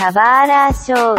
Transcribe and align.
Kabara 0.00 0.72
Show. 0.72 1.14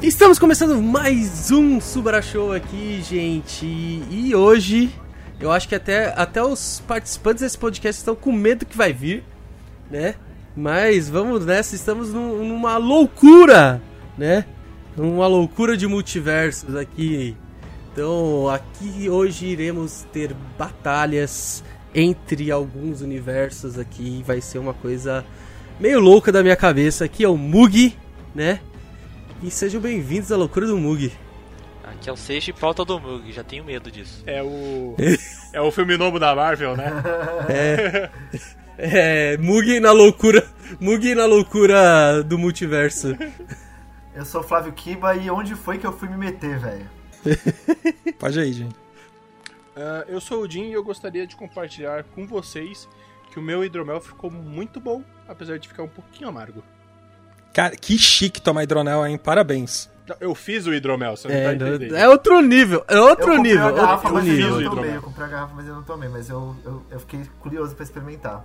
Estamos 0.00 0.38
começando 0.38 0.80
mais 0.80 1.50
um 1.50 1.80
Subara 1.80 2.22
Show 2.22 2.52
aqui, 2.52 3.02
gente. 3.02 3.66
E 3.66 4.32
hoje 4.36 4.88
eu 5.40 5.50
acho 5.50 5.68
que 5.68 5.74
até, 5.74 6.14
até 6.16 6.40
os 6.40 6.80
participantes 6.86 7.42
desse 7.42 7.58
podcast 7.58 7.98
estão 7.98 8.14
com 8.14 8.30
medo 8.30 8.64
que 8.64 8.76
vai 8.76 8.92
vir, 8.92 9.24
né? 9.90 10.14
Mas 10.56 11.08
vamos 11.08 11.46
nessa, 11.46 11.74
estamos 11.74 12.12
num, 12.12 12.44
numa 12.44 12.76
loucura, 12.76 13.80
né? 14.18 14.44
Uma 14.96 15.26
loucura 15.26 15.76
de 15.76 15.86
multiversos 15.86 16.74
aqui. 16.74 17.36
Então, 17.92 18.48
aqui 18.48 19.08
hoje 19.08 19.46
iremos 19.46 20.06
ter 20.12 20.34
batalhas 20.58 21.62
entre 21.94 22.50
alguns 22.50 23.00
universos 23.00 23.78
aqui. 23.78 24.22
Vai 24.26 24.40
ser 24.40 24.58
uma 24.58 24.74
coisa 24.74 25.24
meio 25.78 26.00
louca 26.00 26.32
da 26.32 26.42
minha 26.42 26.56
cabeça. 26.56 27.04
Aqui 27.04 27.24
é 27.24 27.28
o 27.28 27.36
Mugi, 27.36 27.96
né? 28.34 28.60
E 29.42 29.50
sejam 29.50 29.80
bem-vindos 29.80 30.30
à 30.30 30.36
loucura 30.36 30.66
do 30.66 30.76
Mug. 30.76 31.10
Aqui 31.82 32.10
é 32.10 32.12
o 32.12 32.16
sexto 32.16 32.48
e 32.48 32.52
pauta 32.52 32.84
do 32.84 33.00
Mug, 33.00 33.32
já 33.32 33.42
tenho 33.42 33.64
medo 33.64 33.90
disso. 33.90 34.22
É 34.26 34.42
o. 34.42 34.94
é 35.52 35.60
o 35.60 35.70
filme 35.70 35.96
novo 35.96 36.18
da 36.18 36.34
Marvel, 36.34 36.76
né? 36.76 36.92
É. 37.48 38.10
É. 38.82 39.36
Mug 39.36 39.78
na 39.78 39.92
loucura. 39.92 40.46
Mug 40.80 41.14
na 41.14 41.26
loucura 41.26 42.22
do 42.22 42.38
multiverso. 42.38 43.16
Eu 44.14 44.24
sou 44.24 44.40
o 44.40 44.44
Flávio 44.44 44.72
Kiba 44.72 45.14
e 45.16 45.30
onde 45.30 45.54
foi 45.54 45.78
que 45.78 45.86
eu 45.86 45.92
fui 45.92 46.08
me 46.08 46.16
meter, 46.16 46.58
velho? 46.58 46.88
Pode 48.18 48.40
aí, 48.40 48.52
gente. 48.52 48.74
Uh, 49.76 50.04
eu 50.08 50.20
sou 50.20 50.42
o 50.42 50.50
Jim 50.50 50.64
e 50.64 50.72
eu 50.72 50.82
gostaria 50.82 51.26
de 51.26 51.36
compartilhar 51.36 52.04
com 52.04 52.26
vocês 52.26 52.88
que 53.30 53.38
o 53.38 53.42
meu 53.42 53.64
hidromel 53.64 54.00
ficou 54.00 54.30
muito 54.30 54.80
bom, 54.80 55.04
apesar 55.28 55.58
de 55.58 55.68
ficar 55.68 55.82
um 55.82 55.88
pouquinho 55.88 56.28
amargo. 56.28 56.62
Cara, 57.52 57.76
que 57.76 57.96
chique 57.98 58.40
tomar 58.40 58.64
hidronel, 58.64 59.06
hein? 59.06 59.18
Parabéns. 59.18 59.90
Eu 60.18 60.34
fiz 60.34 60.66
o 60.66 60.74
hidromel, 60.74 61.16
você 61.16 61.28
não 61.28 61.34
é, 61.34 61.44
tá 61.44 61.54
entendendo. 61.54 61.96
É 61.96 62.08
outro 62.08 62.40
nível, 62.40 62.84
é 62.88 62.98
outro 62.98 63.34
eu 63.34 63.42
nível. 63.42 63.66
A 63.66 63.72
garrafa, 63.72 64.08
outro 64.08 64.14
mas 64.14 64.24
nível. 64.24 64.48
Eu, 64.48 64.60
não 64.60 64.74
tomei, 64.74 64.96
eu 64.96 65.02
comprei 65.02 65.26
a 65.26 65.28
garrafa, 65.28 65.54
mas 65.54 65.66
eu 65.68 65.74
não 65.74 65.82
tomei, 65.84 66.08
mas 66.08 66.28
eu, 66.28 66.56
eu, 66.64 66.82
eu 66.90 67.00
fiquei 67.00 67.22
curioso 67.38 67.74
pra 67.76 67.84
experimentar. 67.84 68.44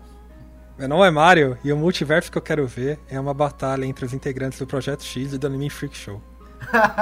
Meu 0.77 0.89
nome 0.89 1.07
é 1.07 1.11
Mario 1.11 1.57
e 1.63 1.71
o 1.71 1.77
multiverso 1.77 2.29
que 2.29 2.37
eu 2.37 2.41
quero 2.41 2.67
ver 2.67 2.99
é 3.09 3.17
uma 3.17 3.33
batalha 3.33 3.85
entre 3.85 4.03
os 4.03 4.13
integrantes 4.13 4.59
do 4.59 4.67
Projeto 4.67 5.05
X 5.05 5.31
e 5.31 5.37
do 5.37 5.47
Anime 5.47 5.69
Freak 5.69 5.95
Show. 5.95 6.21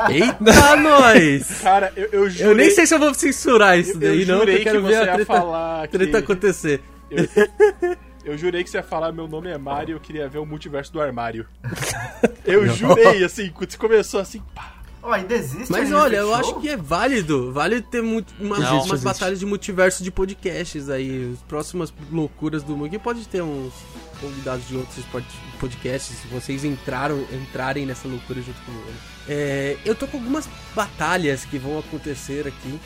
Eita, 0.10 0.76
nós! 0.76 1.62
Cara, 1.64 1.92
eu, 1.96 2.08
eu 2.12 2.30
jurei... 2.30 2.52
Eu 2.52 2.56
nem 2.56 2.70
sei 2.70 2.86
se 2.86 2.94
eu 2.94 3.00
vou 3.00 3.12
censurar 3.16 3.80
isso 3.80 3.98
daí, 3.98 4.22
eu 4.22 4.28
não, 4.28 4.40
porque 4.40 4.52
eu 4.52 4.64
quero 4.64 4.82
que 4.82 4.88
ver 4.88 5.10
a 5.10 5.14
treta, 5.14 5.26
falar 5.26 5.88
treta 5.88 6.12
que... 6.12 6.18
acontecer. 6.18 6.82
Eu... 7.10 7.28
Eu 8.24 8.38
jurei 8.38 8.64
que 8.64 8.70
você 8.70 8.78
ia 8.78 8.84
falar 8.84 9.12
meu 9.12 9.28
nome 9.28 9.50
é 9.50 9.58
Mario 9.58 9.94
e 9.94 9.96
eu 9.96 10.00
queria 10.00 10.30
ver 10.30 10.38
o 10.38 10.46
multiverso 10.46 10.94
do 10.94 11.02
armário. 11.02 11.46
Eu 12.46 12.66
jurei, 12.68 13.24
assim, 13.24 13.50
quando 13.50 13.72
você 13.72 13.78
começou 13.78 14.20
assim, 14.20 14.42
pá. 14.56 14.73
Oh, 15.06 15.12
ainda 15.12 15.34
existe 15.36 15.70
Mas 15.70 15.92
olha, 15.92 16.16
eu 16.18 16.34
acho 16.34 16.56
que 16.62 16.70
é 16.70 16.78
válido. 16.78 17.52
Válido 17.52 17.86
ter 17.90 18.02
muito, 18.02 18.34
uma, 18.40 18.58
Não, 18.58 18.76
umas 18.76 18.86
existe. 18.88 19.04
batalhas 19.04 19.40
de 19.40 19.46
multiverso 19.46 20.02
de 20.02 20.10
podcasts 20.10 20.90
aí. 20.90 21.34
As 21.34 21.40
próximas 21.42 21.94
loucuras 22.10 22.64
do 22.64 22.78
Mug 22.78 22.98
pode 23.00 23.28
ter 23.28 23.42
uns 23.44 23.74
convidados 24.22 24.66
de 24.68 24.78
outros 24.78 25.04
pod- 25.08 25.26
podcasts. 25.60 26.16
Se 26.16 26.28
vocês 26.28 26.64
entraram, 26.64 27.20
entrarem 27.34 27.86
nessa 27.86 28.08
loucura 28.08 28.42
junto 28.42 28.62
comigo. 28.62 28.86
É, 29.28 29.76
eu 29.84 29.94
tô 29.94 30.08
com 30.08 30.18
algumas 30.18 30.48
batalhas 30.74 31.44
que 31.44 31.58
vão 31.58 31.78
acontecer 31.80 32.48
aqui. 32.48 32.80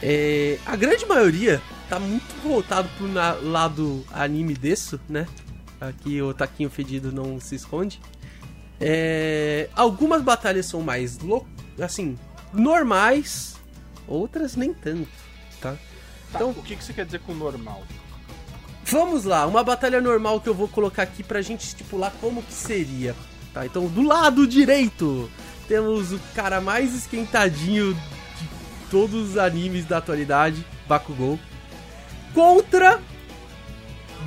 É, 0.00 0.58
a 0.64 0.76
grande 0.76 1.04
maioria 1.06 1.60
tá 1.88 1.98
muito 1.98 2.34
voltado 2.42 2.88
pro 2.96 3.08
na- 3.08 3.32
lado 3.42 4.04
anime 4.12 4.54
desse, 4.54 5.00
né? 5.08 5.26
Aqui 5.80 6.22
o 6.22 6.32
taquinho 6.32 6.70
fedido 6.70 7.10
não 7.10 7.40
se 7.40 7.56
esconde. 7.56 8.00
É, 8.80 9.68
algumas 9.74 10.22
batalhas 10.22 10.66
são 10.66 10.80
mais 10.80 11.18
lou- 11.18 11.46
assim, 11.80 12.18
normais, 12.52 13.56
outras 14.06 14.56
nem 14.56 14.72
tanto, 14.72 15.08
tá? 15.60 15.72
Tá, 15.72 16.38
Então- 16.38 16.50
o 16.50 16.62
que, 16.62 16.76
que 16.76 16.84
você 16.84 16.92
quer 16.92 17.04
dizer 17.04 17.20
com 17.20 17.34
normal? 17.34 17.82
Vamos 18.86 19.24
lá, 19.24 19.46
uma 19.46 19.64
batalha 19.64 20.00
normal 20.00 20.40
que 20.40 20.48
eu 20.48 20.54
vou 20.54 20.68
colocar 20.68 21.02
aqui 21.02 21.22
pra 21.22 21.40
gente 21.40 21.64
estipular 21.64 22.12
como 22.20 22.42
que 22.42 22.52
seria, 22.52 23.14
tá? 23.52 23.64
Então, 23.64 23.86
do 23.88 24.02
lado 24.02 24.46
direito, 24.46 25.30
temos 25.66 26.12
o 26.12 26.20
cara 26.34 26.60
mais 26.60 26.94
esquentadinho 26.94 27.94
de 27.94 28.48
todos 28.90 29.30
os 29.30 29.38
animes 29.38 29.84
da 29.86 29.98
atualidade, 29.98 30.64
Bakugou, 30.86 31.38
contra 32.34 33.00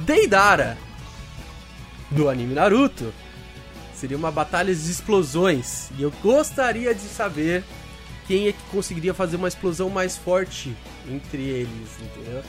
Deidara, 0.05 0.77
do 2.09 2.29
anime 2.29 2.55
Naruto. 2.55 3.13
Seria 3.99 4.15
uma 4.17 4.31
batalha 4.31 4.73
de 4.75 4.91
explosões, 4.91 5.89
e 5.97 6.03
eu 6.03 6.11
gostaria 6.21 6.93
de 6.93 7.01
saber 7.01 7.63
quem 8.27 8.47
é 8.47 8.51
que 8.51 8.61
conseguiria 8.71 9.13
fazer 9.13 9.37
uma 9.37 9.47
explosão 9.47 9.89
mais 9.89 10.15
forte 10.15 10.75
entre 11.09 11.41
eles, 11.41 11.89
entendeu? 12.01 12.43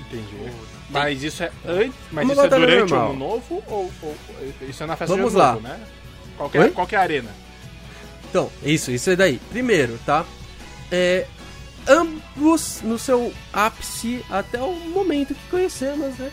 Entendi. 0.00 0.52
Mas 0.88 1.22
isso 1.22 1.42
é 1.42 1.52
antes. 1.66 1.92
Mas 2.10 2.24
Uma 2.24 2.32
isso 2.32 2.42
é 2.42 2.48
durante 2.48 2.76
o 2.92 2.96
normal. 2.96 3.10
ano 3.10 3.18
novo 3.18 3.62
ou, 3.66 3.92
ou- 4.02 4.16
isso 4.66 4.82
é 4.82 4.86
na 4.86 4.96
festa 4.96 5.14
Vamos 5.14 5.32
de 5.32 5.38
ano 5.38 5.46
lá. 5.46 5.52
novo, 5.54 5.68
né? 5.68 5.80
Qual 6.38 6.48
que, 6.50 6.58
é, 6.58 6.68
qual 6.70 6.86
que 6.86 6.94
é 6.94 6.98
a 6.98 7.02
arena? 7.02 7.30
Então, 8.30 8.50
isso, 8.62 8.90
isso 8.90 9.10
é 9.10 9.16
daí. 9.16 9.38
Primeiro, 9.50 9.98
tá? 10.06 10.24
É, 10.90 11.26
ambos 11.86 12.80
no 12.82 12.98
seu 12.98 13.32
ápice 13.52 14.24
até 14.30 14.60
o 14.62 14.72
momento 14.72 15.34
que 15.34 15.50
conhecemos, 15.50 16.16
né? 16.16 16.30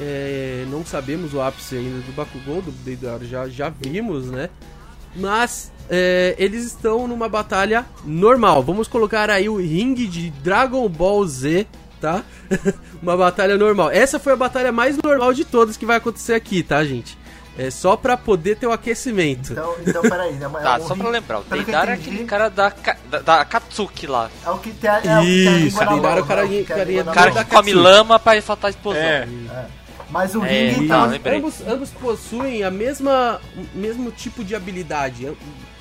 É, 0.00 0.64
não 0.68 0.84
sabemos 0.84 1.32
o 1.34 1.40
ápice 1.40 1.76
ainda 1.76 2.00
do 2.00 2.12
Bakugou, 2.12 2.60
do 2.60 2.70
Deidara 2.72 3.24
já, 3.24 3.48
já 3.48 3.68
vimos, 3.68 4.26
né? 4.30 4.48
Mas 5.14 5.70
é, 5.88 6.34
eles 6.38 6.64
estão 6.64 7.06
numa 7.06 7.28
batalha 7.28 7.84
normal. 8.04 8.62
Vamos 8.62 8.88
colocar 8.88 9.30
aí 9.30 9.48
o 9.48 9.56
ringue 9.56 10.06
de 10.08 10.30
Dragon 10.30 10.88
Ball 10.88 11.24
Z, 11.26 11.66
tá? 12.00 12.24
uma 13.00 13.16
batalha 13.16 13.56
normal. 13.56 13.90
Essa 13.90 14.18
foi 14.18 14.32
a 14.32 14.36
batalha 14.36 14.72
mais 14.72 14.96
normal 14.96 15.32
de 15.32 15.44
todas 15.44 15.76
que 15.76 15.86
vai 15.86 15.98
acontecer 15.98 16.34
aqui, 16.34 16.62
tá, 16.64 16.84
gente? 16.84 17.16
É 17.56 17.70
só 17.70 17.96
pra 17.96 18.16
poder 18.16 18.56
ter 18.56 18.66
o 18.66 18.72
aquecimento. 18.72 19.52
Então, 19.52 19.76
então 19.86 20.02
peraí. 20.02 20.36
É, 20.42 20.46
uma- 20.48 20.58
Tá, 20.58 20.76
é 20.76 20.82
um 20.82 20.88
só 20.88 20.96
pra 20.96 21.08
lembrar, 21.08 21.38
o 21.38 21.44
Deidara 21.44 21.92
é 21.92 21.94
aquele 21.94 22.24
cara 22.24 22.48
da, 22.48 22.72
da, 23.08 23.18
da 23.20 23.44
Katsuki 23.44 24.08
lá. 24.08 24.28
É 24.44 24.50
o 24.50 24.58
que 24.58 24.72
tem 24.72 24.90
a, 24.90 24.94
é 24.96 24.98
o 24.98 25.22
que 25.22 25.44
tem 25.44 25.48
a 25.48 25.58
Isso, 25.58 25.78
Deidara 25.78 26.18
é 26.18 26.22
o 26.22 26.26
cara- 26.26 26.42
né? 26.42 26.46
O 26.48 26.50
que 26.50 26.64
carinha 26.64 27.02
do 27.04 27.06
na 27.06 27.12
O 27.12 27.14
cara 27.14 27.44
que 27.44 27.54
come 27.54 27.72
lama 27.72 28.18
pra 28.18 28.42
soltar 28.42 28.66
a 28.66 28.70
explosão. 28.70 29.00
É. 29.00 29.28
Mas 30.10 30.34
o 30.34 30.44
É, 30.44 30.70
ringue 30.70 30.88
tá, 30.88 31.08
tá. 31.18 31.30
ambos, 31.30 31.60
ambos 31.66 31.90
possuem 31.90 32.62
a 32.62 32.70
mesma 32.70 33.40
o 33.56 33.78
mesmo 33.78 34.10
tipo 34.10 34.44
de 34.44 34.54
habilidade, 34.54 35.26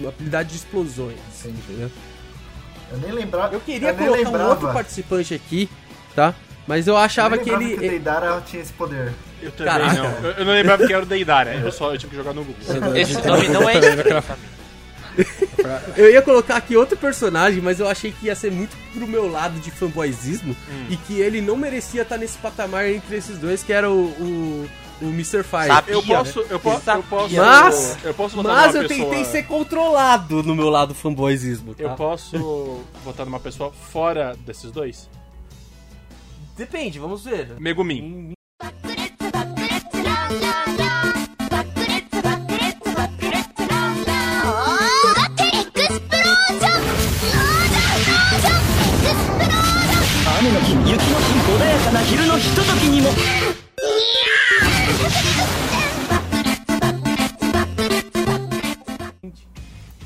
habilidade 0.07 0.49
de 0.49 0.55
explosões. 0.55 1.17
Sim. 1.31 1.49
entendeu? 1.49 1.91
Eu 2.91 2.97
nem 2.99 3.11
lembrava. 3.11 3.53
Eu 3.53 3.59
queria 3.59 3.91
nem 3.91 4.07
colocar 4.07 4.21
um 4.21 4.25
lembrava. 4.25 4.49
outro 4.51 4.73
participante 4.73 5.33
aqui, 5.33 5.69
tá? 6.15 6.33
Mas 6.65 6.87
eu 6.87 6.95
achava 6.95 7.35
eu 7.35 7.41
que 7.43 7.49
ele. 7.49 7.69
que 7.71 7.75
o 7.85 7.89
Deidara 7.89 8.41
tinha 8.45 8.61
esse 8.61 8.71
poder. 8.73 9.11
Eu 9.41 9.51
também 9.51 9.73
Caraca. 9.73 9.93
não. 9.93 10.05
Eu, 10.29 10.31
eu 10.31 10.45
não 10.45 10.53
lembrava 10.53 10.87
que 10.87 10.93
era 10.93 11.03
o 11.03 11.05
Deidara. 11.05 11.53
Eu 11.55 11.71
só 11.71 11.91
eu 11.93 11.97
tive 11.97 12.11
que 12.11 12.15
jogar 12.15 12.33
no 12.33 12.43
Google. 12.45 12.95
Esse 12.95 13.13
nome 13.27 13.49
não 13.49 13.69
é. 13.69 13.73
Eu 15.95 16.09
ia 16.11 16.21
colocar 16.21 16.55
aqui 16.57 16.75
outro 16.75 16.97
personagem, 16.97 17.61
mas 17.61 17.79
eu 17.79 17.87
achei 17.87 18.11
que 18.11 18.25
ia 18.27 18.35
ser 18.35 18.51
muito 18.51 18.75
pro 18.93 19.07
meu 19.07 19.29
lado 19.29 19.59
de 19.59 19.69
fanboyzismo 19.71 20.55
Hum. 20.69 20.85
e 20.89 20.97
que 20.97 21.19
ele 21.19 21.41
não 21.41 21.55
merecia 21.55 22.01
estar 22.01 22.17
nesse 22.17 22.37
patamar 22.37 22.87
entre 22.89 23.15
esses 23.15 23.37
dois, 23.37 23.63
que 23.63 23.71
era 23.71 23.89
o, 23.89 24.05
o, 24.05 24.69
o 25.01 25.05
Mr. 25.05 25.43
Fire. 25.43 25.67
Sabia, 25.67 25.93
Eu 25.93 26.03
posso, 26.03 26.39
eu 26.49 26.59
posso, 26.59 26.77
eu 26.77 26.81
Sabia. 26.81 27.03
posso, 27.09 27.35
Mas- 27.35 27.97
eu 28.03 28.13
posso 28.13 28.35
votar 28.35 28.55
Mas 28.55 28.75
eu 28.75 28.87
pessoa. 28.87 29.09
tentei 29.09 29.25
ser 29.25 29.43
controlado 29.43 30.43
no 30.43 30.55
meu 30.55 30.69
lado 30.69 30.93
fanboyzismo, 30.93 31.73
tá? 31.75 31.83
Eu 31.83 31.89
posso 31.91 32.81
votar 33.03 33.25
numa 33.25 33.39
pessoa 33.39 33.71
fora 33.71 34.35
desses 34.45 34.71
dois? 34.71 35.09
Depende, 36.57 36.99
vamos 36.99 37.23
ver. 37.23 37.55
Megumin. 37.59 38.33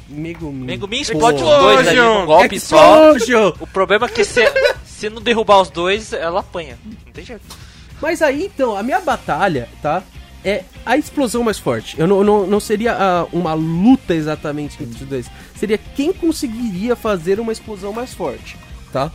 Megumin. 0.09 0.65
Megumin 0.65 1.01
explode 1.01 1.43
os 1.43 1.49
dois 1.49 1.87
ali 1.87 1.99
num 1.99 2.25
golpe 2.25 2.59
só. 2.59 3.13
Explosion! 3.13 3.53
O 3.59 3.67
problema 3.67 4.07
é 4.07 4.09
que 4.09 4.23
se, 4.23 4.41
se 4.85 5.09
não 5.09 5.21
derrubar 5.21 5.61
os 5.61 5.69
dois, 5.69 6.13
ela 6.13 6.39
apanha. 6.39 6.77
Não 6.85 7.13
tem 7.13 7.23
jeito. 7.23 7.43
Mas 8.01 8.21
aí, 8.21 8.45
então, 8.45 8.75
a 8.75 8.83
minha 8.83 8.99
batalha, 8.99 9.69
tá? 9.81 10.03
é 10.47 10.63
a 10.85 10.97
explosão 10.97 11.43
mais 11.43 11.59
forte. 11.59 11.99
Eu 11.99 12.07
não, 12.07 12.23
não, 12.23 12.47
não 12.47 12.59
seria 12.59 12.93
ah, 12.93 13.27
uma 13.33 13.53
luta 13.53 14.13
exatamente 14.13 14.81
entre 14.81 15.03
os 15.03 15.09
dois. 15.09 15.29
Seria 15.55 15.77
quem 15.77 16.13
conseguiria 16.13 16.95
fazer 16.95 17.39
uma 17.39 17.51
explosão 17.51 17.91
mais 17.91 18.13
forte, 18.13 18.57
tá? 18.91 19.11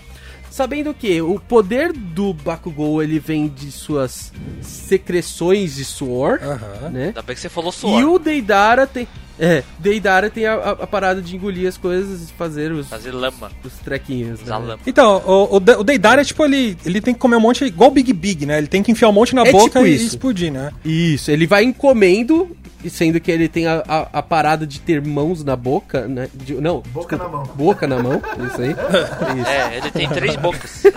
Sabendo 0.53 0.93
que 0.93 1.21
o 1.23 1.41
poder 1.41 1.93
do 1.93 2.35
Bakugou 2.35 3.03
ele 3.03 3.19
vem 3.19 3.49
de 3.49 3.73
suas 3.73 4.31
secreções 4.61 5.77
de 5.77 5.85
suor, 5.85 6.39
Aham. 6.43 6.91
né? 6.91 7.07
Ainda 7.07 7.23
bem 7.23 7.35
que 7.35 7.41
você 7.41 7.49
falou 7.49 7.73
suor. 7.73 8.01
E 8.01 8.05
o 8.05 8.19
Deidara 8.19 8.87
tem. 8.87 9.09
É, 9.41 9.65
Deidara 9.79 10.29
tem 10.29 10.45
a, 10.47 10.55
a- 10.55 10.71
a 10.73 10.87
parada 10.87 11.21
de 11.23 11.35
engolir 11.35 11.67
as 11.67 11.77
coisas 11.79 12.29
e 12.29 12.33
fazer 12.35 12.71
os, 12.71 12.87
Fazer 12.89 13.13
lama. 13.13 13.51
os 13.65 13.73
trequinhos. 13.83 14.41
Né? 14.41 14.47
lama. 14.51 14.79
Então, 14.87 15.23
o, 15.27 15.57
o, 15.57 15.61
De- 15.61 15.75
o 15.77 15.83
Deidara, 15.83 16.23
tipo, 16.25 16.45
ele, 16.45 16.77
ele 16.85 17.01
tem 17.01 17.15
que 17.15 17.19
comer 17.21 17.37
um 17.37 17.41
monte, 17.41 17.65
igual 17.65 17.89
o 17.91 17.93
Big 17.93 18.13
Big, 18.13 18.45
né? 18.45 18.59
Ele 18.59 18.67
tem 18.67 18.83
que 18.83 18.93
enfiar 18.93 19.09
um 19.09 19.13
monte 19.13 19.35
na 19.35 19.43
É 19.43 19.51
boca 19.51 19.81
tipo 19.81 19.87
e 19.87 19.95
isso. 19.95 20.07
explodir, 20.09 20.53
né? 20.53 20.71
Isso, 20.85 21.31
ele 21.31 21.47
vai 21.47 21.65
encomendo, 21.65 22.55
e 22.62 22.62
sendo 22.91 23.21
que 23.21 23.31
ele 23.31 23.49
tem 23.49 23.67
a, 23.67 23.83
a, 23.87 24.01
a 24.19 24.23
parada 24.23 24.67
de 24.67 24.81
ter 24.81 25.01
mãos 25.01 25.43
na 25.45 25.55
boca, 25.57 26.07
né? 26.09 26.29
De- 26.35 26.55
não, 26.55 26.81
Boca 26.93 27.17
na 27.17 27.29
mão. 27.29 27.43
boca 27.55 27.87
na 27.87 28.03
mão, 28.03 28.23
isso 28.47 28.61
aí. 28.63 28.71
Isso. 29.41 29.49
É, 29.49 29.77
ele 29.79 29.91
tem 29.91 30.09
três 30.09 30.37
bocas. 30.37 30.83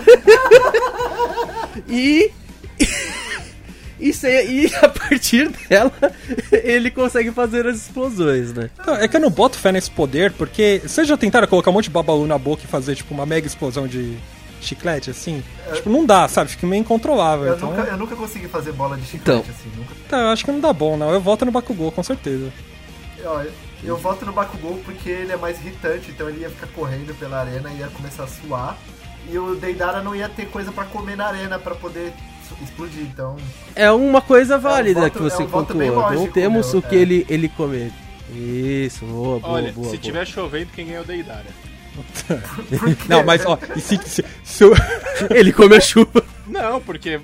E. 1.88 2.30
E, 3.98 4.10
e 4.10 4.74
a 4.82 4.88
partir 4.88 5.48
dela, 5.68 5.92
ele 6.52 6.90
consegue 6.90 7.30
fazer 7.32 7.66
as 7.66 7.76
explosões, 7.76 8.52
né? 8.52 8.68
É 9.00 9.08
que 9.08 9.16
eu 9.16 9.20
não 9.20 9.30
boto 9.30 9.58
fé 9.58 9.72
nesse 9.72 9.90
poder, 9.90 10.32
porque 10.32 10.82
vocês 10.86 11.08
já 11.08 11.16
tentaram 11.16 11.46
colocar 11.46 11.70
um 11.70 11.74
monte 11.74 11.84
de 11.84 11.90
babalu 11.90 12.26
na 12.26 12.36
boca 12.36 12.62
e 12.64 12.66
fazer, 12.66 12.94
tipo, 12.94 13.14
uma 13.14 13.24
mega 13.24 13.46
explosão 13.46 13.86
de 13.88 14.16
chiclete, 14.60 15.10
assim? 15.10 15.42
Tipo, 15.74 15.90
não 15.90 16.04
dá, 16.04 16.26
sabe? 16.28 16.50
Fica 16.50 16.66
meio 16.66 16.80
incontrolável. 16.80 17.46
Eu, 17.46 17.56
então, 17.56 17.70
nunca, 17.70 17.82
eu 17.82 17.96
nunca 17.96 18.16
consegui 18.16 18.48
fazer 18.48 18.72
bola 18.72 18.96
de 18.96 19.04
chiclete 19.06 19.40
Então. 19.40 19.54
assim. 19.54 19.70
Nunca. 19.76 19.94
Então, 20.06 20.18
eu 20.20 20.28
acho 20.28 20.44
que 20.44 20.52
não 20.52 20.60
dá 20.60 20.72
bom, 20.72 20.96
não. 20.96 21.10
Eu 21.10 21.20
volto 21.20 21.44
no 21.44 21.52
Bakugou, 21.52 21.90
com 21.92 22.02
certeza. 22.02 22.52
Eu, 23.18 23.50
eu 23.84 23.96
voto 23.96 24.24
no 24.24 24.32
Bakugou 24.32 24.78
porque 24.84 25.08
ele 25.08 25.32
é 25.32 25.36
mais 25.36 25.58
irritante, 25.60 26.10
então 26.10 26.28
ele 26.28 26.40
ia 26.40 26.50
ficar 26.50 26.68
correndo 26.68 27.14
pela 27.18 27.40
arena 27.40 27.70
e 27.72 27.78
ia 27.78 27.88
começar 27.88 28.24
a 28.24 28.28
suar. 28.28 28.76
E 29.30 29.36
o 29.38 29.56
Deidara 29.56 30.02
não 30.02 30.14
ia 30.14 30.28
ter 30.28 30.46
coisa 30.46 30.70
pra 30.70 30.84
comer 30.84 31.16
na 31.16 31.26
arena 31.26 31.58
pra 31.58 31.74
poder 31.74 32.12
explodir, 32.62 33.02
então. 33.02 33.36
É 33.74 33.90
uma 33.90 34.20
coisa 34.22 34.56
válida 34.56 35.00
voto- 35.00 35.12
que 35.12 35.18
você 35.22 35.42
é 35.42 35.46
um 35.46 35.48
pontuou. 35.48 36.10
Não 36.12 36.26
temos 36.28 36.70
meu, 36.72 36.78
o 36.78 36.82
que 36.82 36.94
é. 36.94 36.98
ele, 37.00 37.26
ele 37.28 37.48
comer. 37.48 37.90
Isso, 38.32 39.04
boa, 39.04 39.38
boa, 39.40 39.52
Olha, 39.54 39.72
boa. 39.72 39.86
se 39.86 39.92
boa. 39.96 40.02
tiver 40.02 40.24
chovendo, 40.26 40.70
quem 40.74 40.86
ganha 40.86 40.98
é 40.98 41.00
o 41.00 41.04
Deidara. 41.04 41.46
Não, 43.08 43.24
mas, 43.24 43.44
ó, 43.46 43.58
e 43.74 43.80
se, 43.80 43.98
se, 44.04 44.24
se 44.44 44.64
eu- 44.64 44.74
Ele 45.30 45.52
come 45.52 45.76
a 45.76 45.80
chuva, 45.80 46.24
Não, 46.46 46.80
porque, 46.80 47.20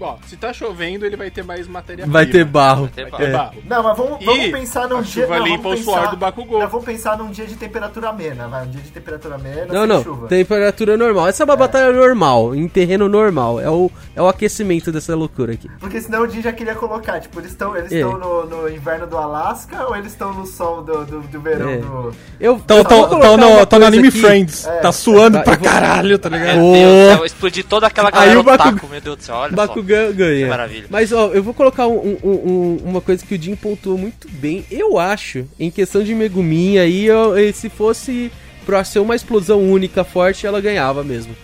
ó, 0.00 0.16
se 0.26 0.36
tá 0.36 0.52
chovendo, 0.52 1.04
ele 1.06 1.16
vai 1.16 1.30
ter 1.30 1.42
mais 1.44 1.66
matéria 1.68 2.06
vai 2.06 2.26
ter 2.26 2.44
barro. 2.44 2.88
ter 2.88 3.02
Vai 3.08 3.10
barro. 3.10 3.24
ter 3.24 3.28
É. 3.30 3.32
barro. 3.32 3.54
Não, 3.66 3.82
mas 3.82 3.96
vamos, 3.96 4.20
E 4.20 4.24
vamos 4.24 4.46
pensar 4.50 4.88
num 4.88 5.02
dia. 5.02 5.22
chuva 5.24 5.38
não, 5.38 5.46
limpa 5.46 5.68
o 5.68 5.76
suor 5.76 5.96
pensar- 5.98 6.10
do 6.10 6.16
Bakugou. 6.16 6.58
Não, 6.60 6.68
vamos 6.68 6.84
pensar 6.86 7.16
num 7.18 7.30
dia 7.30 7.46
de 7.46 7.54
temperatura 7.56 8.08
amena, 8.10 8.48
vai. 8.48 8.64
Um 8.66 8.70
dia 8.70 8.80
de 8.82 8.90
temperatura 8.90 9.34
amena, 9.36 9.66
Não, 9.72 9.80
sem 9.80 9.86
não, 9.88 10.02
chuva. 10.02 10.26
temperatura 10.28 10.96
normal. 10.96 11.28
Essa 11.28 11.42
é 11.42 11.44
uma 11.44 11.56
batalha 11.56 11.92
normal, 11.92 12.54
em 12.54 12.68
terreno 12.68 13.08
normal. 13.08 13.60
É 13.60 13.70
o, 13.70 13.90
é 14.14 14.22
o 14.22 14.28
aquecimento 14.28 14.90
dessa 14.92 15.14
loucura 15.14 15.52
aqui. 15.52 15.68
Porque 15.80 16.00
senão 16.00 16.22
o 16.22 16.28
Jin 16.28 16.42
já 16.42 16.52
queria 16.52 16.74
colocar, 16.74 17.20
tipo, 17.20 17.38
eles 17.40 17.50
estão 17.52 17.76
eles 17.76 17.92
É. 17.92 17.96
estão 18.00 18.18
no, 18.18 18.46
no 18.46 18.68
inverno 18.68 19.06
do 19.06 19.16
Alasca 19.16 19.86
ou 19.86 19.96
eles 19.96 20.12
estão 20.12 20.32
no 20.34 20.46
sol 20.46 20.82
do, 20.82 21.04
do, 21.04 21.20
do 21.20 21.40
verão 21.40 21.68
É. 21.70 21.76
do. 21.78 22.12
Eu 22.40 22.60
Tão, 22.66 22.84
tão, 22.84 23.08
tão 23.08 23.36
no, 23.36 23.66
tão 23.66 23.78
no 23.78 23.86
anime 23.86 24.08
aqui. 24.08 24.20
Friends. 24.20 24.66
É. 24.66 24.78
Tá 24.80 24.92
suando 24.92 25.38
Tá, 25.38 25.44
pra 25.44 25.54
vou- 25.56 25.64
caralho, 25.64 26.18
tá 26.18 26.28
ligado? 26.28 26.58
Meu. 26.58 27.18
Deus 27.18 27.64
toda 27.68 27.86
aquela 27.86 28.10
galera 28.10 28.30
Aí 28.32 28.36
o 28.36 28.42
Baku- 28.42 28.64
taco, 28.64 28.86
meu 28.88 29.00
Deus 29.00 29.16
do 29.16 29.22
céu, 29.24 29.34
olha. 29.36 29.52
Bakugan 29.74 30.12
ganha. 30.12 30.44
Que 30.44 30.50
maravilha. 30.50 30.86
Mas 30.90 31.12
ó, 31.12 31.28
eu 31.28 31.42
vou 31.42 31.54
colocar 31.54 31.86
um- 31.86 32.18
um- 32.22 32.28
um- 32.30 32.76
uma 32.84 33.00
coisa 33.00 33.24
que 33.24 33.34
o 33.34 33.42
Jim 33.42 33.56
pontuou 33.56 33.96
muito 33.98 34.28
bem. 34.28 34.64
Eu 34.70 34.98
acho, 34.98 35.46
em 35.58 35.70
questão 35.70 36.02
de 36.02 36.14
Megumin, 36.14 36.78
aí 36.78 37.06
eu- 37.06 37.34
se 37.52 37.68
fosse 37.68 38.30
pra 38.66 38.84
ser 38.84 38.98
uma 39.00 39.16
explosão 39.16 39.60
única 39.70 40.04
forte, 40.04 40.46
ela 40.46 40.60
ganhava 40.60 41.02
mesmo. 41.02 41.34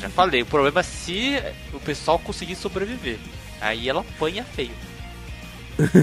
Já 0.00 0.08
falei, 0.08 0.42
o 0.42 0.46
problema 0.46 0.80
é 0.80 0.82
se 0.82 1.38
o 1.72 1.78
pessoal 1.78 2.18
conseguir 2.18 2.56
sobreviver. 2.56 3.18
Aí 3.60 3.88
ela 3.88 4.00
apanha 4.00 4.44
feio. 4.56 4.70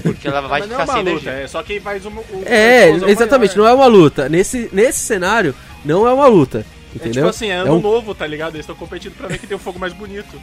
Porque 0.02 0.26
ela 0.26 0.40
vai 0.42 0.60
não 0.66 0.68
ficar 0.68 0.82
é 0.82 0.84
uma 0.84 0.92
sem 0.94 1.02
luta, 1.02 1.10
energia. 1.28 1.32
é 1.32 1.46
só 1.48 1.62
quem 1.62 1.80
faz 1.80 2.04
uma. 2.06 2.22
uma 2.30 2.44
É, 2.48 2.88
exatamente, 3.08 3.56
maior. 3.56 3.64
não 3.64 3.66
é 3.68 3.74
uma 3.74 3.86
luta. 3.86 4.28
Nesse, 4.28 4.68
nesse 4.72 5.00
cenário, 5.00 5.54
não 5.84 6.06
é 6.06 6.12
uma 6.12 6.26
luta. 6.26 6.64
É 6.94 6.96
Entendeu? 6.96 7.12
tipo 7.12 7.26
assim, 7.28 7.48
é 7.48 7.56
ano 7.56 7.74
um- 7.76 7.80
novo, 7.80 8.14
tá 8.14 8.26
ligado? 8.26 8.54
Eles 8.54 8.60
estão 8.64 8.74
competindo 8.74 9.14
pra 9.14 9.28
ver 9.28 9.38
quem 9.38 9.46
tem 9.48 9.56
o 9.56 9.60
fogo 9.60 9.78
mais 9.78 9.92
bonito. 9.92 10.40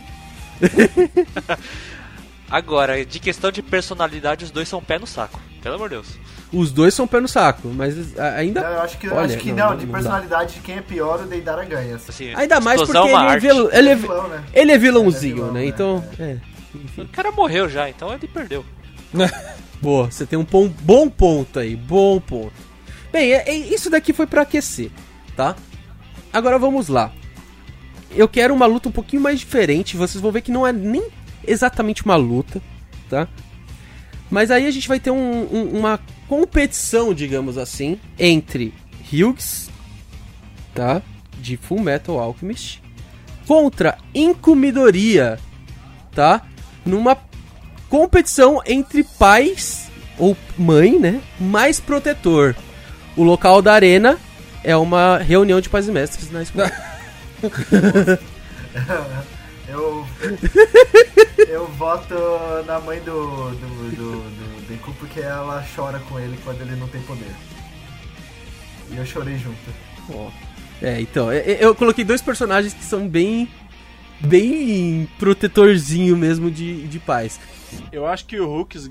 Agora, 2.49 3.03
de 3.03 3.19
questão 3.19 3.51
de 3.51 3.61
personalidade, 3.61 4.45
os 4.45 4.51
dois 4.51 4.69
são 4.69 4.81
pé 4.81 4.99
no 4.99 5.07
saco. 5.07 5.39
Pelo 5.61 5.75
amor 5.75 5.89
de 5.89 5.95
Deus. 5.95 6.07
Os 6.53 6.71
dois 6.71 6.93
são 6.93 7.07
pé 7.07 7.19
no 7.19 7.27
saco, 7.27 7.67
mas 7.69 7.95
ainda. 8.19 8.61
Não, 8.61 8.69
eu 8.69 8.81
acho 8.81 8.97
que, 8.99 9.09
Olha, 9.09 9.25
acho 9.25 9.37
que 9.37 9.51
não, 9.51 9.57
não, 9.57 9.69
não- 9.71 9.77
de 9.77 9.87
personalidade 9.87 10.53
de 10.53 10.59
quem 10.59 10.75
é 10.77 10.81
pior, 10.81 11.21
o 11.21 11.25
Deidara 11.25 11.65
ganha. 11.65 11.95
Assim, 11.95 12.33
Ainda 12.35 12.61
mais 12.61 12.79
porque 12.81 12.95
ele 12.95 13.09
é 13.15 13.33
é, 13.33 13.39
vil- 13.39 13.69
ele, 13.73 13.89
é, 13.89 13.95
vi- 13.95 14.01
vilão, 14.03 14.27
né? 14.27 14.43
ele 14.53 14.71
é 14.71 14.77
vilãozinho, 14.77 15.33
Ele 15.33 15.41
é 15.41 15.43
vilão, 15.43 15.53
né? 15.53 15.59
né? 15.61 15.65
Então, 15.65 16.05
é. 16.19 16.37
O 17.01 17.07
cara 17.07 17.31
morreu 17.31 17.67
já, 17.67 17.89
então 17.89 18.13
ele 18.13 18.27
perdeu. 18.27 18.63
Boa, 19.81 20.09
você 20.11 20.25
tem 20.25 20.37
um 20.37 20.45
pon- 20.45 20.71
bom 20.81 21.09
ponto 21.09 21.59
aí, 21.59 21.75
bom 21.75 22.19
ponto. 22.19 22.53
Bem, 23.11 23.33
é- 23.33 23.49
é- 23.49 23.55
isso 23.55 23.89
daqui 23.89 24.13
foi 24.13 24.27
pra 24.27 24.43
aquecer, 24.43 24.91
tá? 25.35 25.55
Agora 26.31 26.59
vamos 26.59 26.89
lá. 26.89 27.11
Eu 28.11 28.27
quero 28.27 28.53
uma 28.53 28.65
luta 28.65 28.89
um 28.89 28.91
pouquinho 28.91 29.21
mais 29.21 29.39
diferente. 29.39 29.97
Vocês 29.97 30.21
vão 30.21 30.31
ver 30.31 30.41
que 30.41 30.51
não 30.51 30.65
é 30.65 30.71
nem 30.71 31.03
exatamente 31.45 32.03
uma 32.05 32.15
luta, 32.15 32.61
tá? 33.09 33.27
Mas 34.29 34.49
aí 34.51 34.65
a 34.65 34.71
gente 34.71 34.87
vai 34.87 34.99
ter 34.99 35.11
um- 35.11 35.47
um- 35.53 35.77
uma 35.79 35.99
competição, 36.27 37.13
digamos 37.13 37.57
assim, 37.57 37.99
entre 38.17 38.73
Hughes, 39.11 39.69
tá? 40.73 41.01
De 41.39 41.57
Full 41.57 41.81
Metal 41.81 42.17
Alchemist, 42.19 42.81
contra 43.45 43.97
Incumidoria, 44.13 45.37
tá? 46.13 46.41
Numa 46.85 47.17
competição 47.89 48.61
entre 48.65 49.03
pais 49.03 49.87
ou 50.17 50.35
mãe, 50.57 50.97
né? 50.99 51.21
Mais 51.39 51.79
protetor. 51.79 52.55
O 53.15 53.23
local 53.23 53.61
da 53.61 53.73
arena 53.73 54.17
é 54.63 54.75
uma 54.75 55.17
reunião 55.17 55.61
de 55.61 55.69
pais 55.69 55.87
e 55.87 55.91
mestres 55.91 56.31
na 56.31 56.41
escola. 56.41 56.71
Eu. 59.67 60.05
eu 61.49 61.67
voto 61.69 62.13
na 62.67 62.79
mãe 62.79 62.99
do, 62.99 63.49
do, 63.49 63.95
do, 63.95 64.11
do 64.21 64.67
Deku 64.67 64.93
porque 64.99 65.19
ela 65.19 65.65
chora 65.75 65.97
com 66.07 66.19
ele 66.19 66.37
quando 66.43 66.61
ele 66.61 66.75
não 66.75 66.87
tem 66.87 67.01
poder. 67.01 67.31
E 68.91 68.97
eu 68.97 69.05
chorei 69.05 69.37
junto. 69.39 69.57
Ó. 70.13 70.29
É, 70.81 71.01
então, 71.01 71.31
é- 71.31 71.37
é- 71.39 71.57
eu 71.65 71.73
coloquei 71.73 72.03
dois 72.03 72.21
personagens 72.21 72.73
que 72.75 72.83
são 72.83 73.07
bem. 73.07 73.49
bem 74.19 75.09
protetorzinho 75.17 76.15
mesmo 76.15 76.51
de, 76.51 76.87
de 76.87 76.99
pais. 76.99 77.39
Eu 77.91 78.05
acho 78.05 78.25
que 78.25 78.39
o 78.39 78.47
Hooks 78.47 78.87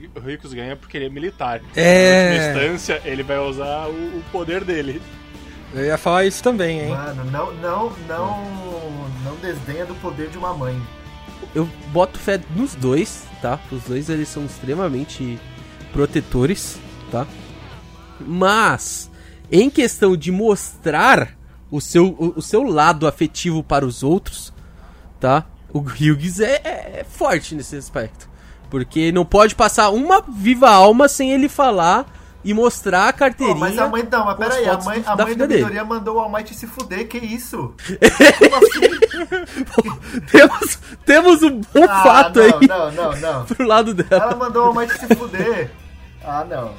ganha 0.52 0.75
porque 0.76 0.96
ele 0.96 1.06
é 1.06 1.08
militar. 1.08 1.61
É. 1.76 2.30
Na 2.30 2.34
última 2.34 2.64
instância, 2.64 3.02
ele 3.04 3.23
vai 3.23 3.38
usar 3.38 3.87
o, 3.87 4.18
o 4.18 4.23
poder 4.32 4.64
dele. 4.64 5.00
Eu 5.75 5.85
ia 5.85 5.99
falar 5.99 6.25
isso 6.25 6.43
também, 6.43 6.81
hein? 6.81 6.90
Mano, 6.90 7.25
não, 7.31 7.52
não, 7.54 7.93
não, 8.09 9.09
não 9.25 9.37
desdenha 9.43 9.85
do 9.85 9.95
poder 9.97 10.31
de 10.31 10.38
uma 10.38 10.54
mãe. 10.54 10.81
Eu 11.54 11.69
boto 11.93 12.19
fé 12.19 12.40
nos 12.54 12.75
dois, 12.75 13.25
tá? 13.43 13.59
Os 13.73 13.83
dois 13.83 14.09
eles 14.09 14.28
são 14.28 14.45
extremamente 14.45 15.38
protetores, 15.93 16.78
tá? 17.11 17.26
Mas, 18.21 19.11
em 19.50 19.69
questão 19.69 20.16
de 20.16 20.31
mostrar 20.31 21.37
o 21.71 21.81
seu, 21.81 22.07
o, 22.19 22.35
o 22.37 22.43
seu 22.43 22.62
lado 22.62 23.07
afetivo 23.07 23.62
para 23.62 23.85
os 23.85 24.02
outros, 24.02 24.52
tá? 25.21 25.45
O 25.73 25.81
Hughes 25.81 26.38
é, 26.38 26.61
é- 26.64 27.00
é 27.00 27.07
forte 27.09 27.54
nesse 27.54 27.75
aspecto. 27.76 28.28
Porque 28.71 29.11
não 29.12 29.25
pode 29.25 29.54
passar 29.57 29.90
uma 29.90 30.21
viva 30.23 30.69
alma 30.71 31.09
sem 31.09 31.33
ele 31.33 31.49
falar 31.49 32.07
e 32.44 32.52
mostrar 32.54 33.08
a 33.08 33.12
Pô, 33.12 33.18
carteirinha. 33.20 33.56
mas 33.58 33.78
a 33.78 33.88
mãe, 33.88 34.06
não, 34.10 34.24
mas 34.26 34.36
peraí, 34.36 34.68
a 34.68 34.76
mãe, 34.78 35.00
do- 35.00 35.08
a 35.10 35.14
da 35.14 35.24
mãe 35.24 35.34
dele. 35.34 35.54
Midoriya 35.56 35.84
mandou 35.84 36.16
o 36.16 36.18
All 36.20 36.30
Might 36.30 36.54
se 36.54 36.66
fuder, 36.66 37.08
que 37.08 37.18
isso? 37.18 37.74
Como 38.38 38.56
assim? 38.56 40.20
temos, 40.30 40.78
temos 41.04 41.42
um 41.42 41.60
bom 41.72 41.84
Ah, 41.88 42.02
fato 42.02 42.38
não, 42.38 42.44
aí 42.44 42.68
Não, 42.68 42.92
não, 42.92 43.16
não. 43.20 43.44
pro 43.46 43.66
lado 43.66 43.94
dela. 43.94 44.22
Ela 44.24 44.36
mandou 44.36 44.64
o 44.64 44.66
All 44.68 44.74
Might 44.74 44.92
se 44.98 45.06
fuder. 45.14 45.70
Ah, 46.24 46.44
não. 46.48 46.72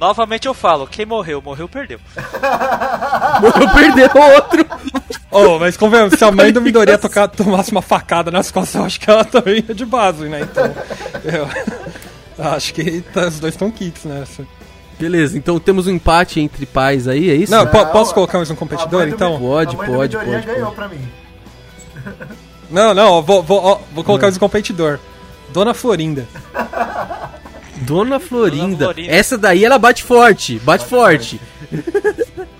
Novamente 0.00 0.46
eu 0.48 0.54
falo, 0.54 0.86
quem 0.88 1.06
morreu, 1.06 1.40
morreu, 1.40 1.68
perdeu. 1.68 2.00
Morreu, 3.40 3.68
perdeu 3.72 4.10
outro. 4.34 4.66
Oh, 5.30 5.58
mas 5.58 5.76
convenhamos, 5.76 6.18
se 6.18 6.24
a 6.24 6.30
mãe 6.32 6.52
do 6.52 6.60
Midoriya 6.60 6.98
tocar, 6.98 7.28
tomasse 7.28 7.70
uma 7.70 7.80
facada 7.82 8.30
nas 8.30 8.50
costas, 8.50 8.74
eu 8.74 8.84
acho 8.84 9.00
que 9.00 9.08
ela 9.08 9.24
também 9.24 9.64
ia 9.66 9.74
de 9.74 9.84
base, 9.86 10.28
né? 10.28 10.40
Então, 10.42 10.64
eu 11.24 11.48
acho 12.56 12.74
que 12.74 13.00
tá- 13.00 13.28
os 13.28 13.40
dois 13.40 13.54
estão 13.54 13.70
kits 13.70 14.04
nessa. 14.04 14.46
Beleza, 14.98 15.36
então 15.36 15.58
temos 15.58 15.86
um 15.86 15.90
empate 15.90 16.38
entre 16.40 16.64
pais 16.66 17.08
aí, 17.08 17.28
é 17.30 17.34
isso? 17.34 17.50
Não, 17.52 17.66
po- 17.66 17.86
posso 17.86 18.14
colocar 18.14 18.38
mais 18.38 18.48
um 18.50 18.54
a 18.54 18.56
competidor, 18.56 19.08
então? 19.08 19.38
Pode, 19.40 19.76
pode, 19.76 20.16
pode, 20.16 20.46
ganhou 20.46 20.66
pode. 20.66 20.74
pra 20.76 20.88
mim. 20.88 21.00
Não, 22.70 22.94
não, 22.94 23.12
ó, 23.12 23.20
vou, 23.20 23.42
vou, 23.42 23.62
ó, 23.62 23.78
vou 23.92 24.02
colocar 24.02 24.26
mais 24.26 24.36
um 24.36 24.40
competidor. 24.40 24.98
Dona 25.52 25.74
Florinda. 25.74 26.26
Dona 27.82 28.18
Florinda. 28.18 28.86
Florinda. 28.86 29.12
Essa 29.12 29.36
daí 29.38 29.64
ela 29.64 29.78
bate 29.78 30.02
forte, 30.02 30.58
bate, 30.60 30.84
forte. 30.84 31.40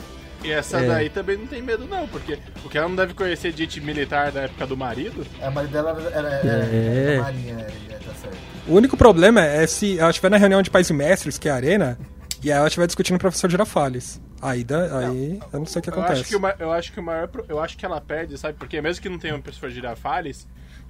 E 0.45 0.51
essa 0.53 0.79
É. 0.79 0.87
daí 0.87 1.09
também 1.11 1.39
não 1.39 1.47
tem 1.47 1.63
medo, 1.63 1.87
não, 1.87 2.07
porque, 2.07 2.39
porque 2.63 2.77
ela 2.77 2.89
não 2.89 2.97
deve 2.97 3.15
conhecer 3.15 3.53
gente 3.57 3.81
militar 3.81 4.31
da 4.31 4.43
época 4.43 4.67
do 4.67 4.77
marido. 4.77 5.27
A 5.41 5.51
mãe 5.51 5.67
dela 5.67 5.91
era, 5.91 6.11
era, 6.11 6.29
era, 6.29 6.65
É. 6.67 7.13
era 7.15 7.23
marinha, 7.23 7.55
é, 7.55 7.93
é, 7.95 7.97
tá 7.97 8.13
certo. 8.21 8.37
O 8.69 8.75
único 8.75 8.97
problema 8.97 9.41
é 9.45 9.67
se 9.67 9.99
ela 9.99 10.11
estiver 10.11 10.31
na 10.31 10.37
reunião 10.37 10.61
de 10.63 10.71
pais 10.71 10.89
e 10.91 10.93
mestres, 10.93 11.39
que 11.39 11.49
é 11.49 11.53
a 11.53 11.55
arena, 11.55 11.99
e 12.43 12.51
ela 12.51 12.67
estiver 12.67 12.87
discutindo 12.87 13.17
o 13.17 13.19
professor 13.21 13.51
Girafales. 13.51 14.21
Aí, 14.43 14.63
dá, 14.63 14.99
aí 14.99 15.41
eu 15.53 15.59
não 15.61 15.67
sei 15.67 15.81
o 15.81 15.83
que 15.83 15.89
Eu 15.89 15.95
acontece. 15.95 16.21
acho 16.21 16.29
que, 16.29 16.37
o, 16.37 16.49
eu 16.59 16.73
acho 16.73 16.93
que 16.93 17.01
o 17.01 17.03
maior. 17.03 17.31
Eu 17.49 17.59
acho 17.61 17.77
que 17.79 17.87
ela 17.87 17.99
perde, 18.01 18.37
sabe? 18.37 18.59
Porque 18.59 18.79
mesmo 18.83 19.01
que 19.03 19.09
não 19.09 19.19
tenha 19.19 19.35
um 19.35 19.41
professor 19.41 19.71
Girafales, 19.71 20.47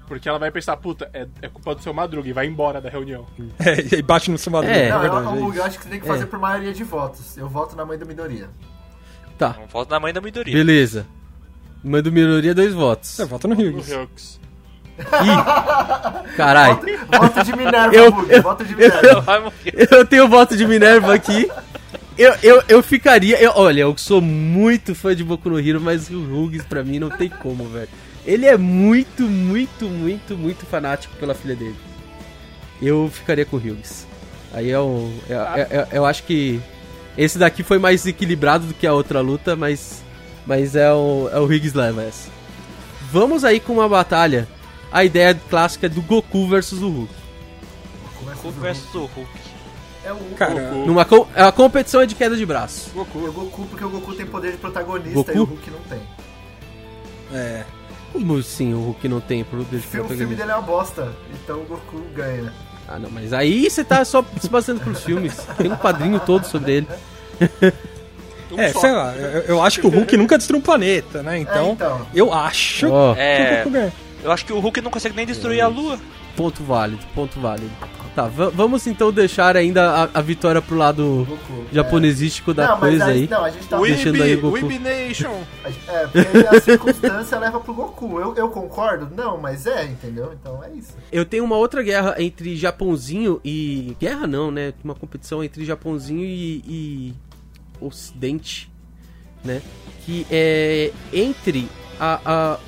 porque 0.08 0.28
ela 0.28 0.40
vai 0.40 0.50
pensar, 0.50 0.76
puta, 0.76 1.08
é, 1.14 1.28
é 1.40 1.48
culpa 1.48 1.72
do 1.76 1.80
seu 1.80 1.94
Madruga 1.94 2.28
e 2.28 2.32
vai 2.32 2.46
embora 2.46 2.80
da 2.80 2.90
reunião. 2.90 3.24
É, 3.64 3.80
e 3.80 3.94
aí 3.96 4.02
bate 4.02 4.28
no 4.32 4.36
seu 4.38 4.50
madruga, 4.50 4.74
É. 4.76 4.86
é, 4.86 4.90
Não, 4.90 4.96
eu, 4.96 5.02
verdade. 5.02 5.26
é 5.38 5.40
eu, 5.40 5.54
eu 5.54 5.64
acho 5.64 5.78
que 5.78 5.84
você 5.84 5.90
tem 5.90 6.00
que 6.00 6.06
fazer 6.06 6.26
por 6.26 6.38
maioria 6.40 6.72
de 6.74 6.82
votos. 6.82 7.36
Eu 7.38 7.48
voto 7.48 7.76
na 7.76 7.84
mãe 7.84 7.96
do 7.96 8.04
Midoriya. 8.04 8.48
Tá, 9.38 9.56
Não 9.58 9.66
voto 9.66 9.90
na 9.90 9.98
mãe 10.00 10.12
da 10.12 10.20
beleza. 10.20 11.06
Manda 11.82 12.10
minoria 12.10 12.54
dois 12.54 12.72
votos. 12.72 13.18
É, 13.18 13.24
vota 13.26 13.46
no 13.48 13.54
No 13.54 13.60
Hughes. 13.60 13.92
Hux. 13.92 14.40
Ih! 14.98 16.36
Carai. 16.36 16.78
Voto 17.18 17.42
de 17.44 17.56
Minerva, 17.56 17.94
Eu- 17.94 18.12
Bug, 18.12 18.32
eu- 18.32 18.42
voto 18.42 18.64
de 18.64 18.74
Minerva. 18.76 19.40
Morrer. 19.40 19.88
Eu 19.90 20.04
tenho 20.06 20.28
voto 20.28 20.56
de 20.56 20.66
Minerva 20.66 21.14
aqui. 21.14 21.50
Eu, 22.16 22.32
eu, 22.42 22.62
eu 22.68 22.82
ficaria. 22.82 23.40
eu- 23.42 23.52
olha, 23.56 23.80
eu 23.80 23.98
sou 23.98 24.20
muito 24.20 24.94
fã 24.94 25.14
de 25.16 25.24
Boku 25.24 25.50
no 25.50 25.58
Hero, 25.58 25.80
mas 25.80 26.08
o 26.10 26.20
Hughes 26.20 26.62
pra 26.62 26.84
mim 26.84 26.98
não 27.00 27.10
tem 27.10 27.28
como, 27.28 27.64
velho. 27.68 27.88
Ele 28.24 28.46
é 28.46 28.56
muito, 28.56 29.24
muito, 29.24 29.84
muito, 29.86 30.36
muito 30.36 30.64
fanático 30.64 31.14
pela 31.16 31.34
filha 31.34 31.56
dele. 31.56 31.76
Eu 32.80 33.10
ficaria 33.12 33.44
com 33.44 33.56
o 33.56 33.58
Hughes. 33.58 34.06
Aí 34.52 34.70
é 34.70 34.78
um. 34.80 35.12
é- 35.28 35.34
é- 35.34 35.68
é- 35.76 35.88
eu 35.98 36.06
acho 36.06 36.22
que 36.22 36.60
esse 37.16 37.38
daqui 37.38 37.62
foi 37.62 37.78
mais 37.78 38.06
equilibrado 38.06 38.66
do 38.66 38.74
que 38.74 38.86
a 38.86 38.92
outra 38.92 39.20
luta, 39.20 39.54
mas. 39.56 40.02
Mas 40.46 40.76
é 40.76 40.92
o, 40.92 41.28
é 41.32 41.38
o 41.38 41.44
Hughes 41.44 41.72
leva 41.72 42.02
essa. 42.02 42.28
Vamos 43.10 43.44
aí 43.44 43.60
com 43.60 43.74
uma 43.74 43.88
batalha. 43.88 44.46
A 44.92 45.02
ideia 45.04 45.34
clássica 45.48 45.88
do 45.88 46.02
Goku 46.02 46.46
versus 46.48 46.82
o 46.82 46.88
Hulk. 46.88 47.14
Goku 48.24 48.52
do 48.52 48.60
versus 48.60 48.94
o 48.94 49.06
Hulk. 49.06 49.30
É 50.04 50.12
o 50.12 50.16
Cara, 50.36 50.52
Goku. 50.54 50.86
Numa 50.86 51.04
com, 51.04 51.26
a 51.34 51.50
competição 51.50 52.02
é 52.02 52.06
de 52.06 52.14
queda 52.14 52.36
de 52.36 52.44
braço. 52.44 52.90
É 52.94 53.00
o 53.00 53.32
Goku, 53.32 53.66
porque 53.66 53.84
o 53.84 53.88
Goku 53.88 54.14
tem 54.14 54.26
poder 54.26 54.52
de 54.52 54.58
protagonista 54.58 55.14
Goku? 55.14 55.32
e 55.32 55.38
o 55.40 55.44
Hulk 55.44 55.70
não 55.70 55.80
tem. 55.80 56.00
É. 57.32 57.64
Como 58.12 58.36
assim 58.38 58.74
o 58.74 58.80
Hulk 58.80 59.08
não 59.08 59.20
tem 59.20 59.42
poder 59.44 59.64
de 59.64 59.76
O 59.76 59.80
filme, 59.80 60.06
o 60.06 60.08
filme 60.08 60.26
protagonista? 60.26 60.36
dele 60.36 60.50
é 60.52 60.54
uma 60.54 60.62
bosta, 60.62 61.12
então 61.32 61.62
o 61.62 61.64
Goku 61.64 62.00
ganha. 62.14 62.52
Ah, 62.88 62.98
não, 62.98 63.10
mas 63.10 63.32
aí 63.32 63.68
você 63.68 63.82
tá 63.82 64.04
só 64.04 64.24
se 64.40 64.48
baseando 64.48 64.80
pros 64.80 65.02
filmes. 65.02 65.34
Tem 65.56 65.70
um 65.72 65.76
quadrinho 65.76 66.20
todo 66.20 66.44
sobre 66.46 66.72
ele. 66.72 66.88
Um 68.50 68.60
É, 68.60 68.72
só. 68.72 68.80
sei 68.80 68.92
lá, 68.92 69.14
eu, 69.16 69.40
eu 69.42 69.62
acho 69.62 69.80
que 69.80 69.86
o 69.86 69.90
Hulk 69.90 70.16
nunca 70.16 70.36
destruiu 70.38 70.60
um 70.60 70.62
planeta, 70.62 71.22
né? 71.22 71.38
Então, 71.38 71.68
É, 71.70 71.72
então. 71.72 72.06
eu 72.14 72.32
acho 72.32 72.88
Ó, 72.90 73.14
que 73.14 73.20
o 73.20 73.22
É, 73.22 73.92
eu 74.22 74.30
acho 74.30 74.44
que 74.46 74.52
o 74.52 74.60
Hulk 74.60 74.80
não 74.80 74.90
consegue 74.90 75.16
nem 75.16 75.26
destruir 75.26 75.60
a 75.60 75.66
Lua. 75.66 75.98
ponto 76.36 76.62
válido, 76.62 77.00
ponto 77.14 77.40
válido. 77.40 77.70
Tá, 78.14 78.28
va- 78.28 78.48
vamos 78.48 78.86
então 78.86 79.10
deixar 79.12 79.56
ainda 79.56 79.90
a, 80.04 80.18
a 80.18 80.22
vitória 80.22 80.62
pro 80.62 80.76
lado 80.76 81.26
Goku. 81.28 81.64
japonesístico 81.72 82.54
da 82.54 82.68
não, 82.68 82.78
mas 82.78 82.90
coisa 82.90 83.04
a- 83.06 83.08
aí. 83.08 83.28
Não, 83.28 83.44
a 83.44 83.50
gente 83.50 83.66
tá. 83.66 83.78
Deixando 83.80 84.22
aí 84.22 84.36
o 84.36 84.40
Goku. 84.40 84.54
Weeb 84.54 84.78
Nation. 84.78 85.40
É, 85.88 86.06
porque 86.06 86.46
a 86.56 86.60
circunstância 86.60 87.38
leva 87.40 87.58
pro 87.58 87.74
Goku. 87.74 88.20
Eu, 88.20 88.32
eu 88.36 88.48
concordo? 88.50 89.08
Não, 89.16 89.36
mas 89.36 89.66
é, 89.66 89.84
entendeu? 89.86 90.32
Então 90.40 90.62
é 90.62 90.70
isso. 90.70 90.92
Eu 91.10 91.24
tenho 91.24 91.42
uma 91.42 91.56
outra 91.56 91.82
guerra 91.82 92.14
entre 92.22 92.54
Japãozinho 92.54 93.40
e. 93.44 93.96
Guerra 93.98 94.28
não, 94.28 94.50
né? 94.52 94.72
Uma 94.84 94.94
competição 94.94 95.42
entre 95.42 95.64
Japãozinho 95.64 96.24
e, 96.24 96.62
e 96.68 97.14
Ocidente, 97.80 98.70
né? 99.44 99.60
Que 100.06 100.24
é 100.30 100.92
entre 101.12 101.68
a, 101.98 102.20
a. 102.24 102.58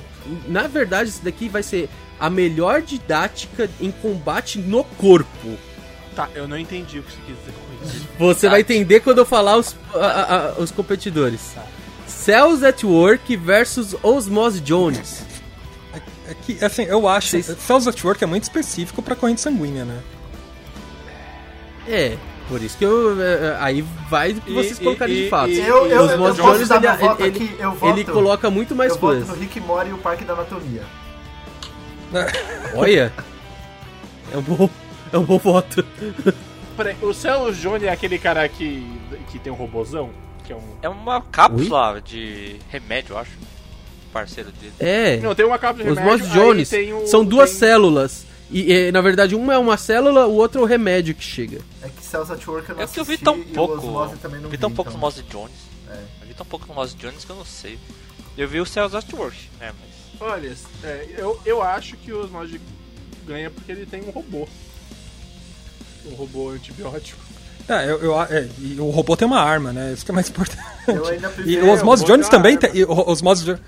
Na 0.49 0.67
verdade, 0.67 1.09
isso 1.09 1.23
daqui 1.23 1.47
vai 1.47 1.63
ser 1.63 1.87
a 2.19 2.29
melhor 2.29 2.81
didática 2.81 3.69
em 3.79 3.91
combate 3.91 4.57
no 4.59 4.83
corpo. 4.83 5.57
Tá, 6.15 6.27
eu 6.33 6.47
não 6.47 6.57
entendi 6.57 6.99
o 6.99 7.03
que 7.03 7.11
você 7.11 7.17
quis 7.27 7.35
dizer 7.37 7.53
com 7.53 7.85
isso. 7.85 8.07
Você 8.17 8.49
vai 8.49 8.61
entender 8.61 9.01
quando 9.01 9.19
eu 9.19 9.25
falar 9.25 9.57
os, 9.57 9.75
a- 9.93 10.35
a- 10.57 10.61
os 10.61 10.71
competidores. 10.71 11.53
Cells 12.07 12.65
at 12.65 12.83
Work 12.83 13.35
versus 13.37 13.95
Osmose 14.01 14.59
Jones. 14.59 15.23
É 16.27 16.33
que, 16.33 16.63
assim, 16.65 16.83
eu 16.83 17.07
acho. 17.07 17.29
Vocês- 17.39 17.57
Cells 17.59 17.87
at 17.87 18.03
Work 18.03 18.23
é 18.23 18.27
muito 18.27 18.43
específico 18.43 19.01
pra 19.01 19.15
corrente 19.15 19.39
sanguínea, 19.41 19.85
né? 19.85 19.99
É, 21.87 22.17
por 22.49 22.61
isso 22.61 22.77
que 22.77 22.83
eu. 22.85 23.21
é, 23.21 23.55
Aí 23.59 23.81
vai 24.09 24.33
do 24.33 24.41
que 24.41 24.51
vocês 24.51 24.77
e- 24.79 24.83
colocarem 24.83 25.15
de 25.15 25.25
e- 25.27 25.29
fato. 25.29 25.49
e- 25.51 25.59
Eu- 25.59 25.87
eu- 25.87 26.03
Os 26.03 26.11
eu 26.11 26.21
Osmose 26.23 26.41
posso 26.41 26.53
Jones, 26.55 26.67
dar 26.67 26.77
ele, 26.99 27.23
ele- 27.23 27.29
aqui? 27.29 27.55
Eu 27.59 27.77
ele 27.83 28.03
voto- 28.03 28.11
coloca 28.11 28.49
muito 28.49 28.75
mais 28.75 28.91
eu 28.93 28.97
voto 28.99 29.13
coisas. 29.19 29.29
no 29.29 29.35
Rick 29.35 29.59
Mori 29.61 29.89
e 29.89 29.93
o 29.93 29.97
Parque 29.97 30.25
da 30.25 30.33
Anatomia. 30.33 30.83
Olha. 32.75 33.11
É 34.31 34.37
um 34.37 34.41
bom, 34.41 34.69
é 35.11 35.17
um 35.17 35.23
bom 35.23 35.37
voto. 35.37 35.85
Peraí, 36.75 36.95
o 37.01 37.13
Celo 37.13 37.53
Johnny 37.53 37.85
é 37.85 37.91
aquele 37.91 38.17
cara 38.19 38.47
que, 38.47 38.85
que 39.31 39.39
tem 39.39 39.51
um 39.51 39.55
robozão? 39.55 40.09
Que 40.45 40.53
é 40.53 40.55
um... 40.55 40.61
É 40.81 40.89
uma 40.89 41.21
cápsula 41.21 42.01
de 42.01 42.57
remédio, 42.69 43.13
eu 43.13 43.17
acho. 43.19 43.31
Parceiro 44.13 44.51
dele. 44.51 44.73
É. 44.79 45.17
Não, 45.17 45.35
tem 45.35 45.45
uma 45.45 45.59
capa 45.59 45.83
de 45.83 45.89
Os 45.89 45.97
remédio, 45.97 46.25
aí 46.25 46.31
Jones 46.31 46.69
tem 46.69 46.93
o- 46.93 47.07
são 47.07 47.23
duas 47.25 47.49
tem- 47.51 47.59
células. 47.59 48.25
E, 48.49 48.71
e, 48.71 48.91
na 48.93 49.01
verdade, 49.01 49.35
uma 49.35 49.53
é 49.53 49.57
uma 49.57 49.75
célula, 49.75 50.25
o 50.25 50.35
outro 50.35 50.61
é 50.61 50.63
o 50.63 50.65
remédio 50.65 51.13
que 51.13 51.23
chega. 51.23 51.59
É 51.83 51.89
que 51.89 52.01
Cells 52.03 52.31
at 52.31 52.47
Work 52.47 52.69
eu 52.69 52.75
não 52.75 52.83
É 52.83 52.87
que 52.87 52.97
eu 52.99 53.03
vi 53.03 53.17
tão 53.17 53.37
e 53.39 53.43
pouco. 53.43 53.73
Osmose 53.75 54.15
também 54.17 54.39
não 54.39 54.49
vi 54.49 54.57
tão 54.57 54.69
vi, 54.69 54.75
pouco 54.75 54.91
então. 54.95 55.09
no 55.09 55.23
Jones. 55.23 55.51
É. 55.89 55.99
Eu 56.21 56.27
vi 56.27 56.33
tão 56.33 56.45
pouco 56.45 56.65
no 56.67 56.73
Mose 56.73 56.95
Jones 56.95 57.25
que 57.25 57.29
eu 57.31 57.35
não 57.35 57.43
sei. 57.45 57.77
Eu 58.37 58.47
vi 58.47 58.61
o 58.61 58.65
Cells 58.65 58.95
at 58.95 59.11
Work, 59.13 59.37
né? 59.59 59.73
Mas. 59.79 59.96
Olha, 60.19 60.53
é, 60.83 61.07
eu, 61.17 61.39
eu 61.45 61.61
acho 61.61 61.95
que 61.97 62.11
o 62.11 62.23
Osmose 62.23 62.59
ganha 63.25 63.49
porque 63.51 63.71
ele 63.71 63.85
tem 63.85 64.01
um 64.03 64.09
robô. 64.11 64.47
Um 66.05 66.15
robô 66.15 66.49
antibiótico. 66.49 67.19
É, 67.69 67.83
eu, 67.89 68.01
eu- 68.01 68.21
é, 68.23 68.47
e 68.59 68.77
o 68.79 68.89
robô 68.89 69.15
tem 69.17 69.27
uma 69.27 69.39
arma, 69.41 69.73
né? 69.73 69.91
Isso 69.93 70.05
que 70.05 70.11
é 70.11 70.13
mais 70.13 70.29
importante. 70.29 70.61
Eu 70.87 71.05
ainda 71.07 71.27
E 71.27 71.31
prefiro, 71.33 71.65
o 71.65 71.69
Osmose 71.71 72.05
Jones 72.05 72.29
também 72.29 72.57
tem. 72.57 72.71
e 72.73 72.83
o 72.85 72.91
Osmose 73.09 73.43
Jo- 73.45 73.59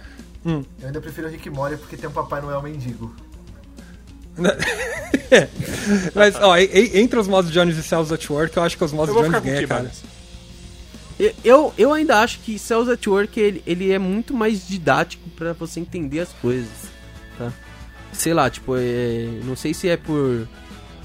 eu 0.45 0.65
ainda 0.85 1.01
prefiro 1.01 1.27
o 1.27 1.29
Rick 1.29 1.49
Mori 1.49 1.75
porque 1.77 1.97
tem 1.97 2.09
um 2.09 2.13
Papai 2.13 2.41
Noel 2.41 2.61
mendigo. 2.61 3.13
Mas, 6.15 6.35
ó, 6.35 6.57
e- 6.57 6.65
e- 6.65 6.99
entre 6.99 7.19
os 7.19 7.27
Osmose 7.27 7.51
Jones 7.51 7.77
e 7.77 7.83
Cells 7.83 8.13
at 8.13 8.29
Work, 8.29 8.55
eu 8.55 8.63
acho 8.63 8.77
que 8.77 8.83
os 8.83 8.91
vou 8.91 9.05
Jones 9.05 9.43
ganha, 9.43 9.67
cara. 9.67 9.91
Eu- 11.19 11.73
Eu, 11.77 11.93
ainda 11.93 12.19
acho 12.21 12.39
que 12.39 12.57
Cells 12.57 12.89
at 12.89 13.05
Work 13.05 13.37
ele, 13.39 13.61
ele 13.67 13.91
é 13.91 13.99
muito 13.99 14.33
mais 14.33 14.65
didático 14.67 15.29
pra 15.31 15.51
você 15.53 15.79
entender 15.79 16.21
as 16.21 16.31
coisas, 16.33 16.69
tá? 17.37 17.51
Sei 18.13 18.33
lá, 18.33 18.49
tipo, 18.49 18.73
é, 18.77 19.27
não 19.43 19.55
sei 19.55 19.73
se 19.73 19.87
é 19.89 19.97
por 19.97 20.47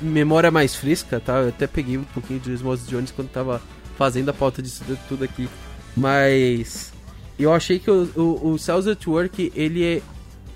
memória 0.01 0.51
mais 0.51 0.75
fresca, 0.77 1.19
tá? 1.21 1.39
Eu 1.41 1.49
até 1.49 1.67
peguei 1.67 1.99
um 1.99 2.05
pouquinho 2.05 2.39
de 2.41 2.53
Osmose 2.53 2.89
Jones 2.89 3.11
quando 3.11 3.29
tava 3.29 3.61
fazendo 3.99 4.29
a 4.29 4.33
pauta 4.33 4.63
disso 4.63 4.83
tudo 5.09 5.25
aqui, 5.25 5.49
mas 5.97 6.93
eu 7.39 7.53
achei 7.53 7.79
que 7.79 7.91
o, 7.91 8.09
o, 8.17 8.51
o 8.53 8.59
Cells 8.59 8.89
at 8.89 9.07
Work 9.07 9.53
ele 9.55 9.85
é, 9.85 10.03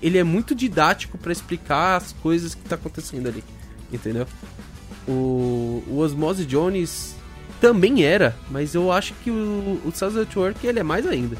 ele 0.01 0.17
é 0.17 0.23
muito 0.23 0.55
didático 0.55 1.17
pra 1.17 1.31
explicar 1.31 1.97
as 1.97 2.11
coisas 2.13 2.55
que 2.55 2.61
tá 2.63 2.75
acontecendo 2.75 3.27
ali, 3.27 3.43
entendeu? 3.91 4.25
O, 5.07 5.83
o 5.87 5.97
Osmose 5.99 6.45
Jones 6.45 7.15
também 7.61 8.03
era, 8.03 8.35
mas 8.49 8.73
eu 8.75 8.91
acho 8.91 9.13
que 9.15 9.29
o, 9.31 9.81
o 9.85 9.89
at 9.89 10.35
Work 10.35 10.65
ele 10.65 10.79
é 10.79 10.83
mais 10.83 11.05
ainda. 11.07 11.37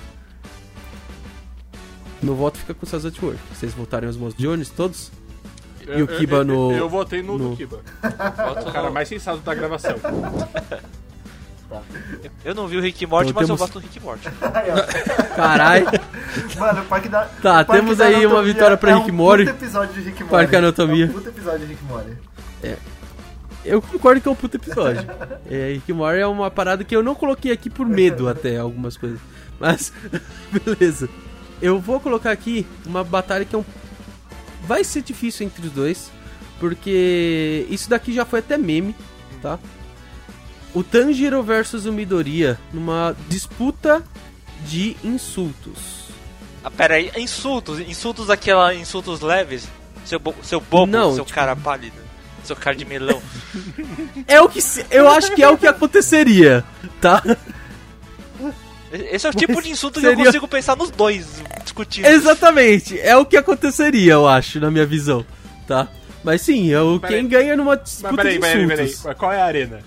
Meu 2.21 2.35
voto 2.35 2.57
fica 2.57 2.73
com 2.73 2.85
o 2.85 2.95
at 2.95 3.21
Work. 3.23 3.39
Vocês 3.53 3.73
votarem 3.73 4.09
os 4.09 4.15
Osmose 4.15 4.35
Jones 4.37 4.69
todos? 4.69 5.11
E 5.81 5.89
o 5.91 5.99
Eu- 5.99 6.07
Kiba 6.07 6.37
eu, 6.37 6.43
no- 6.45 6.71
Eu, 6.71 6.77
eu 6.79 6.89
votei 6.89 7.21
no, 7.23 7.37
no- 7.37 7.49
do 7.51 7.55
Kiba. 7.57 7.79
O 8.67 8.71
cara 8.71 8.87
no- 8.87 8.93
mais 8.93 9.07
sensato 9.07 9.39
da 9.39 9.53
gravação. 9.55 9.95
Eu 12.43 12.55
não 12.55 12.67
vi 12.67 12.77
o 12.77 12.81
Rick 12.81 13.05
Morty, 13.05 13.29
Então 13.29 13.41
mas 13.41 13.47
temos- 13.47 13.61
eu 13.61 13.67
voto 13.67 13.75
no 13.79 13.81
Rick 13.85 13.99
Morty. 13.99 14.27
Caralho, 15.35 15.85
Mano, 16.57 16.81
o 16.81 16.85
Parque 16.85 17.09
da. 17.09 17.25
Tá, 17.25 17.61
o 17.61 17.65
Parque 17.65 17.71
temos 17.73 17.97
da 17.99 18.05
aí 18.05 18.25
uma 18.25 18.41
vitória 18.41 18.75
pra 18.75 18.89
é 18.91 18.95
Rick 18.95 19.11
um 19.11 19.13
Mori. 19.13 19.45
puta 19.45 19.55
episódio 19.55 19.93
de 19.93 20.01
Rick 20.01 20.23
Mori. 20.23 20.31
Parque 20.31 20.55
Anatomia. 20.55 21.05
É 21.05 21.09
um 21.09 21.13
puta 21.13 21.29
episódio 21.29 21.59
de 21.59 21.65
Rick 21.67 21.83
Mori. 21.83 22.17
Eu 23.65 23.81
concordo 23.81 24.21
que 24.21 24.27
é 24.27 24.31
um 24.31 24.35
puto 24.35 24.57
episódio. 24.57 25.03
É, 25.49 25.73
Rick 25.73 25.91
and 25.91 25.95
Morty 25.95 26.19
é 26.21 26.27
uma 26.27 26.51
parada 26.51 26.83
que 26.83 26.95
eu 26.95 27.01
não 27.01 27.15
coloquei 27.15 27.51
aqui 27.51 27.69
por 27.71 27.85
medo 27.87 28.27
até, 28.29 28.57
algumas 28.57 28.95
coisas. 28.95 29.19
Mas, 29.59 29.91
beleza. 30.63 31.09
Eu 31.61 31.79
vou 31.79 31.99
colocar 31.99 32.31
aqui 32.31 32.65
uma 32.85 33.03
batalha 33.03 33.43
que 33.45 33.55
é 33.55 33.57
um... 33.57 33.65
Vai 34.67 34.83
ser 34.83 35.01
difícil 35.01 35.47
entre 35.47 35.65
os 35.65 35.71
dois, 35.73 36.11
porque 36.59 37.65
isso 37.69 37.89
daqui 37.89 38.13
já 38.13 38.25
foi 38.25 38.39
até 38.39 38.57
meme, 38.57 38.95
tá? 39.41 39.57
O 40.73 40.83
Tanjiro 40.83 41.41
versus 41.41 41.85
o 41.87 41.91
Midoriya 41.91 42.59
numa 42.71 43.15
disputa 43.27 44.03
de 44.67 44.95
insultos. 45.03 46.09
Ah, 46.63 46.69
pera 46.69 46.95
aí, 46.95 47.11
insultos, 47.17 47.79
insultos 47.79 48.27
daquela, 48.27 48.75
insultos 48.75 49.21
leves. 49.21 49.67
Seu, 50.05 50.19
bo- 50.19 50.35
seu 50.43 50.59
bobo, 50.61 50.91
Não, 50.91 51.15
seu 51.15 51.25
tipo- 51.25 51.35
cara 51.35 51.55
pálido. 51.55 51.95
Seu 52.43 52.55
cara 52.55 52.75
de 52.75 52.85
melão. 52.85 53.21
É 54.27 54.41
o 54.41 54.49
que 54.49 54.61
se- 54.61 54.85
eu 54.89 55.09
acho 55.09 55.33
que 55.35 55.43
é 55.43 55.49
o 55.49 55.57
que 55.57 55.67
aconteceria, 55.67 56.63
tá? 57.01 57.21
Esse 58.91 59.27
é 59.27 59.29
o 59.29 59.33
tipo 59.33 59.61
de 59.61 59.69
insulto 59.69 59.99
que 59.99 60.05
eu 60.05 60.09
Seria- 60.11 60.25
consigo 60.25 60.47
pensar 60.47 60.75
nos 60.75 60.89
dois 60.89 61.27
discutindo. 61.63 62.05
Exatamente, 62.05 62.99
é 62.99 63.15
o 63.15 63.25
que 63.25 63.37
aconteceria, 63.37 64.13
eu 64.13 64.27
acho, 64.27 64.59
na 64.59 64.71
minha 64.71 64.85
visão, 64.85 65.23
tá? 65.67 65.87
Mas 66.23 66.41
sim, 66.41 66.71
é 66.73 66.81
o 66.81 66.99
Peraí. 66.99 67.17
quem 67.19 67.27
ganha 67.27 67.55
numa 67.55 67.75
Mas 67.75 67.83
disputa 67.83 68.15
peraí, 68.15 68.33
de 68.33 68.39
peraí, 68.39 68.67
peraí. 68.67 68.85
insultos. 68.87 69.05
Mas 69.05 69.17
Qual 69.17 69.31
é 69.31 69.39
a 69.41 69.45
arena? 69.45 69.79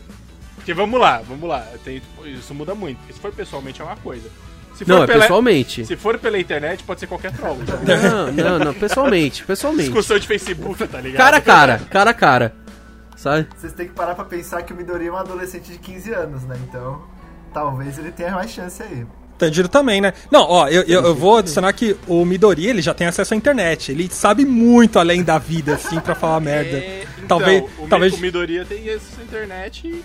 Porque 0.54 0.72
vamos 0.72 1.00
lá, 1.00 1.20
vamos 1.26 1.48
lá. 1.48 1.66
Tem- 1.84 2.00
isso 2.26 2.54
muda 2.54 2.74
muito. 2.76 2.98
Se 3.12 3.18
for 3.18 3.32
pessoalmente 3.32 3.80
é 3.82 3.84
uma 3.84 3.96
coisa. 3.96 4.30
Se 4.74 4.84
for 4.84 4.92
Não, 4.92 5.04
é 5.04 5.06
pela, 5.06 5.20
pessoalmente. 5.20 5.86
Se 5.86 5.96
for 5.96 6.18
pela 6.18 6.38
internet, 6.38 6.82
pode 6.84 7.00
ser 7.00 7.06
qualquer 7.06 7.32
troll. 7.32 7.58
tá? 7.66 7.76
Não, 7.76 8.32
não, 8.32 8.58
não, 8.66 8.74
pessoalmente, 8.74 9.44
pessoalmente. 9.44 9.84
Discussão 9.84 10.18
de 10.18 10.26
Facebook, 10.26 10.86
tá 10.86 11.00
ligado? 11.00 11.18
Cara 11.18 11.36
a 11.36 11.40
cara, 11.40 11.78
cara 11.90 12.10
a 12.10 12.14
cara. 12.14 12.54
Sabe? 13.16 13.46
Vocês 13.56 13.72
têm 13.72 13.86
que 13.86 13.94
parar 13.94 14.14
pra 14.14 14.24
pensar 14.24 14.62
que 14.62 14.72
o 14.72 14.76
Midori 14.76 15.06
é 15.06 15.12
um 15.12 15.16
adolescente 15.16 15.70
de 15.70 15.78
15 15.78 16.12
anos, 16.12 16.42
né? 16.42 16.56
Então, 16.68 17.02
talvez 17.54 17.98
ele 17.98 18.10
tenha 18.10 18.32
mais 18.32 18.50
chance 18.50 18.82
aí. 18.82 19.06
Tanjiro 19.38 19.68
também, 19.68 20.00
né? 20.00 20.12
Não, 20.30 20.42
ó, 20.42 20.68
eu, 20.68 20.82
eu, 20.82 21.02
eu 21.02 21.14
vou 21.14 21.38
adicionar 21.38 21.72
que 21.72 21.96
o 22.06 22.24
Midori, 22.24 22.66
ele 22.66 22.82
já 22.82 22.94
tem 22.94 23.06
acesso 23.06 23.34
à 23.34 23.36
internet. 23.36 23.92
Ele 23.92 24.08
sabe 24.10 24.44
muito 24.44 24.98
além 24.98 25.22
da 25.22 25.38
vida, 25.38 25.74
assim, 25.74 26.00
pra 26.00 26.14
falar 26.14 26.40
merda. 26.40 26.76
É, 26.76 27.04
então, 27.18 27.38
talvez, 27.38 27.64
o, 27.78 27.88
talvez... 27.88 28.14
o 28.14 28.18
Midoriya 28.18 28.64
tem 28.64 28.88
essa 28.88 29.22
internet 29.22 29.86
e... 29.86 30.02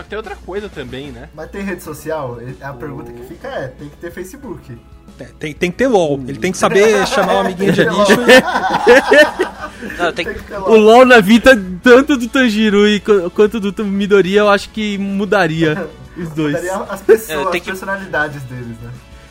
Só 0.00 0.04
que 0.04 0.08
tem 0.08 0.16
outra 0.16 0.34
coisa 0.36 0.68
também, 0.70 1.10
né? 1.12 1.28
Mas 1.34 1.50
tem 1.50 1.62
rede 1.62 1.82
social? 1.82 2.38
A 2.62 2.72
pergunta 2.72 3.12
que 3.12 3.22
fica 3.24 3.48
é, 3.48 3.68
tem 3.68 3.88
que 3.90 3.96
ter 3.98 4.10
Facebook. 4.10 4.78
É, 5.18 5.24
Tem, 5.38 5.52
tem 5.52 5.70
que 5.70 5.76
ter 5.76 5.88
LOL. 5.88 6.18
Ele 6.26 6.38
tem 6.38 6.50
que 6.50 6.56
saber 6.56 7.04
chamar 7.06 7.34
o 7.34 7.38
amiguinho 7.40 7.72
de 7.72 7.82
lixo. 7.84 8.16
Não, 9.98 10.12
tem 10.12 10.26
O 10.66 10.76
LoL 10.76 11.04
na 11.04 11.20
vida, 11.20 11.50
tanto 11.82 12.16
do 12.16 12.28
Tanjiro 12.28 12.86
e 12.88 13.00
qu- 13.00 13.30
quanto 13.30 13.60
do 13.60 13.84
Midoriya, 13.84 14.40
eu 14.40 14.48
acho 14.48 14.70
que 14.70 14.96
mudaria 14.96 15.86
os 16.16 16.30
dois. 16.30 16.54
Daria 16.54 16.74
as 16.76 17.02
pessoas, 17.02 17.30
É, 17.30 17.42
as 17.42 17.50
que- 17.50 17.60
personalidades 17.60 18.42
deles, 18.44 18.76
né? 18.82 18.90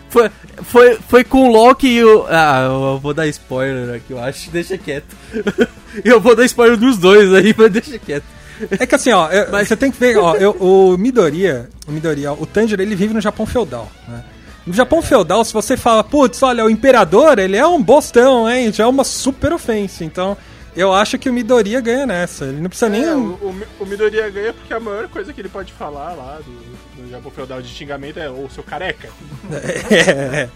Foi, 0.10 0.30
foi, 0.64 0.96
foi 1.08 1.24
com 1.24 1.48
o 1.50 1.52
LoL 1.52 1.74
que 1.76 1.96
eu... 1.98 2.26
Ah, 2.30 2.62
eu 2.66 3.00
vou 3.00 3.14
dar 3.14 3.28
spoiler 3.28 3.96
aqui, 3.96 4.12
eu 4.12 4.20
acho. 4.22 4.50
Deixa 4.52 4.78
quieto. 4.78 5.16
eu 6.04 6.20
vou 6.20 6.36
dar 6.36 6.46
spoiler 6.46 6.78
dos 6.78 6.98
dois 6.98 7.32
aí, 7.34 7.54
mas 7.58 7.72
deixa 7.72 7.98
quieto. 8.00 8.26
É 8.80 8.86
que 8.86 8.96
assim, 8.96 9.12
ó, 9.12 9.30
eu- 9.32 9.50
você 9.66 9.76
tem 9.76 9.92
que 9.92 10.00
ver, 10.00 10.18
ó, 10.18 10.36
eu- 10.36 10.52
o 10.60 10.98
Midoriya, 10.98 11.70
o 11.88 11.92
Midoriya, 11.92 12.34
o 12.34 12.46
Tanjiro, 12.46 12.82
ele 12.82 12.96
vive 12.96 13.14
no 13.14 13.22
Japão 13.22 13.46
feudal, 13.46 13.90
né? 14.08 14.24
No 14.68 14.74
Japão 14.74 15.02
feudal, 15.02 15.44
se 15.44 15.54
você 15.54 15.76
fala, 15.78 16.04
putz, 16.04 16.44
olha, 16.44 16.64
o 16.66 16.70
imperador, 16.70 17.40
ele 17.40 17.58
é 17.58 17.66
um 17.66 17.82
bostão, 17.82 18.50
hein? 18.50 18.72
Já 18.72 18.84
é 18.84 18.88
uma 18.88 19.04
super 19.04 19.52
ofensa. 19.54 20.04
Então, 20.04 20.38
eu 20.76 20.94
acho 20.94 21.18
que 21.18 21.28
o 21.30 21.34
Midoriya 21.34 21.82
ganha 21.82 22.06
nessa. 22.06 22.46
Ele 22.46 22.62
não 22.62 22.70
precisa 22.70 22.90
nem. 22.90 23.04
É, 23.04 23.16
o, 23.16 23.40
o, 23.42 23.54
Mi- 23.54 23.66
o 23.80 23.86
Midoriya 23.86 24.30
ganha 24.30 24.54
porque 24.54 24.72
a 24.74 24.80
maior 24.80 25.08
coisa 25.08 25.34
que 25.34 25.42
ele 25.42 25.50
pode 25.50 25.74
falar 25.74 26.14
lá 26.14 26.38
do, 26.46 27.02
do 27.04 27.10
Japão 27.10 27.32
Feudal 27.32 27.62
de 27.62 27.70
xingamento 27.70 28.20
é 28.20 28.30
ô 28.30 28.48
seu 28.54 28.62
careca. 28.64 29.10
É, 29.90 29.96
É, 29.96 30.50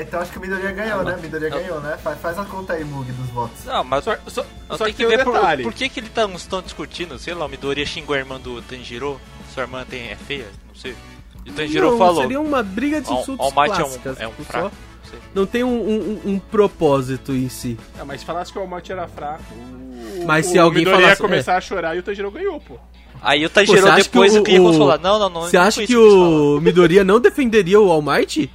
então 0.00 0.20
acho 0.20 0.32
que 0.32 0.38
o 0.38 0.40
Midoriya 0.40 0.72
ganhou, 0.72 1.02
né? 1.04 1.18
Midoriya 1.20 1.50
ganhou, 1.50 1.80
né? 1.80 1.98
Faz, 2.02 2.18
faz 2.20 2.38
a 2.38 2.44
conta 2.44 2.72
aí, 2.72 2.84
Mug, 2.84 3.10
dos 3.12 3.28
votos. 3.30 3.64
Não, 3.66 3.84
mas 3.84 4.04
Só, 4.04 4.16
só, 4.28 4.40
eu 4.70 4.76
só 4.78 4.84
tenho 4.84 4.86
que 4.86 4.92
que 4.92 4.96
tem 4.96 5.06
um 5.06 5.10
ver 5.18 5.24
por, 5.24 5.34
detalhe. 5.34 5.62
por 5.64 5.72
que, 5.74 5.88
que 5.88 6.00
ele 6.00 6.08
tá, 6.08 6.24
estão 6.34 6.62
discutindo. 6.62 7.18
Sei 7.18 7.34
lá, 7.34 7.44
o 7.44 7.48
Midoriya 7.48 7.84
xingou 7.84 8.14
a 8.14 8.18
irmã 8.18 8.40
do 8.40 8.62
Tanjiro. 8.62 9.20
Sua 9.52 9.64
irmã 9.64 9.84
tem, 9.84 10.08
é 10.08 10.16
feia, 10.16 10.46
não 10.68 10.74
sei. 10.74 10.94
E 11.44 11.50
o 11.50 11.52
Tanjiro 11.52 11.90
Não, 11.90 11.98
falou. 11.98 12.22
Seria 12.22 12.40
uma 12.40 12.62
briga 12.62 13.00
de 13.02 13.10
All, 13.10 13.20
insultos 13.20 13.44
All 13.44 13.52
Might 13.62 13.74
é 13.74 13.76
clássicas. 13.82 14.18
um, 14.18 14.22
é 14.22 14.28
um 14.28 14.32
fraco. 14.44 14.70
só. 14.70 15.12
não. 15.14 15.22
Não 15.34 15.46
tem 15.46 15.62
um, 15.62 15.68
um, 15.68 16.20
um 16.24 16.38
propósito 16.38 17.32
em 17.32 17.48
si. 17.50 17.76
Ah, 18.00 18.04
mas 18.04 18.20
se 18.20 18.26
falasse 18.26 18.50
que 18.52 18.58
o 18.58 18.62
Almighty 18.62 18.92
era 18.92 19.06
fraco, 19.08 19.42
o, 19.52 20.24
Mas 20.26 20.46
o 20.46 20.50
se 20.50 20.58
alguém 20.58 20.78
Midoriya 20.84 21.02
falasse- 21.02 21.22
ia 21.22 21.28
começar 21.28 21.56
a 21.56 21.60
chorar 21.60 21.94
e 21.96 21.98
o 21.98 22.02
Tanjiro 22.02 22.30
ganhou, 22.30 22.58
pô. 22.60 22.78
Aí 23.20 23.44
o 23.44 23.50
Tanjiro 23.50 23.82
depois 23.94 24.32
que 24.32 24.38
o, 24.38 24.40
o- 24.40 24.44
que 24.44 24.52
ia 24.52 24.62
o- 24.62 24.72
falar. 24.72 24.98
Não, 24.98 25.18
não, 25.18 25.28
não. 25.28 25.40
Você 25.42 25.58
não 25.58 25.64
acha 25.66 25.86
que 25.86 25.92
falar. 25.92 26.06
o 26.06 26.60
Midoriya 26.62 27.04
não 27.04 27.20
defenderia 27.20 27.78
o 27.80 27.90
All 27.90 28.00
Might? 28.00 28.50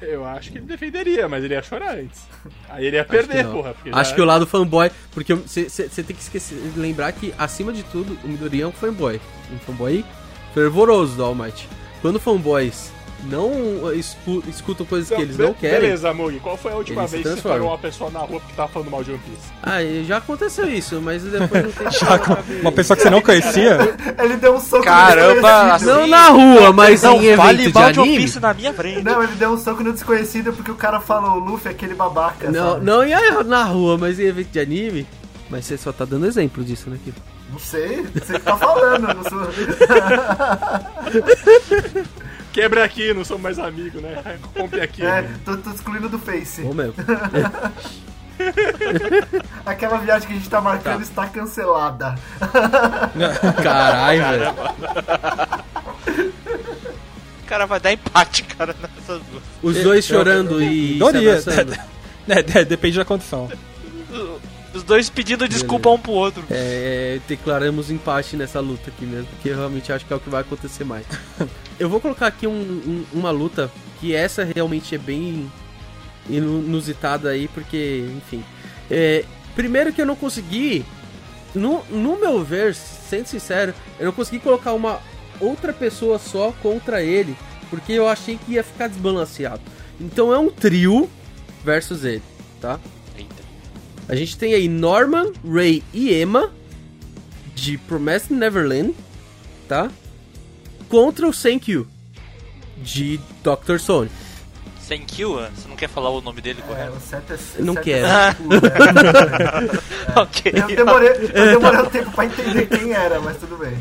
Eu, 0.00 0.24
acho 0.24 0.50
que 0.50 0.58
ele 0.58 0.66
defenderia, 0.66 1.28
mas 1.28 1.44
ele 1.44 1.52
ia 1.54 1.62
chorar 1.62 1.96
antes. 1.98 2.22
Aí 2.68 2.86
ele 2.86 2.96
ia 2.96 3.04
perder, 3.04 3.46
porra. 3.46 3.74
Acho 3.92 4.10
já- 4.10 4.16
que 4.16 4.22
o 4.22 4.24
lado 4.24 4.46
fanboy. 4.46 4.90
Porque 5.12 5.34
você 5.34 5.68
tem 6.02 6.16
que 6.16 6.22
esquecer, 6.22 6.56
lembrar 6.76 7.12
que, 7.12 7.34
acima 7.38 7.72
de 7.72 7.82
tudo, 7.84 8.16
o 8.24 8.28
Midoriya 8.28 8.64
é 8.64 8.66
um 8.66 8.72
fanboy. 8.72 9.20
Um 9.52 9.58
fanboy 9.58 10.02
fervoroso 10.54 11.16
do 11.16 11.24
All 11.24 11.34
Might. 11.34 11.68
Quando 12.00 12.18
fanboys 12.18 12.90
não 13.24 13.92
escu- 13.94 14.42
escutam 14.48 14.84
coisas 14.84 15.08
que 15.08 15.22
eles 15.22 15.38
não 15.38 15.54
querem. 15.54 15.80
Beleza, 15.80 16.12
Mug, 16.12 16.38
qual 16.40 16.56
foi 16.56 16.72
a 16.72 16.76
última 16.76 17.06
vez 17.06 17.22
que 17.22 17.28
você 17.36 17.40
parou 17.48 17.68
uma 17.68 17.78
pessoa 17.78 18.10
na 18.10 18.20
rua 18.20 18.40
porque 18.40 18.54
tava 18.54 18.68
falando 18.68 18.90
mal 18.90 19.02
de 19.02 19.12
One 19.12 19.20
Piece? 19.20 19.52
Ah, 19.62 19.78
já 20.06 20.18
aconteceu 20.18 20.68
isso, 20.68 21.00
mas 21.00 21.22
depois 21.22 21.64
não 21.64 21.72
tem 21.72 21.90
Já 21.98 22.20
uma 22.60 22.72
pessoa 22.72 22.96
que 22.96 23.02
você 23.02 23.10
não 23.10 23.22
conhecia. 23.22 23.78
Ele 24.22 24.36
deu 24.36 24.54
um 24.56 24.60
soco 24.60 24.84
Caramba, 24.84 25.64
no 25.64 25.72
desconhecido. 25.72 26.00
Não 26.00 26.06
na 26.06 26.28
rua, 26.28 26.72
mas 26.72 27.02
Não 27.02 27.22
em 27.22 27.26
evento 27.26 27.56
de 27.62 27.72
mal 27.72 27.92
de 27.92 28.00
One 28.00 28.08
anime. 28.10 28.24
Piece 28.24 28.40
na 28.40 28.52
minha 28.54 28.74
frente. 28.74 29.02
Não, 29.02 29.22
ele 29.22 29.34
deu 29.36 29.50
um 29.50 29.58
soco 29.58 29.82
no 29.82 29.92
desconhecido 29.92 30.52
porque 30.52 30.70
o 30.70 30.74
cara 30.76 31.00
falou, 31.00 31.36
o 31.36 31.38
Luffy 31.38 31.68
é 31.68 31.70
aquele 31.70 31.94
babaca, 31.94 32.50
Não, 32.50 32.72
sabe? 32.74 32.84
não 32.84 33.04
ia 33.06 33.42
na 33.44 33.64
rua, 33.64 33.96
mas 33.96 34.18
em 34.20 34.24
evento 34.24 34.48
de 34.50 34.60
anime. 34.60 35.06
Mas 35.48 35.64
você 35.66 35.76
só 35.78 35.92
tá 35.92 36.04
dando 36.04 36.26
exemplo 36.26 36.64
disso, 36.64 36.90
né, 36.90 36.98
Kiko? 37.04 37.20
Não 37.52 37.58
sei, 37.58 38.02
você 38.14 38.32
que 38.32 38.38
tá 38.40 38.56
falando, 38.56 39.06
não 39.14 39.22
sou... 39.22 39.46
Quebra 42.54 42.84
aqui, 42.84 43.12
não 43.12 43.24
somos 43.24 43.42
mais 43.42 43.58
amigos, 43.58 44.00
né? 44.00 44.38
Compre 44.56 44.80
aqui. 44.80 45.04
É, 45.04 45.28
tô, 45.44 45.56
tô 45.56 45.70
excluindo 45.70 46.08
do 46.08 46.20
Face. 46.20 46.62
Ou 46.62 46.72
mesmo. 46.72 46.94
Aquela 49.66 49.98
viagem 49.98 50.28
que 50.28 50.34
a 50.34 50.36
gente 50.36 50.48
tá 50.48 50.60
marcando 50.60 51.02
está 51.02 51.26
cancelada. 51.26 52.14
Caralho, 53.60 54.22
velho. 54.22 54.54
O 57.42 57.46
cara 57.46 57.66
vai 57.66 57.80
dar 57.80 57.92
empate, 57.92 58.44
cara, 58.44 58.74
nessas 58.80 59.20
duas. 59.22 59.42
Os 59.60 59.82
dois 59.82 60.04
chorando 60.04 60.62
e. 60.62 61.00
Abraçando. 61.02 61.74
É, 62.28 62.60
é, 62.60 62.64
depende 62.64 62.98
da 62.98 63.04
condição. 63.04 63.50
Os 64.74 64.82
dois 64.82 65.08
pedindo 65.08 65.46
desculpa 65.48 65.88
um 65.90 65.98
pro 65.98 66.12
outro. 66.12 66.44
É, 66.50 67.20
declaramos 67.28 67.90
empate 67.90 68.36
nessa 68.36 68.58
luta 68.60 68.90
aqui 68.90 69.04
mesmo, 69.06 69.26
porque 69.26 69.48
eu 69.50 69.56
realmente 69.56 69.92
acho 69.92 70.04
que 70.04 70.12
é 70.12 70.16
o 70.16 70.20
que 70.20 70.28
vai 70.28 70.40
acontecer 70.40 70.84
mais. 70.84 71.06
eu 71.78 71.88
vou 71.88 72.00
colocar 72.00 72.26
aqui 72.26 72.46
um- 72.46 72.50
um- 72.52 73.04
uma 73.12 73.30
luta 73.30 73.70
que 74.00 74.14
essa 74.14 74.42
realmente 74.44 74.94
é 74.94 74.98
bem 74.98 75.50
inusitada 76.28 77.30
aí, 77.30 77.48
porque, 77.48 78.04
enfim. 78.16 78.42
É, 78.90 79.24
primeiro 79.54 79.92
que 79.92 80.00
eu 80.02 80.06
não 80.06 80.16
consegui, 80.16 80.84
no, 81.54 81.84
no 81.90 82.18
meu 82.18 82.42
ver, 82.42 82.74
sendo 82.74 83.26
sincero, 83.26 83.72
eu 83.98 84.06
não 84.06 84.12
consegui 84.12 84.38
colocar 84.40 84.72
uma 84.72 85.00
outra 85.40 85.72
pessoa 85.72 86.18
só 86.18 86.52
contra 86.62 87.02
ele, 87.02 87.36
porque 87.70 87.92
eu 87.92 88.08
achei 88.08 88.36
que 88.38 88.52
ia 88.52 88.64
ficar 88.64 88.88
desbalanceado. 88.88 89.60
Então 90.00 90.32
é 90.32 90.38
um 90.38 90.50
trio 90.50 91.08
versus 91.64 92.04
ele, 92.04 92.22
tá? 92.60 92.80
Eita. 93.16 93.34
A 94.08 94.14
gente 94.14 94.36
tem 94.36 94.54
aí 94.54 94.68
Norman, 94.68 95.32
Ray 95.46 95.82
e 95.92 96.14
Emma 96.14 96.50
de 97.54 97.78
Promised 97.78 98.30
Neverland, 98.32 98.94
tá? 99.68 99.90
Contra 100.88 101.26
o 101.26 101.32
Senkyu 101.32 101.86
de 102.78 103.18
Dr. 103.42 103.78
Stone. 103.78 104.10
Sem 104.80 105.02
kill, 105.02 105.40
ah, 105.40 105.50
você 105.56 105.66
não 105.66 105.76
quer 105.76 105.88
falar 105.88 106.10
o 106.10 106.20
nome 106.20 106.42
dele 106.42 106.60
É, 106.62 106.68
correto? 106.68 106.92
o 106.92 106.96
é... 106.96 107.62
Não 107.62 107.72
certo 107.72 107.84
quero. 107.84 108.06
É, 108.06 108.36
é. 110.14 110.20
ok. 110.20 110.52
eu, 110.54 110.66
demorei, 110.76 111.08
eu 111.08 111.58
demorei 111.58 111.80
um 111.80 111.86
tempo 111.90 112.10
pra 112.10 112.26
entender 112.26 112.66
quem 112.66 112.92
era, 112.92 113.18
mas 113.18 113.38
tudo 113.38 113.56
bem. 113.56 113.78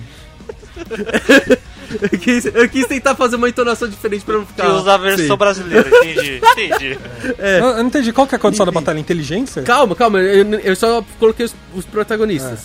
Eu 2.01 2.19
quis, 2.19 2.45
eu 2.45 2.69
quis 2.69 2.85
tentar 2.87 3.15
fazer 3.15 3.35
uma 3.35 3.47
entonação 3.49 3.87
diferente 3.87 4.23
pra 4.25 4.35
não 4.35 4.45
ficar. 4.45 4.63
Que 4.65 4.71
usa 4.71 4.93
a 4.93 4.97
versão 4.97 5.25
feio. 5.25 5.37
brasileira, 5.37 5.89
entendi. 5.89 6.41
Entendi. 6.51 6.99
É. 7.39 7.59
Eu, 7.59 7.65
eu 7.65 7.77
não 7.77 7.87
entendi 7.87 8.11
qual 8.13 8.27
que 8.27 8.35
é 8.35 8.37
a 8.37 8.39
condição 8.39 8.65
da 8.65 8.71
Enfim. 8.71 8.79
batalha. 8.79 8.99
Inteligência? 8.99 9.61
Calma, 9.63 9.95
calma, 9.95 10.19
eu, 10.19 10.45
eu 10.59 10.75
só 10.75 11.03
coloquei 11.19 11.45
os, 11.45 11.55
os 11.75 11.85
protagonistas. 11.85 12.61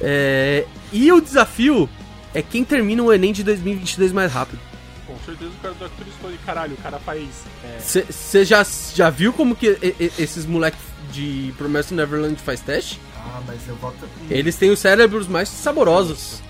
É, 0.00 0.64
e 0.92 1.10
o 1.12 1.20
desafio 1.20 1.88
é 2.34 2.42
quem 2.42 2.64
termina 2.64 3.02
o 3.02 3.12
Enem 3.12 3.32
de 3.32 3.42
2022 3.42 4.12
mais 4.12 4.32
rápido. 4.32 4.58
Com 5.06 5.16
certeza 5.24 5.50
o 5.50 5.62
cara 5.62 5.74
do 5.74 5.84
Dr. 5.84 6.10
Stone, 6.18 6.38
caralho, 6.44 6.74
o 6.74 6.76
cara 6.82 6.98
faz. 6.98 7.22
É, 7.64 7.78
Você 8.10 8.44
já, 8.44 8.66
já 8.94 9.08
viu 9.08 9.32
como 9.32 9.54
que 9.54 9.78
esses 10.18 10.44
moleques 10.44 10.80
de 11.12 11.54
Promised 11.56 11.94
Neverland 11.94 12.36
faz 12.42 12.60
teste? 12.60 13.00
Ah, 13.16 13.40
mas 13.46 13.60
eu 13.68 13.76
voto... 13.76 13.96
Eles 14.30 14.56
têm 14.56 14.70
os 14.70 14.78
cérebros 14.78 15.26
mais 15.28 15.48
saborosos. 15.48 16.42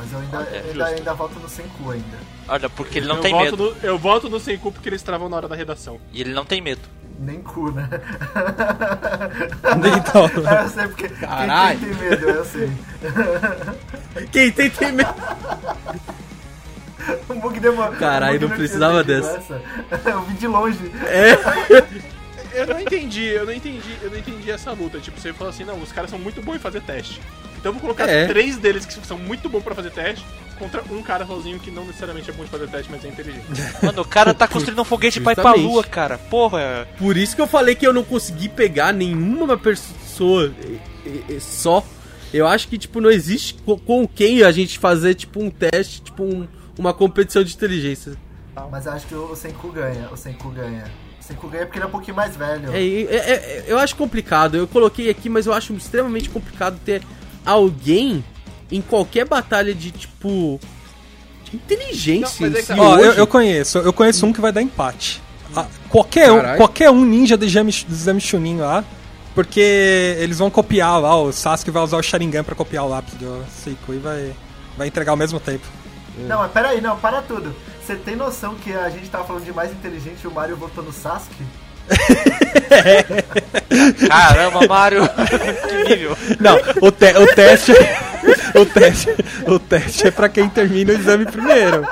É, 0.00 0.04
mas 0.04 0.12
eu 0.12 0.18
ainda, 0.18 0.50
É, 0.50 0.64
ainda, 0.70 0.86
ainda 0.86 1.14
voto 1.14 1.38
no 1.38 1.48
Senku 1.48 1.90
ainda. 1.90 2.18
Olha, 2.48 2.70
porque 2.70 2.98
ele 2.98 3.06
não 3.06 3.16
eu 3.16 3.22
tem 3.22 3.36
medo. 3.36 3.56
No, 3.56 3.76
eu 3.82 3.98
voto 3.98 4.28
no 4.28 4.40
Senku 4.40 4.72
porque 4.72 4.88
eles 4.88 5.02
travam 5.02 5.28
na 5.28 5.36
hora 5.36 5.48
da 5.48 5.54
redação. 5.54 6.00
E 6.12 6.20
ele 6.20 6.32
não 6.32 6.44
tem 6.44 6.60
medo. 6.60 6.80
Nem 7.18 7.42
cu, 7.42 7.70
né? 7.70 7.88
Então, 9.98 10.24
É, 10.50 10.64
eu 10.64 10.68
sei 10.68 10.88
porque 10.88 11.08
Caralho. 11.08 11.78
quem 11.80 11.88
tem, 11.88 11.98
tem 11.98 12.08
medo, 12.10 12.30
eu 12.30 12.44
sei. 12.44 12.72
Quem 14.32 14.52
tem, 14.52 14.70
tem 14.70 14.92
medo. 14.92 15.14
O 17.28 17.34
Mug 17.34 17.60
demorou. 17.60 17.96
Caralho, 17.96 18.38
o 18.38 18.40
Mug 18.42 18.50
não 18.50 18.56
precisava 18.56 19.04
dessa. 19.04 19.36
entendido 19.36 19.62
essa. 19.94 20.10
Eu 20.10 20.22
vi 20.22 20.34
de 20.34 20.46
longe. 20.46 20.92
Eu 22.52 22.66
não 22.66 22.80
entendi, 22.80 23.26
eu 23.26 23.46
não 23.46 23.52
entendi, 23.52 23.96
eu 24.02 24.10
não 24.10 24.18
entendi 24.18 24.50
essa 24.50 24.72
luta. 24.72 24.98
Tipo, 24.98 25.20
você 25.20 25.32
falou 25.32 25.50
assim, 25.50 25.64
não, 25.64 25.80
os 25.80 25.92
caras 25.92 26.10
são 26.10 26.18
muito 26.18 26.42
bons 26.42 26.56
em 26.56 26.58
fazer 26.58 26.80
teste. 26.82 27.20
Então 27.60 27.70
eu 27.70 27.72
vou 27.74 27.80
colocar 27.82 28.08
É. 28.08 28.26
três 28.26 28.56
deles 28.56 28.84
que 28.86 29.06
são 29.06 29.18
muito 29.18 29.48
bons 29.48 29.62
pra 29.62 29.74
fazer 29.74 29.90
teste 29.90 30.24
contra 30.58 30.82
um 30.90 31.02
cara 31.02 31.24
sozinho 31.26 31.58
que 31.60 31.70
não 31.70 31.84
necessariamente 31.86 32.28
é 32.30 32.32
bom 32.32 32.42
de 32.44 32.50
fazer 32.50 32.68
teste, 32.68 32.90
mas 32.90 33.04
é 33.04 33.08
inteligente. 33.08 33.44
Mano, 33.82 34.02
o 34.02 34.04
cara 34.04 34.32
tá 34.34 34.48
construindo 34.48 34.80
um 34.80 34.84
foguete 34.84 35.20
pra 35.20 35.32
ir 35.32 35.36
pra 35.36 35.52
lua, 35.52 35.84
cara. 35.84 36.18
Porra. 36.18 36.88
Por 36.98 37.16
isso 37.16 37.36
que 37.36 37.40
eu 37.42 37.46
falei 37.46 37.74
que 37.74 37.86
eu 37.86 37.92
não 37.92 38.02
consegui 38.02 38.48
pegar 38.48 38.92
nenhuma 38.92 39.56
pessoa 39.58 40.52
só. 41.40 41.84
Eu 42.32 42.46
acho 42.46 42.68
que, 42.68 42.78
tipo, 42.78 43.00
não 43.00 43.10
existe 43.10 43.54
co- 43.54 43.76
com 43.78 44.06
quem 44.06 44.42
a 44.42 44.52
gente 44.52 44.78
fazer, 44.78 45.14
tipo, 45.14 45.42
um 45.42 45.50
teste, 45.50 46.00
tipo, 46.02 46.22
um- 46.22 46.46
uma 46.78 46.94
competição 46.94 47.42
de 47.42 47.54
inteligência. 47.54 48.12
Mas 48.70 48.86
eu 48.86 48.92
acho 48.92 49.06
que 49.06 49.14
o 49.14 49.34
Senku 49.34 49.70
ganha. 49.72 50.08
O 50.12 50.16
Senku 50.16 50.48
ganha. 50.50 50.84
O 51.20 51.24
Senku 51.24 51.48
ganha 51.48 51.64
porque 51.66 51.78
ele 51.78 51.84
é 51.84 51.88
um 51.88 51.90
pouquinho 51.90 52.16
mais 52.16 52.36
velho. 52.36 52.70
É, 52.72 52.78
é, 52.82 53.16
é, 53.16 53.64
eu 53.66 53.78
acho 53.78 53.96
complicado. 53.96 54.56
Eu 54.56 54.68
coloquei 54.68 55.08
aqui, 55.10 55.28
mas 55.28 55.46
eu 55.46 55.52
acho 55.52 55.72
extremamente 55.74 56.28
complicado 56.30 56.78
ter 56.84 57.02
alguém 57.44 58.24
em 58.70 58.80
qualquer 58.80 59.26
batalha 59.26 59.74
de, 59.74 59.90
tipo, 59.90 60.60
de 61.44 61.56
inteligência. 61.56 62.46
Não, 62.48 62.52
mas 62.56 62.70
é 62.70 62.74
tá- 62.74 62.82
Ó, 62.82 62.98
eu, 62.98 63.10
hoje. 63.10 63.18
eu 63.18 63.26
conheço, 63.26 63.78
eu 63.78 63.92
conheço 63.92 64.26
um 64.26 64.32
que 64.32 64.40
vai 64.40 64.52
dar 64.52 64.62
empate. 64.62 65.20
Ah, 65.54 65.66
qualquer, 65.88 66.30
um, 66.30 66.56
qualquer 66.56 66.90
um 66.90 67.04
ninja 67.04 67.36
do 67.36 67.44
exame, 67.44 67.72
do 67.72 67.92
exame 67.92 68.20
Chunin 68.20 68.58
lá, 68.58 68.84
porque 69.34 70.16
eles 70.20 70.38
vão 70.38 70.48
copiar 70.50 71.00
lá, 71.00 71.16
o 71.20 71.32
Sasuke 71.32 71.70
vai 71.72 71.82
usar 71.82 71.96
o 71.96 72.02
Sharingan 72.02 72.44
pra 72.44 72.54
copiar 72.54 72.84
o 72.84 72.88
lápis 72.88 73.14
do 73.14 73.44
Seiko 73.50 73.92
e 73.92 73.98
vai, 73.98 74.32
vai 74.78 74.86
entregar 74.86 75.10
ao 75.12 75.16
mesmo 75.16 75.40
tempo. 75.40 75.66
Não, 76.18 76.38
mas 76.38 76.52
peraí, 76.52 76.80
não, 76.80 76.96
para 76.96 77.20
tudo. 77.22 77.54
Você 77.84 77.96
tem 77.96 78.14
noção 78.14 78.54
que 78.54 78.72
a 78.72 78.88
gente 78.90 79.08
tava 79.08 79.24
falando 79.24 79.44
de 79.44 79.52
mais 79.52 79.72
inteligente 79.72 80.20
e 80.22 80.28
o 80.28 80.30
Mario 80.30 80.56
votou 80.56 80.84
no 80.84 80.92
Sasuke? 80.92 81.42
Caramba, 84.08 84.66
Mario. 84.68 85.02
que 85.86 85.96
nível. 85.96 86.16
Não, 86.40 86.56
o, 86.80 86.90
te- 86.90 87.16
o 87.16 87.26
teste. 87.34 87.72
o 88.54 88.66
teste. 88.66 89.08
O 89.46 89.58
teste 89.58 90.06
é 90.08 90.10
pra 90.10 90.28
quem 90.28 90.48
termina 90.48 90.92
o 90.92 90.96
exame 90.96 91.24
primeiro. 91.26 91.86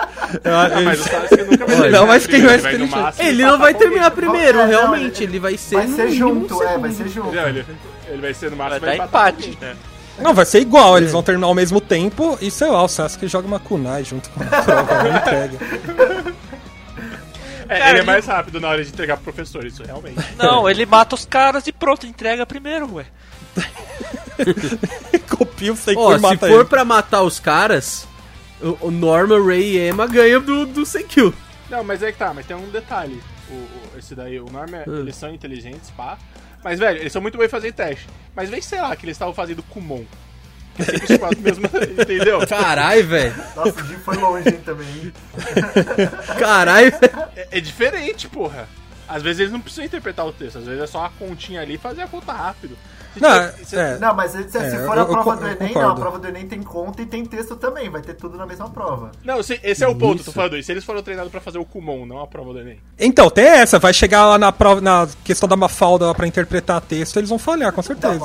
Eu- 0.44 0.54
Ah, 0.56 0.68
mas 0.84 1.00
o 1.00 1.04
Sasuke 1.04 1.42
nunca 1.44 1.66
vai 1.66 1.74
Olha, 1.76 1.82
terminar 1.82 1.90
não, 1.98 2.06
mas 2.06 2.26
quem 2.26 2.40
primeiro, 2.40 2.62
vai 2.62 2.74
ele 2.74 2.86
máximo 2.86 3.28
Ele 3.28 3.42
passar 3.42 3.52
não 3.52 3.58
vai 3.58 3.74
terminar 3.74 4.10
primeiro, 4.10 4.58
É, 4.58 4.62
não, 4.62 4.68
realmente. 4.68 5.22
ele- 5.24 5.32
Ele 5.32 5.38
vai 5.40 5.56
ser 5.56 5.76
Vai 5.76 5.86
ser 5.88 6.10
junto, 6.10 6.62
é, 6.62 6.78
vai 6.78 6.90
ser 6.92 7.08
junto. 7.08 7.32
Não, 7.34 7.48
ele, 7.48 7.64
ele 8.08 8.20
vai 8.22 8.34
ser 8.34 8.50
no 8.50 8.56
Vai 8.56 8.68
máximo 8.68 8.86
dar 8.86 8.94
empatar 8.94 9.32
com 9.32 9.38
empate, 9.40 9.58
né? 9.60 9.74
Não, 10.20 10.34
vai 10.34 10.44
ser 10.44 10.58
igual, 10.60 10.96
eles 10.98 11.12
vão 11.12 11.22
terminar 11.22 11.46
ao 11.46 11.54
mesmo 11.54 11.80
tempo 11.80 12.36
e 12.40 12.50
sei 12.50 12.68
lá, 12.68 12.82
o 12.82 12.88
Sasuke 12.88 13.28
joga 13.28 13.46
uma 13.46 13.60
kunai 13.60 14.02
junto 14.04 14.28
com 14.30 14.42
a 14.42 14.46
prova, 14.62 15.02
não 15.04 15.16
entrega. 15.16 15.58
É, 17.68 17.78
Cara, 17.78 17.90
ele 17.90 17.98
é 18.00 18.02
mais 18.04 18.26
rápido 18.26 18.60
na 18.60 18.68
hora 18.68 18.82
de 18.82 18.90
entregar 18.90 19.16
pro 19.16 19.24
professor, 19.32 19.64
isso 19.66 19.82
realmente. 19.82 20.16
Não, 20.36 20.68
ele 20.68 20.86
mata 20.86 21.14
os 21.14 21.24
caras 21.26 21.66
e 21.66 21.72
pronto, 21.72 22.06
entrega 22.06 22.44
primeiro, 22.46 22.94
ué. 22.94 23.06
Copia 25.28 25.72
o 25.72 25.76
Seiko 25.76 26.00
Ó, 26.00 26.12
e 26.12 26.16
se 26.16 26.22
mata 26.22 26.46
for 26.48 26.60
ele. 26.60 26.64
pra 26.64 26.84
matar 26.84 27.22
os 27.22 27.38
caras, 27.40 28.06
o, 28.60 28.86
o 28.86 28.90
Norman, 28.90 29.44
Ray 29.44 29.76
e 29.76 29.88
Emma 29.88 30.06
ganham 30.06 30.40
do, 30.40 30.66
do 30.66 30.86
Senkyu. 30.86 31.34
Não, 31.70 31.84
mas 31.84 32.02
é 32.02 32.10
que 32.12 32.18
tá, 32.18 32.32
mas 32.32 32.46
tem 32.46 32.56
um 32.56 32.70
detalhe. 32.70 33.20
O, 33.50 33.54
o- 33.54 33.98
esse 33.98 34.14
daí, 34.14 34.38
o 34.40 34.46
Norm, 34.50 34.74
é- 34.74 34.84
Hum. 34.88 35.00
eles 35.00 35.16
são 35.16 35.32
inteligentes, 35.32 35.90
pá. 35.90 36.16
Mas, 36.64 36.78
velho, 36.78 36.98
eles 37.00 37.12
são 37.12 37.22
muito 37.22 37.36
bons 37.36 37.44
em 37.44 37.48
fazer 37.48 37.72
teste. 37.72 38.06
Mas 38.34 38.48
vem, 38.50 38.60
sei 38.60 38.80
lá, 38.80 38.94
que 38.96 39.04
eles 39.04 39.14
estavam 39.14 39.34
fazendo 39.34 39.62
Kumon. 39.62 40.04
Que 40.78 40.82
é 40.82 40.84
sempre 40.84 41.12
os 41.12 41.18
quatro 41.18 41.40
mesmo, 41.40 41.64
entendeu? 42.00 42.46
Caralho, 42.46 43.04
velho. 43.06 43.34
Nossa, 43.56 43.82
o 43.82 43.86
Jim 43.86 43.96
foi 44.04 44.16
longe 44.16 44.48
hein, 44.48 44.60
também. 44.64 44.86
hein? 44.86 45.12
Caralho. 46.38 46.92
É, 47.36 47.48
é 47.58 47.60
diferente, 47.60 48.28
porra. 48.28 48.68
Às 49.08 49.22
vezes 49.22 49.40
eles 49.40 49.52
não 49.52 49.60
precisam 49.60 49.84
interpretar 49.84 50.26
o 50.26 50.32
texto, 50.32 50.58
às 50.58 50.64
vezes 50.64 50.82
é 50.82 50.86
só 50.86 51.04
a 51.04 51.08
continha 51.10 51.60
ali 51.62 51.74
e 51.74 51.78
fazer 51.78 52.02
a 52.02 52.06
conta 52.08 52.32
rápido. 52.32 52.76
Se 53.14 53.22
Não, 53.22 53.30
tiver- 53.50 53.64
se- 53.64 53.76
é. 53.76 53.98
Não, 53.98 54.14
mas 54.14 54.30
se, 54.32 54.48
se 54.50 54.58
É, 54.58 54.84
for 54.84 54.94
eu- 54.96 55.02
a 55.02 55.06
prova 55.06 55.30
eu 55.30 55.36
do 55.38 55.42
eu 55.46 55.48
Enem, 55.52 55.68
concordo. 55.68 55.80
não. 55.88 55.90
A 55.96 55.98
prova 55.98 56.18
do 56.18 56.28
Enem 56.28 56.46
tem 56.46 56.62
conta 56.62 57.00
e 57.02 57.06
tem 57.06 57.24
texto 57.24 57.56
também. 57.56 57.88
Vai 57.88 58.02
ter 58.02 58.12
tudo 58.14 58.36
na 58.36 58.44
mesma 58.46 58.68
prova. 58.68 59.10
Não, 59.24 59.42
se- 59.42 59.58
esse 59.62 59.82
é 59.82 59.88
o 59.88 59.94
ponto, 59.94 60.16
Isso. 60.16 60.26
tô 60.26 60.32
falando. 60.32 60.56
E 60.58 60.62
se 60.62 60.70
eles 60.70 60.84
foram 60.84 61.02
treinados 61.02 61.32
pra 61.32 61.40
fazer 61.40 61.56
o 61.58 61.64
Kumon, 61.64 62.04
não 62.04 62.20
a 62.20 62.26
prova 62.26 62.52
do 62.52 62.60
Enem? 62.60 62.78
Então, 62.98 63.30
tem 63.30 63.46
essa, 63.46 63.78
vai 63.78 63.94
chegar 63.94 64.26
lá 64.26 64.38
na 64.38 64.52
prova, 64.52 64.80
na 64.82 65.08
questão 65.24 65.48
da 65.48 65.56
Mafalda 65.56 66.06
lá 66.06 66.14
pra 66.14 66.26
interpretar 66.26 66.80
texto, 66.82 67.16
eles 67.18 67.30
vão 67.30 67.38
falhar, 67.38 67.72
com 67.72 67.82
certeza. 67.82 68.22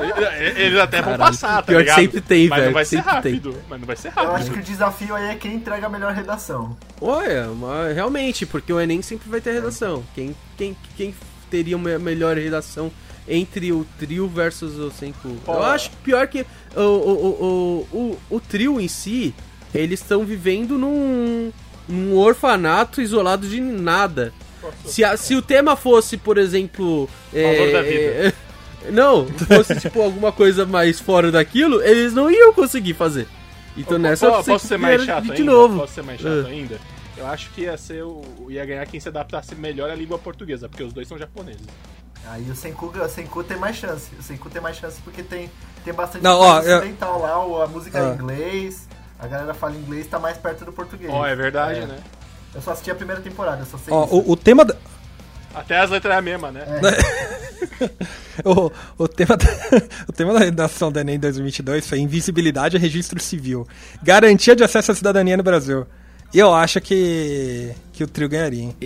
Eles 0.00 0.56
eles 0.58 0.78
até 0.78 1.00
vão 1.00 1.12
Caralho, 1.12 1.32
passar, 1.32 1.56
tá 1.56 1.62
pior 1.62 1.78
ligado? 1.80 1.96
sempre 2.00 2.20
tem, 2.20 2.48
Mas 2.48 2.56
velho, 2.58 2.66
não 2.70 2.74
vai 2.74 2.84
ser 2.84 2.96
sempre 2.96 3.10
tem. 3.22 3.32
rápido. 3.32 3.56
Mas 3.68 3.80
não 3.80 3.86
vai 3.86 3.96
ser 3.96 4.08
Eu 4.08 4.12
rápido. 4.12 4.34
acho 4.34 4.50
que 4.50 4.58
o 4.58 4.62
desafio 4.62 5.14
aí 5.14 5.30
é 5.30 5.34
quem 5.34 5.54
entrega 5.54 5.86
a 5.86 5.90
melhor 5.90 6.12
redação. 6.12 6.76
Olha, 7.00 7.46
mas 7.48 7.94
realmente, 7.94 8.44
porque 8.46 8.72
o 8.72 8.80
Enem 8.80 9.02
sempre 9.02 9.28
vai 9.28 9.40
ter 9.40 9.52
redação. 9.52 9.85
Quem, 10.14 10.34
quem, 10.56 10.76
quem 10.96 11.14
teria 11.50 11.76
uma 11.76 11.98
melhor 11.98 12.36
redação 12.36 12.90
entre 13.28 13.72
o 13.72 13.86
trio 13.98 14.28
versus 14.28 14.76
o 14.78 14.90
Senku? 14.90 15.36
Ó. 15.46 15.54
Eu 15.54 15.62
acho 15.64 15.90
que 15.90 15.96
pior 15.96 16.26
que 16.28 16.44
o, 16.74 16.80
o, 16.80 17.86
o, 17.92 17.96
o, 17.96 18.18
o 18.36 18.40
trio 18.40 18.80
em 18.80 18.88
si, 18.88 19.34
eles 19.74 20.00
estão 20.00 20.24
vivendo 20.24 20.76
num, 20.78 21.52
num 21.88 22.16
orfanato 22.16 23.00
isolado 23.00 23.46
de 23.48 23.60
nada. 23.60 24.32
Se, 24.84 25.04
a- 25.04 25.16
se 25.16 25.34
o 25.34 25.42
tema 25.42 25.76
fosse, 25.76 26.16
por 26.16 26.38
exemplo. 26.38 27.08
Valor 27.32 27.72
da 27.72 27.82
vida. 27.82 28.00
é, 28.00 28.32
não, 28.90 29.26
fosse 29.26 29.78
tipo 29.80 30.00
alguma 30.02 30.32
coisa 30.32 30.66
mais 30.66 30.98
fora 31.00 31.30
daquilo, 31.30 31.80
eles 31.82 32.12
não 32.12 32.30
iam 32.30 32.52
conseguir 32.52 32.94
fazer. 32.94 33.26
Então 33.76 33.98
nessa 33.98 34.28
posso, 34.28 34.42
você 34.44 34.50
posso 34.52 34.66
ser 34.68 34.78
mais 34.78 35.04
chato 35.04 35.24
de 35.24 35.32
ainda? 35.32 35.44
novo. 35.44 35.78
Posso 35.80 35.94
ser 35.94 36.02
mais 36.02 36.20
chato 36.20 36.44
Ah. 36.46 36.48
ainda? 36.48 36.80
Eu 37.16 37.26
acho 37.26 37.50
que 37.50 37.62
ia 37.62 37.76
ser 37.78 38.02
o. 38.02 38.22
ia 38.50 38.64
ganhar 38.66 38.84
quem 38.86 39.00
se 39.00 39.08
adaptasse 39.08 39.54
melhor 39.54 39.90
à 39.90 39.94
língua 39.94 40.18
portuguesa, 40.18 40.68
porque 40.68 40.82
os 40.82 40.92
dois 40.92 41.08
são 41.08 41.16
japoneses. 41.18 41.62
Aí 42.28 42.50
o 42.50 42.54
Senku, 42.56 42.86
o 42.86 43.08
Senku 43.08 43.42
tem 43.44 43.56
mais 43.56 43.76
chance. 43.76 44.10
O 44.18 44.22
Senku 44.22 44.50
tem 44.50 44.60
mais 44.60 44.76
chance 44.76 45.00
porque 45.02 45.22
tem, 45.22 45.50
tem 45.84 45.94
bastante 45.94 46.22
Não, 46.22 46.38
ó, 46.40 46.60
eu- 46.60 46.78
ocidental 46.78 47.20
lá, 47.20 47.46
o- 47.46 47.62
a 47.62 47.66
música 47.66 47.98
é 47.98 48.02
Ah. 48.02 48.08
em 48.10 48.14
inglês, 48.14 48.88
a 49.18 49.26
galera 49.28 49.54
fala 49.54 49.74
inglês, 49.76 50.06
tá 50.08 50.18
mais 50.18 50.36
perto 50.36 50.64
do 50.64 50.72
português. 50.72 51.10
Ó, 51.12 51.24
é 51.26 51.34
verdade, 51.36 51.80
É. 51.80 51.86
né? 51.86 51.98
Eu 52.54 52.60
só 52.60 52.72
assisti 52.72 52.90
a 52.90 52.94
primeira 52.94 53.20
temporada, 53.22 53.62
eu 53.62 53.66
só 53.66 53.78
sei 53.78 53.94
Ó, 53.94 54.04
isso. 54.04 54.14
o, 54.16 54.32
o 54.32 54.36
tema 54.36 54.64
da, 54.64 54.74
Até 55.54 55.78
as 55.78 55.88
letras 55.90 56.14
é 56.14 56.18
a 56.18 56.22
mesma, 56.22 56.50
né? 56.50 56.64
o, 58.44 58.70
o, 59.04 59.08
tema 59.08 59.36
da, 59.36 59.46
o 60.08 60.12
tema 60.12 60.32
da 60.34 60.40
redação 60.40 60.90
do 60.92 60.98
Enem 60.98 61.18
2022 61.18 61.88
foi 61.88 61.98
invisibilidade 61.98 62.76
e 62.76 62.80
registro 62.80 63.20
civil. 63.20 63.66
Garantia 64.02 64.54
de 64.54 64.62
acesso 64.64 64.92
à 64.92 64.94
cidadania 64.94 65.36
no 65.36 65.42
Brasil. 65.42 65.86
E 66.36 66.38
eu 66.38 66.52
acho 66.52 66.82
que, 66.82 67.72
que 67.94 68.04
o 68.04 68.06
trio 68.06 68.28
ganharia, 68.28 68.62
hein? 68.64 68.76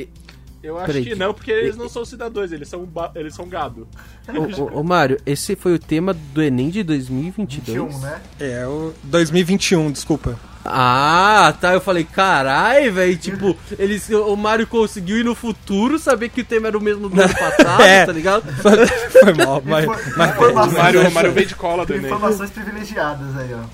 Eu 0.63 0.77
acho 0.79 0.87
Peraí, 0.87 1.05
que 1.05 1.15
não, 1.17 1.35
porque 1.35 1.51
eles 1.51 1.77
não 1.77 1.89
são 1.89 2.05
cidadãos, 2.05 2.53
eles 2.53 2.69
são, 2.69 2.85
ba- 2.85 3.11
eles 3.17 3.35
são 3.35 3.49
gado. 3.49 3.89
Ô, 4.29 4.63
ô, 4.77 4.79
ô, 4.79 4.85
Mário, 4.85 5.19
esse 5.27 5.57
foi 5.57 5.75
o 5.75 5.79
tema 5.81 6.15
do 6.15 6.41
Enem 6.41 6.71
de 6.71 6.85
2022? 6.85 7.93
21, 7.93 7.99
né? 7.99 8.21
É, 8.39 8.65
o 8.69 8.95
2021, 9.03 9.91
desculpa. 9.91 10.39
Ah, 10.65 11.53
tá. 11.61 11.73
Eu 11.73 11.81
falei, 11.81 12.05
carai, 12.05 12.89
velho. 12.89 13.17
Tipo, 13.17 13.57
eles, 13.81 14.09
o 14.11 14.37
Mário 14.37 14.65
conseguiu 14.69 15.17
ir 15.19 15.25
no 15.25 15.35
futuro 15.35 15.99
saber 15.99 16.29
que 16.29 16.43
o 16.43 16.45
tema 16.45 16.69
era 16.69 16.79
o 16.79 16.81
mesmo 16.81 17.09
do 17.09 17.21
ano 17.21 17.35
passado, 17.35 17.83
É. 17.83 18.07
tá 18.07 18.13
ligado? 18.13 18.45
Foi 19.11 19.33
mal, 19.35 19.61
mas, 19.67 19.85
Infor- 19.87 20.17
mas 20.17 20.39
O 20.39 20.77
Mario, 20.79 21.09
o 21.09 21.11
Mario 21.11 21.33
veio 21.33 21.47
de 21.49 21.57
cola 21.57 21.85
do 21.85 21.95
Enem. 21.95 22.07
informações 22.07 22.51
privilegiadas 22.51 23.37
aí, 23.37 23.55
ó. 23.55 23.65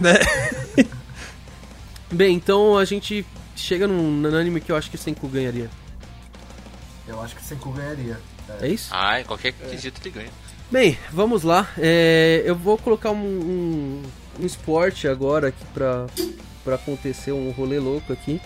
né? 0.00 0.14
Bem, 2.10 2.34
então 2.36 2.76
a 2.78 2.84
gente 2.84 3.24
chega 3.56 3.86
num 3.86 4.26
anime 4.36 4.60
que 4.60 4.70
eu 4.70 4.76
acho 4.76 4.88
que 4.90 4.96
o 4.96 4.98
Senku 4.98 5.26
ganharia. 5.28 5.68
Eu 7.08 7.20
acho 7.20 7.34
que 7.36 7.42
o 7.42 7.44
Senku 7.44 7.70
ganharia. 7.70 8.18
É 8.60 8.68
isso? 8.68 8.88
Ah, 8.92 9.20
em 9.20 9.24
qualquer 9.24 9.52
quesito 9.52 10.00
ele 10.02 10.10
ganha. 10.10 10.30
Bem, 10.70 10.98
vamos 11.12 11.42
lá. 11.42 11.68
É, 11.78 12.42
eu 12.44 12.54
vou 12.54 12.76
colocar 12.78 13.10
um, 13.10 13.16
um, 13.16 14.02
um 14.40 14.46
esporte 14.46 15.06
agora 15.08 15.48
aqui 15.48 15.64
pra, 15.74 16.06
pra 16.64 16.74
acontecer 16.76 17.32
um 17.32 17.50
rolê 17.50 17.78
louco 17.78 18.12
aqui. 18.12 18.40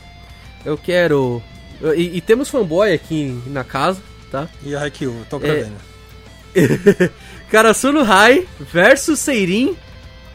Eu 0.65 0.77
quero. 0.77 1.43
E, 1.97 2.17
e 2.17 2.21
temos 2.21 2.49
fanboy 2.51 2.93
aqui 2.93 3.41
na 3.47 3.65
casa, 3.65 4.03
tá? 4.31 4.49
E 4.63 4.75
a 4.75 4.81
Haikyuu, 4.83 5.25
tô 5.31 5.37
É. 5.39 5.41
prevendo. 5.41 5.77
Karasuno 7.51 8.03
Rai 8.03 8.47
versus 8.61 9.19
Seirin 9.19 9.77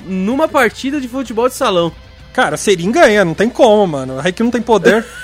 numa 0.06 0.48
partida 0.48 1.00
de 1.00 1.08
futebol 1.08 1.48
de 1.48 1.56
salão. 1.56 1.92
Cara, 2.36 2.58
Serin 2.58 2.92
ganha, 2.92 3.24
não 3.24 3.34
tem 3.34 3.50
como, 3.50 3.88
mano. 3.88 4.20
A 4.20 4.22
Haikyuu 4.22 4.44
não 4.46 4.52
tem 4.52 4.62
poder. 4.62 5.06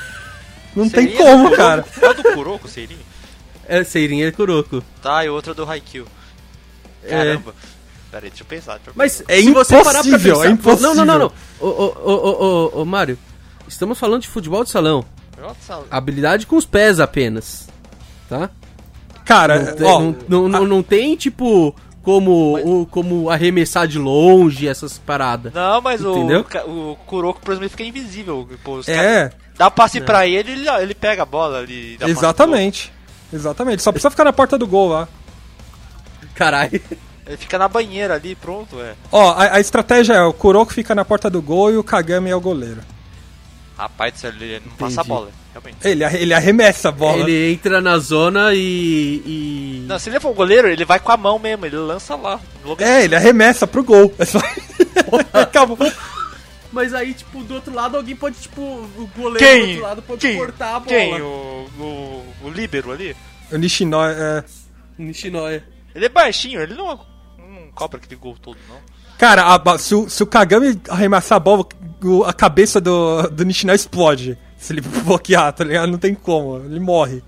Não 0.74 0.90
tem 0.90 1.04
Seria 1.10 1.18
como, 1.18 1.50
do 1.50 1.56
cara. 1.58 1.84
É 2.02 2.10
o 2.10 2.14
do 2.14 2.24
Kuroko, 2.24 2.66
Seirin? 2.66 2.96
É, 3.68 3.84
Seirin 3.84 4.22
é 4.22 4.32
Kuroko. 4.32 4.82
Tá, 5.02 5.26
e 5.26 5.30
o 5.30 5.34
outro 5.34 5.52
é 5.52 5.54
do 5.54 5.70
Haikyuu. 5.70 6.08
Caramba. 7.10 7.54
Pera 8.10 8.26
aí, 8.26 8.30
deixa 8.30 8.44
eu 8.44 8.48
pensar. 8.48 8.76
deixa 8.76 8.90
eu 8.92 8.94
Mas 8.96 9.22
É 9.28 9.42
se 9.42 9.52
você 9.52 9.84
parar 9.84 10.00
pra 10.00 10.10
impossível, 10.12 10.36
pensar... 10.36 10.48
é 10.48 10.52
impossível. 10.52 10.96
Não, 10.96 10.96
não, 10.96 11.06
não, 11.06 11.20
não. 11.20 11.32
Ô, 11.60 11.68
ô, 11.68 11.94
ô, 12.06 12.12
ô, 12.14 12.72
ô, 12.78 12.82
ô, 12.84 12.86
Mário, 12.86 13.20
estamos 13.68 14.00
falando 14.00 14.22
de 14.22 14.30
futebol 14.30 14.64
de 14.64 14.70
salão. 14.70 15.04
pensar. 15.36 15.76
Nossa, 15.76 15.86
Habilidade 15.92 16.48
com 16.48 16.56
os 16.56 16.66
pés 16.66 17.02
apenas. 17.02 17.68
Tá? 18.30 18.50
Cara, 19.26 19.60
Não 19.60 19.76
tem, 19.76 19.88
ó, 19.88 20.00
não, 20.00 20.16
não, 20.30 20.48
não, 20.48 20.66
não 20.68 20.84
tem, 20.84 21.18
tipo, 21.18 21.76
como, 22.02 22.58
o, 22.58 22.86
como 22.86 23.30
arremessar 23.30 23.88
de 23.88 24.00
longe 24.00 24.68
essas 24.68 24.98
paradas. 24.98 25.54
Não, 25.54 25.82
mas 25.82 26.04
o, 26.04 26.18
Entendeu? 26.18 26.46
o 26.68 26.96
Kuroko, 27.06 27.40
por 27.42 27.52
exemplo, 27.52 27.70
fica 27.70 27.84
invisível. 27.84 28.48
Pô, 28.64 28.82
é, 28.88 29.32
Dá 29.58 29.70
passe 29.70 30.02
pra 30.02 30.28
ele, 30.28 30.52
ele, 30.52 30.70
ele 30.70 30.96
pega 30.96 31.24
a 31.24 31.26
bola 31.26 31.60
ali. 31.60 31.98
exatamente. 32.02 32.92
Exatamente. 33.32 33.82
Só 33.82 33.92
precisa 33.92 34.10
ficar 34.10 34.24
na 34.24 34.34
porta 34.34 34.58
do 34.58 34.68
gol 34.68 34.90
lá. 34.90 35.08
Caralho. 36.36 36.82
Ele 37.24 37.38
fica 37.38 37.58
na 37.58 37.68
banheira 37.68 38.16
ali, 38.16 38.36
pronto, 38.36 38.82
é. 38.82 38.94
Ó, 39.12 39.32
a, 39.32 39.56
a 39.56 39.60
estratégia 39.60 40.14
é 40.14 40.24
o 40.24 40.34
Kuroko 40.34 40.74
fica 40.74 40.94
na 40.96 41.06
porta 41.06 41.30
do 41.30 41.42
gol 41.42 41.72
e 41.72 41.78
o 41.78 41.84
Kagami 41.84 42.30
é 42.30 42.36
o 42.36 42.42
goleiro. 42.42 42.82
Rapaz, 43.82 44.24
ele 44.24 44.62
não 44.64 44.74
passa 44.74 45.02
a 45.02 45.04
bola, 45.04 45.32
realmente. 45.52 45.78
Ele, 45.84 46.04
ele 46.04 46.34
arremessa 46.36 46.90
a 46.90 46.92
bola. 46.92 47.22
Ele 47.22 47.52
entra 47.52 47.82
na 47.82 47.98
zona 47.98 48.54
e. 48.54 49.24
e... 49.26 49.86
Não, 49.88 49.98
se 49.98 50.08
ele 50.08 50.20
for 50.20 50.30
o 50.30 50.36
goleiro, 50.36 50.68
ele 50.68 50.86
vai 50.86 51.00
com 51.00 51.12
a 51.12 51.18
mão 51.18 51.40
mesmo, 51.40 51.66
ele 51.66 51.78
lança 51.78 52.16
lá. 52.16 52.40
É, 52.78 53.06
ele 53.06 53.16
arremessa 53.16 53.66
pro 53.66 53.84
gol. 53.84 54.14
É 54.20 54.26
só... 54.26 54.38
Acabou. 55.34 55.80
Mas 56.72 56.94
aí, 56.94 57.16
tipo, 57.16 57.44
do 57.44 57.56
outro 57.56 57.74
lado, 57.74 57.98
alguém 57.98 58.16
pode, 58.16 58.36
tipo, 58.36 58.62
o 58.62 59.10
goleiro 59.18 59.34
do 59.34 59.40
Quem? 59.40 59.70
outro 59.70 59.82
lado 59.82 60.02
pode 60.04 60.22
Quem? 60.22 60.38
cortar 60.38 60.76
a 60.76 60.80
bola. 60.80 60.86
Quem? 60.86 61.20
O, 61.20 61.68
o, 61.80 62.34
o 62.44 62.50
líbero 62.52 62.92
ali? 62.92 63.16
O 63.52 63.58
Nishinoya 63.58 64.16
é... 64.16 64.44
Nishinoya. 64.96 65.64
Ele 65.96 66.06
é 66.06 66.10
baixinho, 66.10 66.62
ele 66.62 66.76
não, 66.76 66.88
não 67.36 67.72
cobra 67.74 67.98
aquele 67.98 68.16
gol 68.16 68.38
todo, 68.40 68.60
não. 68.70 68.78
Cara, 69.22 69.44
a 69.56 69.78
se, 69.78 69.94
o, 69.94 70.10
se 70.10 70.24
o 70.24 70.26
Kagami 70.26 70.82
arremessar 70.90 71.36
a 71.36 71.40
bola, 71.40 71.64
o- 72.04 72.24
a 72.24 72.34
cabeça 72.34 72.82
do, 72.82 73.30
do 73.30 73.46
Nishinoya 73.46 73.76
explode. 73.76 74.36
Se 74.58 74.74
ele 74.74 74.82
bloquear, 75.06 75.54
tá 75.54 75.64
ligado? 75.64 75.92
Não 75.92 76.00
tem 76.00 76.16
como, 76.16 76.58
ele 76.58 76.80
morre. 76.80 77.22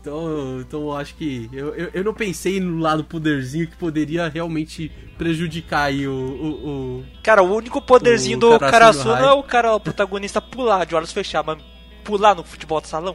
Então, 0.00 0.60
então 0.60 0.80
eu 0.82 0.92
acho 0.96 1.14
que. 1.14 1.48
Eu, 1.52 1.72
eu, 1.76 1.90
eu 1.94 2.02
não 2.04 2.12
pensei 2.12 2.58
no 2.58 2.78
lado 2.80 3.04
poderzinho 3.04 3.68
que 3.68 3.76
poderia 3.76 4.28
realmente 4.28 4.90
prejudicar 5.16 5.84
aí 5.84 6.06
o. 6.08 6.12
o, 6.12 6.68
o- 7.00 7.04
Cara, 7.22 7.44
o 7.44 7.54
único 7.54 7.80
poderzinho 7.80 8.36
O 8.36 8.40
do 8.40 8.58
High. 8.58 9.22
é 9.24 9.30
o 9.30 9.42
cara, 9.44 9.72
o 9.72 9.78
protagonista 9.80 10.40
pular 10.40 10.84
de 10.84 10.96
olhos 10.96 11.12
fechados, 11.12 11.54
mas 11.54 11.64
pular 12.04 12.34
no 12.34 12.42
futebol 12.42 12.80
de 12.80 12.88
salão? 12.88 13.14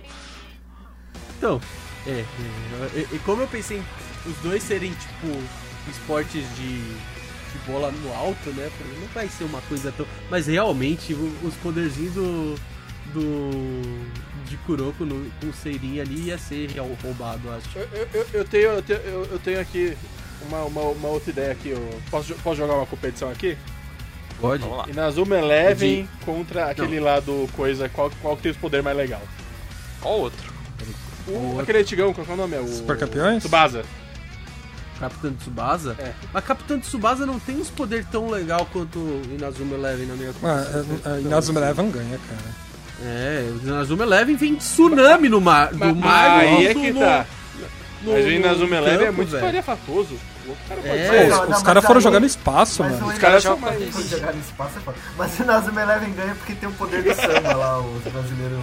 Então, 1.37 1.59
é. 2.07 2.11
é, 2.11 2.25
é, 2.95 3.05
E 3.11 3.19
como 3.19 3.41
eu 3.41 3.47
pensei 3.47 3.77
em 3.77 3.83
os 4.29 4.37
dois 4.37 4.61
serem, 4.63 4.91
tipo, 4.91 5.37
esportes 5.89 6.43
de, 6.55 6.81
de 7.51 7.71
bola 7.71 7.91
no 7.91 8.13
alto, 8.13 8.49
né? 8.51 8.69
Não 8.99 9.07
vai 9.13 9.27
ser 9.27 9.43
uma 9.45 9.61
coisa 9.61 9.91
tão. 9.95 10.05
Mas 10.29 10.47
realmente, 10.47 11.13
o- 11.13 11.33
os 11.43 11.53
poderzinhos 11.55 12.13
do. 12.13 12.55
do. 13.13 13.81
de 14.47 14.57
Kuroko 14.57 15.05
no, 15.05 15.29
com 15.39 15.47
o 15.47 15.53
Seirin 15.53 15.99
ali 15.99 16.25
ia 16.27 16.37
ser 16.37 16.69
real- 16.71 16.89
roubado, 17.03 17.41
eu 17.47 17.53
acho. 17.53 17.69
Eu, 17.77 18.07
eu- 18.13 18.25
eu- 18.33 18.45
tenho, 18.45 18.63
eu, 18.69 18.81
tenho, 18.81 18.99
eu- 18.99 19.39
tenho 19.43 19.59
aqui 19.61 19.97
uma, 20.47 20.63
uma, 20.63 20.81
uma 20.81 21.07
outra 21.09 21.29
ideia 21.29 21.51
aqui. 21.51 21.69
Eu 21.69 21.89
posso, 22.09 22.33
posso 22.35 22.57
jogar 22.57 22.73
uma 22.75 22.85
competição 22.85 23.29
aqui? 23.29 23.57
Pode? 24.39 24.63
Vamos 24.63 24.77
lá. 24.79 24.85
Inazuma 24.89 25.37
Eleven 25.37 26.09
contra 26.25 26.65
aquele 26.71 26.99
lá 26.99 27.19
do 27.19 27.47
coisa. 27.53 27.87
Qual, 27.89 28.11
qual 28.21 28.35
que 28.35 28.43
tem 28.43 28.51
os 28.51 28.57
poderes 28.57 28.83
mais 28.83 28.97
legal? 28.97 29.21
Qual 30.01 30.19
outro? 30.19 30.51
O, 31.27 31.59
aquele 31.61 31.77
antigão, 31.79 32.11
qual 32.13 32.25
que 32.25 32.31
é 32.31 32.33
o 32.33 32.37
nome? 32.37 32.55
É 32.55 32.59
o 32.59 32.67
Super 32.67 32.97
campeões? 32.97 33.39
Tsubasa. 33.39 33.85
Capitão 35.01 35.33
Tsubasa? 35.33 35.95
É. 35.99 36.11
Mas 36.33 36.43
Capitão 36.45 36.79
Tsubasa 36.79 37.25
não 37.25 37.39
tem 37.39 37.57
uns 37.59 37.69
poderes 37.69 38.05
tão 38.11 38.29
legal 38.29 38.65
quanto 38.71 38.97
o 38.99 39.21
Inazuma 39.37 39.75
Eleven 39.75 40.05
na 40.07 40.13
minha 40.15 40.31
Ah, 40.43 40.63
a, 41.05 41.13
a 41.15 41.19
Inazuma 41.19 41.59
Eleven 41.59 41.91
ganha, 41.91 42.19
cara. 42.29 42.71
É, 43.03 43.51
o 43.51 43.67
Inazuma 43.67 44.03
Eleven 44.03 44.35
vem 44.35 44.55
tsunami 44.55 45.27
no 45.27 45.41
mar. 45.41 45.71
Mas 45.73 45.97
mar 45.97 46.39
aí 46.39 46.67
é 46.67 46.73
que 46.73 46.91
no- 46.93 46.99
tá. 46.99 47.25
no- 48.03 48.11
Mas 48.13 48.25
o 48.25 48.29
Inazuma 48.29 48.75
Eleven 48.75 49.07
é 49.07 49.11
muito 49.11 49.35
espalhafatoso. 49.35 50.15
Cara 50.67 50.81
É. 50.87 51.29
Os 51.29 51.49
não, 51.49 51.63
caras 51.63 51.83
foram 51.85 51.97
aí- 51.99 52.03
jogar 52.03 52.19
no 52.19 52.25
espaço, 52.25 52.83
Mas 52.83 52.93
mano. 52.99 53.07
Os 53.13 53.17
caras 53.19 53.43
são 53.43 53.57
mais- 53.57 54.09
jogar 54.09 54.33
no 54.33 54.39
espaço 54.39 54.79
é. 54.79 54.93
Mas 55.17 55.39
o 55.39 55.43
Inazuma 55.43 55.81
Eleven 55.81 56.11
ganha 56.13 56.35
porque 56.35 56.53
tem 56.53 56.67
o 56.69 56.71
poder 56.73 57.03
do 57.03 57.15
samba 57.15 57.55
lá, 57.55 57.79
os 57.79 58.03
brasileiros 58.03 58.57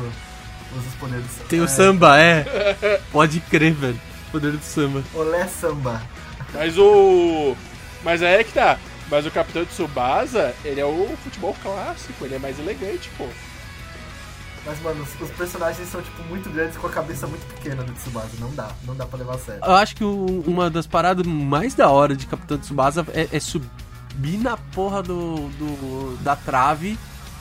usam 0.73 0.89
os 0.89 0.95
poderes 1.01 1.25
do 1.25 1.31
samba. 1.31 1.45
Tem 1.49 1.61
o 1.61 1.65
É, 1.65 1.69
samba, 1.69 2.21
é. 2.21 3.01
Pode 3.11 3.41
crer, 3.41 3.73
velho. 3.73 4.01
Poder 4.31 4.53
do 4.53 4.63
samba. 4.63 5.03
Olé 5.15 5.47
samba. 5.47 6.03
Mas 6.55 6.77
o. 6.79 7.57
Mas 8.03 8.23
aí 8.23 8.35
é 8.41 8.45
que 8.45 8.53
tá. 8.53 8.79
Mas 9.11 9.25
o 9.27 9.31
Capitão 9.31 9.65
Tsubasa, 9.65 10.55
ele 10.65 10.81
é 10.81 10.85
o 10.85 11.17
futebol 11.25 11.57
clássico, 11.63 12.25
ele 12.25 12.35
é 12.35 12.39
mais 12.39 12.59
elegante, 12.59 13.11
pô. 13.17 13.27
Mas, 14.67 14.79
mano, 14.83 15.03
os, 15.03 15.21
os 15.29 15.35
personagens 15.35 15.89
são, 15.89 16.03
tipo, 16.03 16.23
muito 16.25 16.51
grandes 16.51 16.77
com 16.77 16.87
a 16.87 16.91
cabeça 16.91 17.27
muito 17.27 17.47
pequena 17.55 17.83
do 17.83 17.93
Tsubasa. 17.93 18.29
Não 18.39 18.53
dá, 18.55 18.69
não 18.87 18.95
dá 18.95 19.07
pra 19.07 19.19
levar 19.19 19.37
a 19.37 19.39
sério. 19.39 19.63
Eu 19.65 19.75
acho 19.75 19.97
que 19.97 20.05
o- 20.05 20.45
uma 20.47 20.69
das 20.69 20.87
paradas 20.87 21.27
mais 21.27 21.75
da 21.75 21.89
hora 21.89 22.15
de 22.15 22.27
Capitão 22.27 22.59
Tsubasa 22.59 23.07
é, 23.15 23.29
é 23.33 23.41
subir 23.41 24.37
na 24.39 24.57
porra 24.59 25.03
do, 25.03 25.49
do- 25.59 26.19
da 26.23 26.37
trave, 26.37 26.99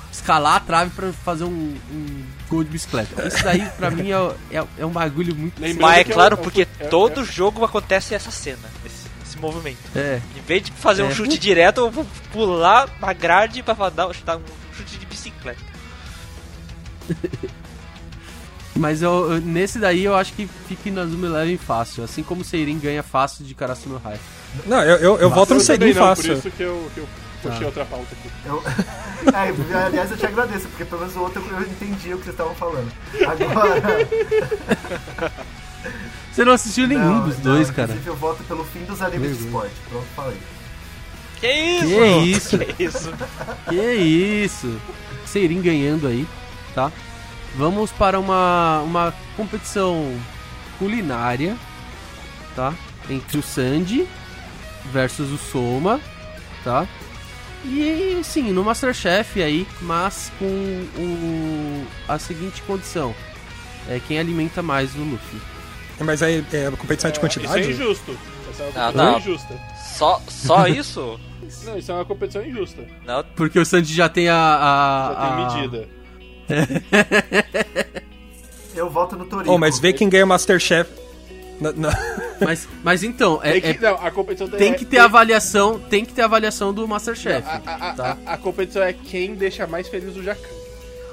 escalar 0.09 0.55
a 0.55 0.59
trave 0.61 0.91
pra 0.91 1.11
fazer 1.11 1.43
um, 1.43 1.75
um 1.91 2.25
gol 2.49 2.63
de 2.63 2.69
bicicleta. 2.69 3.27
Isso 3.27 3.43
daí, 3.43 3.67
pra 3.77 3.91
mim, 3.91 4.09
é, 4.09 4.57
é, 4.59 4.63
é 4.77 4.85
um 4.85 4.91
bagulho 4.91 5.35
muito. 5.35 5.59
Mas 5.59 5.97
é 5.97 6.03
que 6.05 6.13
claro, 6.13 6.37
porque 6.37 6.61
é- 6.61 6.67
é- 6.85 6.87
todo 6.87 7.25
jogo 7.25 7.65
acontece 7.65 8.15
essa 8.15 8.31
cena, 8.31 8.69
esse, 8.85 8.96
esse 9.37 9.41
movimento. 9.41 9.77
É. 9.95 10.19
Em 10.35 10.41
vez 10.41 10.63
de 10.63 10.71
fazer 10.71 11.03
um 11.03 11.09
É. 11.09 11.13
chute 11.13 11.37
direto, 11.37 11.81
eu 11.81 11.91
vou 11.91 12.05
pular 12.31 12.89
na 12.99 13.13
grade 13.13 13.61
pra 13.63 13.89
dar, 13.89 14.07
um 14.07 14.13
chute 14.13 14.97
de 14.97 15.05
bicicleta. 15.05 15.61
Mas 18.75 19.01
eu, 19.01 19.41
nesse 19.41 19.79
daí 19.79 20.03
eu 20.05 20.15
acho 20.15 20.33
que 20.33 20.47
fica 20.67 20.89
Inazuma 20.89 21.25
Eleven 21.25 21.57
fácil. 21.57 22.03
Assim 22.03 22.21
como 22.21 22.41
o 22.41 22.45
Seirin 22.45 22.77
ganha 22.77 23.01
fácil 23.01 23.43
de 23.43 23.55
Karasuno 23.55 23.97
High. 24.03 24.19
Não, 24.67 24.83
eu, 24.83 24.97
eu, 24.97 25.17
eu 25.17 25.29
volto 25.31 25.55
no 25.55 25.59
Seirin 25.59 25.93
não, 25.93 26.01
fácil. 26.03 26.33
Por 26.33 26.37
isso 26.37 26.51
que 26.51 26.61
eu, 26.63 26.91
que 26.93 26.99
eu 26.99 27.09
puxei 27.41 27.59
Tá. 27.59 27.65
outra 27.65 27.85
pauta 27.85 28.07
aqui. 28.11 28.29
Eu... 28.45 28.63
é, 29.33 29.85
aliás, 29.85 30.11
eu 30.11 30.17
te 30.17 30.25
agradeço, 30.27 30.67
porque 30.67 30.85
pelo 30.85 31.01
menos 31.01 31.15
o 31.15 31.21
outro 31.21 31.43
eu 31.49 31.61
entendi 31.61 32.13
o 32.13 32.17
que 32.19 32.25
vocês 32.25 32.35
estavam 32.35 32.53
falando. 32.53 32.91
Agora. 33.25 34.07
Você 36.37 36.45
não 36.45 36.53
assistiu 36.53 36.87
nenhum 36.87 37.01
não, 37.15 37.27
dos 37.27 37.37
não, 37.37 37.53
dois, 37.55 37.71
cara. 37.71 37.85
Inclusive, 37.85 38.09
eu 38.11 38.15
voto 38.15 38.43
pelo 38.43 38.63
fim 38.63 38.85
dos 38.85 39.01
animes 39.01 39.39
de 39.39 39.45
esporte. 39.45 39.73
Pronto, 39.89 40.05
falei. 40.15 40.37
Que 41.39 41.51
isso? 41.51 42.59
Que 42.59 42.83
isso? 42.83 43.09
Que 43.17 43.17
isso? 43.17 43.17
Que 43.67 43.93
isso? 43.95 44.81
Seirin 45.25 45.63
ganhando 45.63 46.05
aí, 46.05 46.27
tá? 46.75 46.91
Vamos 47.55 47.91
para 47.91 48.19
uma, 48.19 48.81
uma 48.81 49.15
competição 49.35 50.15
culinária, 50.77 51.57
tá? 52.55 52.71
Entre 53.09 53.39
o 53.39 53.41
Sandy 53.41 54.07
versus 54.93 55.31
o 55.31 55.39
Soma, 55.39 55.99
tá? 56.63 56.87
E 57.65 58.21
sim, 58.23 58.51
no 58.51 58.63
Masterchef 58.63 59.41
aí, 59.41 59.67
mas 59.81 60.31
com 60.37 60.45
o, 60.45 61.87
a 62.07 62.19
seguinte 62.19 62.61
condição: 62.61 63.15
é 63.89 63.99
quem 63.99 64.19
alimenta 64.19 64.61
mais 64.61 64.93
o 64.93 64.99
Luffy. 64.99 65.56
Mas 65.99 66.21
aí 66.21 66.45
é 66.53 66.71
competição 66.71 67.09
de 67.09 67.17
Isso 67.17 67.21
quantidade? 67.21 67.61
é 67.67 67.71
injusto. 67.71 68.17
Essa 68.51 68.63
é 68.63 68.65
uma 68.65 68.71
competição 68.73 68.93
não. 69.11 69.17
injusta. 69.19 69.53
Só, 69.97 70.21
só 70.27 70.67
isso? 70.69 71.19
Não, 71.65 71.77
isso 71.77 71.91
é 71.91 71.95
uma 71.95 72.05
competição 72.05 72.45
injusta. 72.45 72.83
Não, 73.05 73.23
Porque 73.35 73.57
o 73.59 73.65
Sandy 73.65 73.93
já 73.93 74.07
tem 74.09 74.29
a. 74.29 74.35
a- 74.35 75.13
Já 75.13 75.15
tem 75.19 75.29
a- 75.29 75.57
medida. 75.57 75.87
Eu 78.75 78.89
voto 78.89 79.15
no 79.15 79.25
Torino. 79.25 79.51
Oh, 79.53 79.57
mas 79.57 79.79
vê 79.79 79.91
quem 79.91 80.07
ganha 80.07 80.23
o 80.23 80.27
Masterchef. 80.27 80.89
Na- 81.59 81.71
na- 81.71 82.17
Mas, 82.39 82.69
mas 82.83 83.03
então, 83.03 83.39
é- 83.41 83.53
Tem 83.53 83.61
que, 83.61 83.67
é- 83.83 83.89
não, 83.89 83.95
a 84.05 84.11
competição 84.11 84.47
tem 84.47 84.71
que 84.75 84.85
ter 84.85 84.99
avaliação, 84.99 85.79
tem 85.79 86.05
que 86.05 86.13
ter 86.13 86.21
avaliação 86.21 86.71
do 86.71 86.87
Masterchef. 86.87 87.43
A, 87.47 87.53
a- 87.65 87.89
a- 87.89 87.93
tá? 87.95 88.17
a- 88.27 88.33
a 88.33 88.37
competição 88.37 88.83
é 88.83 88.93
quem 88.93 89.33
deixa 89.33 89.65
mais 89.65 89.87
feliz 89.87 90.15
o 90.15 90.21
Jacan. 90.21 90.47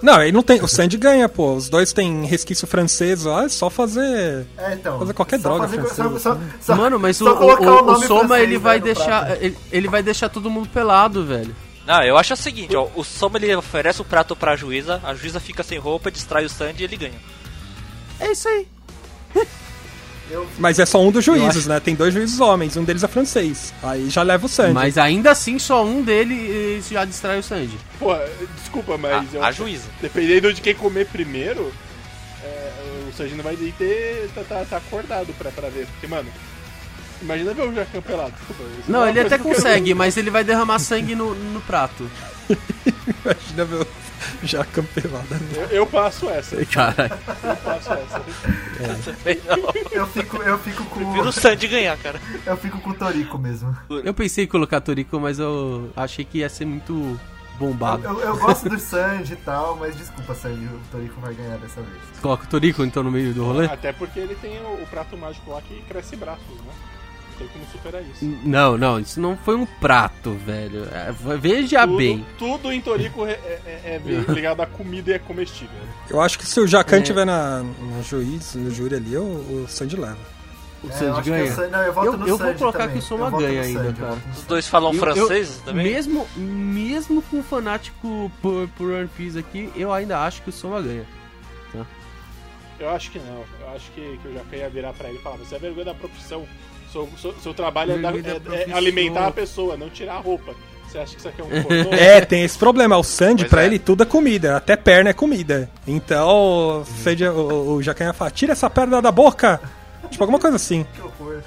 Não, 0.05 0.17
aí 0.17 0.31
não 0.31 0.43
tem. 0.43 0.61
O 0.63 0.69
Sandy 0.69 0.99
ganha, 0.99 1.27
pô. 1.29 1.55
Os 1.55 1.69
dois 1.71 1.93
têm 1.93 2.27
resquício 2.27 2.67
francês 2.67 3.25
lá, 3.25 3.45
é 3.45 3.49
só 3.49 3.71
fazer. 3.71 4.47
É, 4.59 4.75
então. 4.75 4.99
Fazer 4.99 5.15
qualquer 5.15 5.41
só 5.41 5.49
droga 5.49 5.67
fazer- 5.67 5.81
francesa. 5.83 6.19
só- 6.21 6.35
só- 6.35 6.41
só- 6.61 6.77
Mano, 6.77 6.99
mas 6.99 7.19
o, 7.21 7.25
só 7.25 7.33
o, 7.41 7.53
o- 7.93 8.03
Soma 8.07 8.27
francês, 8.29 8.43
ele 8.43 8.59
vai 8.59 8.79
no 8.79 8.85
deixar. 8.85 9.43
Ele, 9.43 9.57
ele 9.73 9.89
vai 9.89 10.03
deixar 10.03 10.29
todo 10.29 10.51
mundo 10.51 10.69
pelado, 10.69 11.25
velho. 11.25 11.57
não, 11.87 12.03
eu 12.03 12.19
acho 12.19 12.35
o 12.35 12.37
seguinte, 12.37 12.77
ó, 12.77 12.87
o 12.95 13.03
Soma 13.03 13.39
ele 13.39 13.55
oferece 13.57 14.03
o 14.03 14.05
prato 14.05 14.37
pra 14.37 14.55
juíza, 14.57 15.01
a 15.03 15.15
juíza 15.15 15.41
fica 15.41 15.63
sem 15.63 15.79
roupa, 15.79 16.11
distrai 16.11 16.45
o 16.45 16.51
Sandy 16.51 16.83
e 16.83 16.85
ele 16.85 16.97
ganha. 16.99 17.21
É 18.21 18.31
isso 18.31 18.47
aí. 18.47 18.67
Eu, 20.31 20.49
Mas 20.59 20.79
é 20.79 20.87
só 20.87 21.01
um 21.03 21.11
dos 21.11 21.25
juízes, 21.25 21.59
acho- 21.59 21.69
né? 21.69 21.79
Tem 21.81 21.95
dois 21.95 22.13
juízes 22.15 22.41
homens, 22.41 22.77
um 22.77 22.85
deles 22.85 23.03
é 23.05 23.09
francês. 23.09 23.73
Aí 23.83 24.09
já 24.09 24.23
leva 24.23 24.47
o 24.47 24.49
Sandy. 24.49 24.73
Mas 24.73 24.97
ainda 24.99 25.31
assim, 25.31 25.59
só 25.59 25.85
um 25.85 26.03
dele 26.03 26.79
eh, 26.79 26.83
já 26.91 27.05
distrai 27.05 27.39
o 27.39 27.43
Sandy. 27.43 27.79
Pô, 27.99 28.15
desculpa, 28.59 28.97
mas 28.97 29.35
A, 29.35 29.37
eu, 29.37 29.45
a 29.45 29.53
juíza. 29.53 29.85
dependendo 30.01 30.53
de 30.55 30.61
quem 30.61 30.75
comer 30.75 31.07
primeiro, 31.07 31.71
é, 32.43 32.71
o 33.09 33.13
Sanji 33.17 33.35
não 33.35 33.45
vai 33.45 33.55
ter. 33.57 34.31
tá, 34.35 34.43
tá, 34.49 34.65
tá 34.69 34.77
acordado 34.79 35.33
pra, 35.39 35.51
pra 35.51 35.69
ver. 35.69 35.87
Porque, 35.87 36.07
mano, 36.07 36.29
imagina 37.23 37.53
ver 37.55 37.63
o 37.69 37.75
Jacan 37.75 38.01
pelado. 38.01 38.33
Desculpa. 38.39 38.63
isso 38.81 38.91
Não, 38.91 39.01
é 39.01 39.03
uma 39.03 39.11
ele 39.11 39.21
até 39.21 39.39
consegue, 39.39 39.95
mas 39.95 40.17
ele 40.17 40.31
vai 40.31 40.43
derramar 40.43 40.79
sangue 40.79 41.15
no, 41.15 41.35
no 41.35 41.61
prato. 41.61 42.11
Imagina 43.25 43.87
Jacan 44.43 44.85
pelado. 44.85 45.27
ver. 45.29 45.65
Eu, 45.65 45.69
eu 45.71 45.87
passo 45.87 46.29
essa. 46.29 46.65
Caralho. 46.67 47.13
Eu 47.43 47.57
passo 47.57 47.93
essa. 47.93 48.23
eu 49.93 50.07
fico, 50.07 50.37
eu 50.43 50.59
fico 50.59 50.85
com. 50.87 51.01
Prefiro 51.05 51.29
o 51.29 51.33
Sandy 51.33 51.69
ganhar, 51.69 51.97
cara. 51.99 52.21
Eu 52.45 52.57
fico 52.57 52.79
com 52.81 52.91
o 52.91 52.95
Torico 52.95 53.39
mesmo. 53.39 53.77
Eu 54.05 54.15
pensei 54.15 54.45
em 54.45 54.49
colocar 54.49 54.81
Toriko, 54.81 55.21
mas 55.21 55.39
eu 55.39 55.91
achei 55.97 56.25
que 56.25 56.39
ia 56.39 56.49
ser 56.49 56.65
muito 56.65 56.93
Eu, 56.93 57.19
bombado. 57.59 58.05
eu, 58.05 58.21
eu 58.21 58.37
gosto 58.39 58.69
do 58.69 58.79
Sanji 58.79 59.35
e 59.35 59.37
tal, 59.37 59.77
mas 59.77 59.97
desculpa, 59.97 60.35
Sanji, 60.35 60.65
o 60.67 60.81
Torico 60.91 61.21
vai 61.21 61.35
ganhar 61.35 61.57
dessa 61.59 61.81
vez. 61.81 62.03
Coloca 62.21 62.45
o 62.45 62.49
Toriko 62.49 62.85
então 62.85 63.03
no 63.03 63.11
meio 63.11 63.33
do 63.33 63.45
rolê? 63.45 63.67
Até 63.67 63.93
porque 63.93 64.19
ele 64.21 64.35
tem 64.37 64.59
o, 64.61 64.83
o 64.83 64.87
prato 64.91 65.17
mágico 65.17 65.51
lá 65.51 65.61
que 65.63 65.81
cresce 65.83 66.17
braços, 66.17 66.45
né? 66.49 66.73
Não 67.35 67.39
tem 67.39 67.49
como 67.49 67.65
superar 67.73 68.03
isso. 68.03 68.25
Não, 68.45 68.79
não, 68.79 69.01
isso 69.01 69.21
não 69.21 69.37
foi 69.37 69.57
um 69.57 69.67
prato, 69.67 70.33
velho. 70.47 70.85
É, 70.93 71.13
veja 71.39 71.85
tudo, 71.87 71.97
bem. 71.97 72.27
Tudo 72.39 72.73
em 72.73 72.81
Torico 72.81 73.27
é, 73.27 73.33
é- 73.33 74.01
é 74.01 74.01
ligado 74.33 74.61
à 74.61 74.67
comida 74.67 75.11
e 75.11 75.15
é 75.15 75.19
comestível. 75.19 75.75
Eu 76.09 76.21
acho 76.21 76.39
que 76.39 76.47
se 76.47 76.61
o 76.61 76.67
Jacan 76.67 76.99
É. 76.99 77.03
tiver 77.03 77.25
na, 77.25 77.61
no 77.63 78.03
juiz, 78.05 78.55
no 78.55 78.71
júri 78.71 78.95
ali, 78.97 79.17
o, 79.17 79.23
o 79.23 79.67
Sandy 79.69 79.97
leva. 79.97 80.17
O 80.83 80.87
É, 80.87 80.91
eu 80.91 80.97
Sandy 81.15 81.31
ganha. 81.31 81.45
o 81.45 81.55
Sandy- 81.57 81.71
não, 81.73 81.79
eu 81.81 81.87
Eu- 81.87 82.13
eu 82.13 82.19
vou 82.37 82.39
Sandy 82.39 82.59
colocar 82.59 82.79
também. 82.81 82.93
que 82.95 82.99
o 82.99 83.03
Soma 83.03 83.27
Eu 83.27 83.31
ganha 83.39 83.63
ainda, 83.63 83.83
Sandy, 83.85 84.01
eu 84.01 84.07
cara. 84.07 84.19
Os 84.37 84.43
dois 84.45 84.69
falam 84.69 84.93
Eu- 84.93 85.01
francês 85.01 85.57
eu- 85.59 85.65
também? 85.65 85.87
Mesmo, 85.93 86.29
mesmo 86.37 87.23
com 87.23 87.43
fanático 87.43 88.31
por, 88.41 88.69
por 88.77 88.91
One 88.93 89.09
Piece 89.09 89.39
aqui, 89.39 89.73
eu 89.75 89.93
ainda 89.93 90.21
acho 90.21 90.41
que 90.43 90.51
o 90.51 90.53
Soma 90.53 90.81
ganha. 90.81 91.05
Eu 92.79 92.91
acho 92.91 93.11
que 93.13 93.19
não. 93.21 93.45
Eu 93.61 93.69
acho 93.75 93.91
que, 93.93 94.19
que 94.21 94.27
eu 94.29 94.35
já 94.35 94.57
ia 94.57 94.69
virar 94.69 94.93
pra 94.93 95.09
ele 95.09 95.19
e 95.19 95.23
falar: 95.23 95.37
você 95.37 95.55
é 95.55 95.59
vergonha 95.59 95.87
da 95.87 95.95
profissão. 95.95 96.45
Seu, 96.95 97.09
seu, 97.21 97.35
seu 97.41 97.53
trabalho 97.55 97.93
é, 97.95 97.99
dar- 97.99 98.15
é- 98.15 98.71
é 98.71 98.73
alimentar 98.73 99.27
a 99.27 99.31
pessoa, 99.33 99.77
não 99.77 99.91
tirar 99.91 100.15
a 100.15 100.19
roupa. 100.21 100.55
Você 100.89 100.99
acha 100.99 101.13
que 101.15 101.19
isso 101.19 101.29
aqui 101.29 101.41
é 101.41 101.45
um 101.45 101.49
pornô? 101.63 101.93
É, 101.93 102.21
tem 102.21 102.45
esse 102.45 102.57
problema. 102.57 102.97
O 102.97 103.03
Sandy, 103.03 103.47
pra 103.47 103.65
é. 103.65 103.67
ele, 103.67 103.81
tudo 103.81 104.05
é 104.05 104.07
comida. 104.07 104.57
Até 104.57 104.77
perna 104.77 105.11
é 105.11 105.13
comida. 105.13 105.69
Então, 105.89 106.29
o, 106.83 106.85
Sandy, 106.85 107.25
o, 107.27 107.75
o 107.75 107.83
Jacan 107.83 108.05
ia 108.05 108.13
falar, 108.13 108.31
tira 108.31 108.53
essa 108.53 108.71
perna 108.71 109.03
da 109.03 109.11
boca. 109.11 109.61
Tipo, 110.09 110.23
alguma 110.23 110.39
coisa 110.39 110.55
assim. 110.55 110.87
Que 110.95 111.01
horror. 111.01 111.39
O 111.39 111.41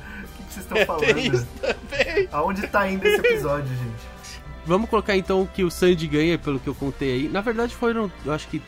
que, 0.48 0.54
vocês 0.54 0.66
estão 0.66 0.76
Tem 0.78 0.86
falando? 0.86 1.18
isso 1.18 1.48
também. 1.62 2.28
Aonde 2.30 2.68
tá 2.68 2.90
indo 2.90 3.08
esse 3.08 3.20
episódio, 3.20 3.70
gente? 3.70 4.42
Vamos 4.66 4.90
colocar 4.90 5.16
então 5.16 5.48
que 5.56 5.64
o 5.64 5.72
Sandy 5.72 6.08
ganha, 6.08 6.38
pelo 6.38 6.60
que 6.60 6.68
eu 6.68 6.76
contei 6.76 7.14
aí. 7.14 7.30
Na 7.30 7.40
verdade 7.40 7.74
foram, 7.74 8.12
eu 8.26 8.34
acho 8.34 8.50
que 8.50 8.62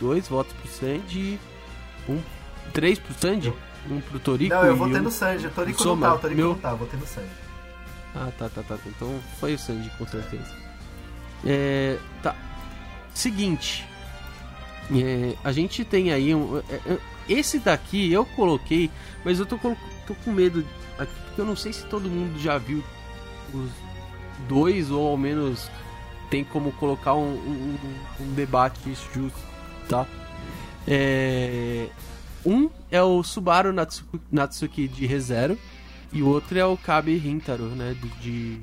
dois 0.00 0.26
votos 0.28 0.54
pro 0.54 0.70
Sandy 0.70 1.18
e 1.18 1.40
um, 2.08 2.18
três 2.72 2.98
pro 2.98 3.12
Sandy, 3.20 3.52
um 3.90 4.00
pro 4.00 4.18
Torico 4.18 4.54
Não, 4.54 4.64
eu 4.64 4.76
votei 4.76 5.00
um... 5.00 5.02
no 5.02 5.10
Sandy. 5.10 5.46
O 5.46 5.50
Torico 5.50 5.84
não 5.84 5.98
tá, 5.98 6.14
o 6.14 6.18
Torico 6.18 6.40
meu- 6.40 6.48
não 6.50 6.58
tá, 6.58 6.70
eu 6.70 6.76
votei 6.76 6.98
no 7.00 7.06
Sandy. 7.06 7.28
Ah, 8.14 8.28
tá, 8.38 8.48
tá, 8.48 8.62
tá. 8.62 8.76
tá. 8.76 8.82
Então 8.86 9.18
foi 9.40 9.54
o 9.54 9.58
Sandy, 9.58 9.90
com 9.98 10.06
certeza. 10.06 10.54
É, 11.44 11.98
tá. 12.22 12.34
Seguinte. 13.14 13.84
É, 14.94 15.34
a 15.44 15.52
gente 15.52 15.84
tem 15.84 16.12
aí 16.12 16.34
um. 16.34 16.58
é, 16.58 16.74
é, 16.92 16.98
esse 17.28 17.58
daqui 17.58 18.12
eu 18.12 18.24
coloquei, 18.24 18.90
mas 19.24 19.38
eu 19.38 19.46
tô, 19.46 19.56
tô 19.58 20.14
com 20.24 20.30
medo 20.32 20.66
aqui, 20.98 21.12
porque 21.26 21.40
eu 21.40 21.44
não 21.44 21.56
sei 21.56 21.72
se 21.72 21.84
todo 21.86 22.08
mundo 22.10 22.38
já 22.38 22.58
viu 22.58 22.82
os 23.54 23.70
dois, 24.48 24.90
ou 24.90 25.08
ao 25.08 25.16
menos 25.16 25.70
tem 26.30 26.42
como 26.44 26.72
colocar 26.72 27.14
um, 27.14 27.32
um- 27.34 27.78
um 28.20 28.32
debate 28.34 28.80
justo, 29.14 29.38
tá? 29.88 30.06
É, 30.86 31.88
um 32.44 32.68
é 32.90 33.02
o 33.02 33.22
Subaru 33.22 33.72
Natsuki, 33.72 34.20
Natsuki 34.30 34.88
de 34.88 35.06
ReZero. 35.06 35.58
E 36.12 36.22
o 36.22 36.28
outro 36.28 36.58
é 36.58 36.64
o 36.66 36.76
Kabe 36.76 37.16
Hintaro, 37.24 37.64
né? 37.68 37.96
De, 38.20 38.58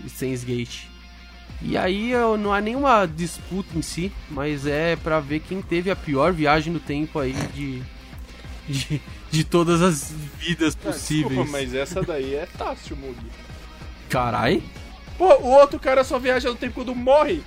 de 0.00 0.08
Saints 0.10 0.44
Gate. 0.44 0.84
E 1.62 1.76
aí 1.76 2.10
eu- 2.12 2.36
não 2.36 2.52
há 2.52 2.60
nenhuma 2.60 3.06
disputa 3.06 3.76
em 3.76 3.82
si, 3.82 4.12
mas 4.30 4.66
é 4.66 4.94
pra 4.96 5.18
ver 5.18 5.40
quem 5.40 5.60
teve 5.62 5.90
a 5.90 5.96
pior 5.96 6.32
viagem 6.32 6.72
no 6.72 6.78
tempo 6.78 7.18
aí 7.18 7.32
de. 7.54 7.82
de, 8.68 9.00
de 9.30 9.44
todas 9.44 9.82
as 9.82 10.12
vidas 10.38 10.76
Ah, 10.80 10.86
possíveis. 10.92 11.28
Desculpa, 11.28 11.50
mas 11.50 11.74
essa 11.74 12.02
daí 12.02 12.34
é 12.34 12.46
fácil, 12.46 12.96
Mugi. 12.96 13.26
Carai. 14.08 14.62
Pô, 15.18 15.34
o 15.38 15.48
outro 15.48 15.78
cara 15.80 16.04
só 16.04 16.18
viaja 16.18 16.48
no 16.50 16.56
tempo 16.56 16.74
quando 16.74 16.94
morre. 16.94 17.42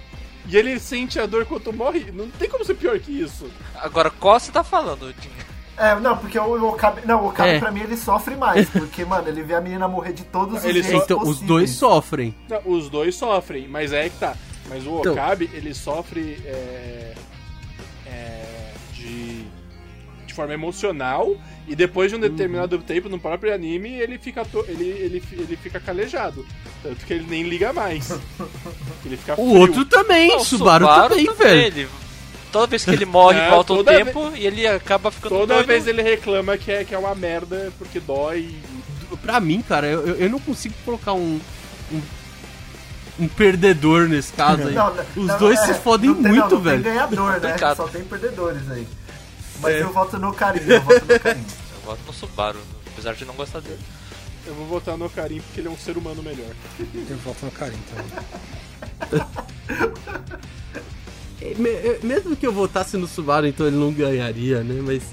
E 0.48 0.58
ele 0.58 0.80
sente 0.80 1.20
a 1.20 1.26
dor 1.26 1.46
quando 1.46 1.72
morre. 1.72 2.12
Não 2.12 2.30
tem 2.32 2.50
como 2.50 2.66
ser 2.66 2.74
pior 2.74 3.00
que 3.00 3.12
isso. 3.12 3.50
Agora, 3.76 4.10
qual 4.10 4.40
você 4.40 4.52
tá 4.52 4.64
falando, 4.64 5.14
Dinho? 5.14 5.49
É, 5.80 5.96
não, 6.00 6.18
porque 6.18 6.38
o 6.38 6.44
o 6.44 6.70
Okabe, 6.70 7.02
não, 7.06 7.24
o 7.24 7.28
Okabe 7.30 7.52
É. 7.52 7.60
pra 7.60 7.72
mim 7.72 7.80
ele 7.82 7.96
sofre 7.96 8.36
mais, 8.36 8.68
porque, 8.70 9.06
mano, 9.06 9.28
ele 9.30 9.42
vê 9.44 9.54
a 9.56 9.62
menina 9.62 9.88
morrer 9.88 10.14
de 10.14 10.24
todos 10.26 10.60
os 10.60 10.66
Ele 10.66 10.84
jeitos 10.84 11.04
Então, 11.04 11.18
os 11.20 11.24
possíveis. 11.24 11.48
dois 11.48 11.70
sofrem. 11.72 12.36
Não, 12.50 12.60
os 12.66 12.90
dois 12.90 13.16
sofrem, 13.16 13.68
mas 13.68 13.94
é 13.94 14.10
que 14.10 14.18
tá. 14.18 14.36
Mas 14.70 14.86
o 14.86 15.00
Então- 15.00 15.14
Okabe, 15.14 15.50
ele 15.54 15.74
sofre 15.74 16.38
é, 16.46 17.14
é, 18.06 18.72
de, 18.94 19.46
de 20.28 20.34
forma 20.34 20.54
emocional 20.54 21.36
e 21.68 21.76
depois 21.76 22.12
de 22.12 22.18
um 22.18 22.20
determinado 22.20 22.76
Uhum. 22.76 22.82
tempo, 22.82 23.10
no 23.10 23.20
próprio 23.20 23.54
anime, 23.54 23.90
ele 23.94 24.18
fica, 24.18 24.44
to- 24.46 24.66
ele, 24.68 24.86
ele, 24.90 25.24
ele 25.32 25.56
fica 25.58 25.80
calejado. 25.80 26.46
Tanto 26.84 27.06
que 27.06 27.14
ele 27.14 27.26
nem 27.28 27.44
liga 27.44 27.72
mais. 27.74 28.10
Ele 29.06 29.16
fica 29.18 29.34
O 29.34 29.36
frio. 29.50 29.60
outro 29.62 29.86
também, 29.86 30.30
Não, 30.30 30.44
Subaru, 30.44 30.86
também, 30.88 31.34
velho. 31.34 31.62
Ele, 31.62 31.88
toda 32.52 32.68
vez 32.68 32.84
que 32.86 32.92
ele 32.92 33.06
morre, 33.06 33.38
É, 33.40 33.50
volta 33.50 33.74
o 33.74 33.84
tempo 33.84 34.32
e 34.36 34.46
ele 34.46 34.66
acaba 34.68 35.12
ficando 35.12 35.30
Toda 35.36 35.54
doido. 35.56 35.68
vez 35.68 35.88
ele 35.88 36.02
reclama 36.02 36.58
que 36.58 36.72
é, 36.72 36.84
que 36.84 36.94
é 36.94 36.98
uma 36.98 37.16
merda 37.16 37.72
porque 37.78 38.00
dói. 38.00 38.54
Pra 39.22 39.40
mim, 39.40 39.62
cara, 39.62 39.88
eu, 39.88 40.16
eu- 40.16 40.30
não 40.30 40.40
consigo 40.40 40.74
colocar 40.86 41.14
um. 41.14 41.40
um 41.92 42.02
um 43.22 43.28
perdedor 43.28 44.08
nesse 44.08 44.32
caso 44.32 44.66
aí. 44.66 44.74
Não, 44.76 44.94
Os 45.18 45.28
não, 45.28 45.38
dois 45.38 45.60
é, 45.60 45.66
se 45.66 45.74
fodem 45.82 46.10
não 46.10 46.24
tem- 46.24 46.32
muito, 46.32 46.56
não, 46.56 46.62
velho. 46.62 46.82
Tem 46.82 46.94
ganhador, 46.94 47.42
né? 47.42 47.58
Só 47.76 47.86
tem 47.90 48.02
perdedores 48.06 48.72
aí. 48.72 48.88
Mas 49.62 49.76
É. 49.76 49.82
eu 49.82 49.92
voto 49.92 50.18
no 50.18 50.32
carinho, 50.34 50.72
eu 50.72 50.82
voto 50.82 51.06
no 51.06 51.20
carinho. 51.20 51.46
Eu 51.76 51.82
voto 51.96 52.00
no 52.08 52.14
Subaru, 52.14 52.60
apesar 52.94 53.14
de 53.16 53.26
não 53.26 53.34
gostar 53.34 53.60
dele. 53.60 53.80
Eu 54.48 54.54
vou 54.54 54.68
votar 54.68 54.96
no 54.98 55.10
Karim 55.10 55.42
porque 55.42 55.60
ele 55.60 55.68
é 55.68 55.72
um 55.72 55.78
ser 55.78 55.98
humano 55.98 56.24
melhor. 56.24 56.48
Eu 56.80 57.18
voto 57.18 57.44
no 57.46 57.52
carinho 57.52 57.82
também. 59.10 59.26
Me- 61.58 62.00
Mesmo 62.08 62.36
que 62.36 62.46
eu 62.46 62.52
votasse 62.52 62.98
no 62.98 63.08
Subaru, 63.08 63.48
então 63.48 63.66
ele 63.68 63.76
não 63.78 63.92
ganharia, 63.92 64.62
né? 64.64 64.82
Mas, 64.86 65.04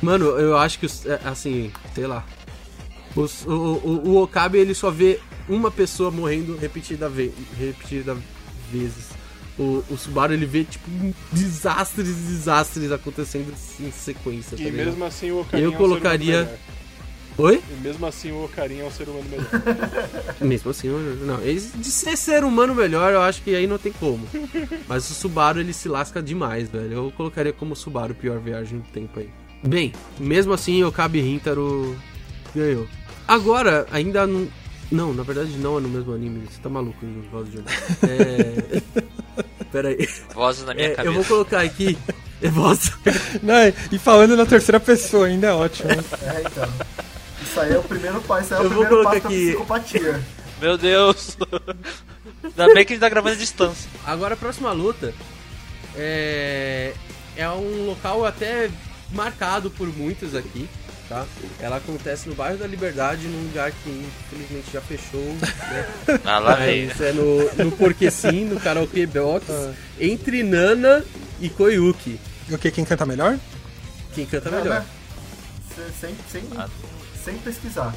mano, 0.00 0.26
eu 0.26 0.56
acho 0.56 0.78
que, 0.78 0.86
é, 0.86 1.20
assim, 1.24 1.70
sei 1.94 2.06
lá. 2.06 2.24
Os- 3.14 3.44
o, 3.46 3.50
o, 3.50 4.08
o 4.10 4.22
Okabe, 4.22 4.58
ele 4.58 4.74
só 4.74 4.90
vê 4.90 5.20
uma 5.48 5.70
pessoa 5.70 6.10
morrendo 6.10 6.56
repetida 6.56 7.08
ve 7.08 7.32
repetida 7.58 8.16
vezes. 8.72 9.12
O, 9.56 9.84
o 9.88 9.96
Subaru, 9.96 10.32
ele 10.32 10.46
vê, 10.46 10.64
tipo, 10.64 10.84
desastres 11.30 12.08
e 12.08 12.12
desastres 12.12 12.90
acontecendo 12.90 13.54
em 13.78 13.92
sequência, 13.92 14.56
tá 14.56 14.64
E 14.64 14.72
mesmo 14.72 15.04
assim 15.04 15.30
o 15.30 15.40
Ocarinha 15.42 15.68
Eu 15.68 15.72
é 15.72 15.76
colocaria-. 15.76 16.58
Oi? 17.36 17.60
E 17.68 17.80
mesmo 17.82 18.06
assim 18.06 18.30
o 18.30 18.44
Ocarinha 18.44 18.84
é 18.84 18.86
um 18.86 18.90
ser 18.92 19.08
humano 19.08 19.24
melhor. 19.28 19.46
Mesmo 20.40 20.70
assim, 20.70 20.86
eu- 20.88 20.98
não. 21.26 21.38
De 21.38 21.90
ser 21.90 22.16
ser 22.16 22.44
humano 22.44 22.74
melhor, 22.74 23.12
eu 23.12 23.22
acho 23.22 23.42
que 23.42 23.54
aí 23.56 23.66
não 23.66 23.76
tem 23.76 23.90
como. 23.92 24.24
Mas 24.88 25.10
o 25.10 25.14
Subaru, 25.14 25.58
ele 25.58 25.72
se 25.72 25.88
lasca 25.88 26.22
demais, 26.22 26.68
velho. 26.68 26.92
Eu 26.92 27.12
colocaria 27.16 27.52
como 27.52 27.74
Subaru 27.74 28.14
pior 28.14 28.38
viagem 28.38 28.78
no 28.78 28.84
tempo 28.84 29.18
aí. 29.18 29.28
Bem, 29.66 29.92
mesmo 30.18 30.52
assim, 30.52 30.84
o 30.84 30.92
Kabe 30.92 31.20
Hintaro 31.20 31.96
ganhou. 32.54 32.86
Agora, 33.26 33.86
ainda 33.90 34.26
não... 34.26 34.46
Não, 34.92 35.12
na 35.14 35.22
verdade 35.24 35.56
não 35.58 35.78
é 35.78 35.80
no 35.80 35.88
mesmo 35.88 36.12
anime. 36.12 36.46
Você 36.48 36.60
tá 36.62 36.68
maluco, 36.68 37.04
no 37.04 37.22
Voz 37.30 37.50
de 37.50 37.58
É... 38.06 38.80
Pera 39.72 39.88
aí. 39.88 40.08
Vozes 40.34 40.64
na 40.64 40.72
minha 40.74 40.88
É, 40.88 40.90
eu 40.92 40.96
cabeça. 40.96 41.14
vou 41.14 41.24
colocar 41.24 41.62
aqui... 41.62 41.98
É 42.42 42.48
voz... 42.48 42.92
Não, 43.42 43.54
e 43.90 43.98
falando 43.98 44.36
na 44.36 44.44
terceira 44.46 44.78
pessoa 44.78 45.26
ainda 45.26 45.48
é 45.48 45.52
ótimo. 45.52 45.88
né? 45.88 45.96
É, 46.22 46.40
então. 46.42 46.68
Isso 47.54 47.60
aí 47.60 47.72
é 47.72 47.78
o 47.78 47.82
primeiro 47.84 48.20
passo, 48.22 48.42
isso 48.46 48.54
aí 48.54 48.60
é 48.60 48.62
Eu 48.64 48.66
o 48.66 48.70
vou 48.74 48.84
primeiro 48.84 49.04
colocar 49.04 49.10
passo 49.20 49.22
da 49.22 49.28
aqui- 49.28 49.46
psicopatia. 49.46 50.20
Meu 50.60 50.76
Deus! 50.76 51.36
Ainda 52.42 52.74
bem 52.74 52.84
que 52.84 52.92
a 52.92 52.96
gente 52.96 53.00
tá 53.00 53.08
gravando 53.08 53.34
à 53.36 53.38
distância. 53.38 53.88
Agora 54.04 54.34
a 54.34 54.36
próxima 54.36 54.72
luta 54.72 55.14
é, 55.96 56.92
é 57.36 57.48
um 57.50 57.86
local 57.86 58.26
até 58.26 58.68
marcado 59.12 59.70
por 59.70 59.86
muitos 59.86 60.34
aqui, 60.34 60.68
tá? 61.08 61.24
Ela 61.60 61.76
acontece 61.76 62.28
no 62.28 62.34
bairro 62.34 62.58
da 62.58 62.66
Liberdade, 62.66 63.28
num 63.28 63.42
lugar 63.44 63.70
que 63.70 63.88
infelizmente 64.32 64.72
já 64.72 64.80
fechou, 64.80 65.20
né? 65.22 65.86
Ah, 66.24 66.40
lá 66.40 66.54
vem. 66.56 66.86
Mas 66.88 67.00
é 67.00 67.12
no, 67.12 67.64
no 67.64 67.70
Porque 67.72 68.10
Sim, 68.10 68.46
no 68.46 68.58
Karaokê 68.58 69.06
Box, 69.06 69.46
entre 70.00 70.42
Nana 70.42 71.04
e 71.40 71.48
Koyuki. 71.48 72.18
O 72.50 72.58
que? 72.58 72.70
Quem 72.72 72.84
canta 72.84 73.06
melhor? 73.06 73.38
Quem 74.12 74.26
canta 74.26 74.50
melhor? 74.50 74.84
Sem, 76.00 76.14
sem, 76.30 76.42
Ah. 76.56 76.68
Sem 77.24 77.36
pesquisar. 77.38 77.94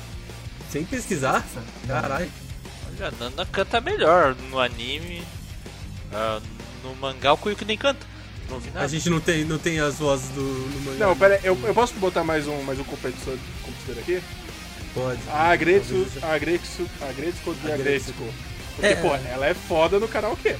Sem 0.71 0.83
pesquisar? 0.85 1.45
Caralho. 1.87 2.29
Olha, 2.87 3.07
a 3.07 3.11
Nana 3.11 3.45
canta 3.45 3.79
melhor 3.81 4.35
no 4.49 4.59
anime. 4.59 5.23
Ah, 6.13 6.39
no 6.83 6.95
mangá 6.95 7.33
o 7.33 7.37
Kuyuki 7.37 7.65
nem 7.65 7.77
canta. 7.77 8.05
Não 8.49 8.59
vi 8.59 8.69
nada. 8.71 8.85
A 8.85 8.87
gente 8.87 9.09
não 9.09 9.19
tem, 9.19 9.43
não 9.43 9.57
tem 9.57 9.79
as 9.79 9.95
vozes 9.95 10.29
do 10.29 10.41
no 10.41 10.81
mangá. 10.81 11.05
Não, 11.05 11.17
pera 11.17 11.35
aí, 11.35 11.41
eu, 11.43 11.59
eu 11.65 11.73
posso 11.73 11.93
botar 11.95 12.23
mais 12.23 12.47
um, 12.47 12.61
mais 12.63 12.79
um 12.79 12.83
competidor, 12.83 13.37
competidor 13.63 13.97
aqui? 14.03 14.21
pode. 14.93 15.19
A 15.29 15.49
Agretsu, 15.51 16.07
a 16.23 16.33
Agretsu, 16.33 16.87
a 17.01 17.05
Agretsu 17.09 17.55
Agretsu. 17.71 18.13
Porque, 18.75 18.87
É. 18.87 18.95
pô, 18.95 19.13
ela 19.15 19.45
é 19.45 19.53
foda 19.53 19.99
no 19.99 20.07
karaokê. 20.07 20.55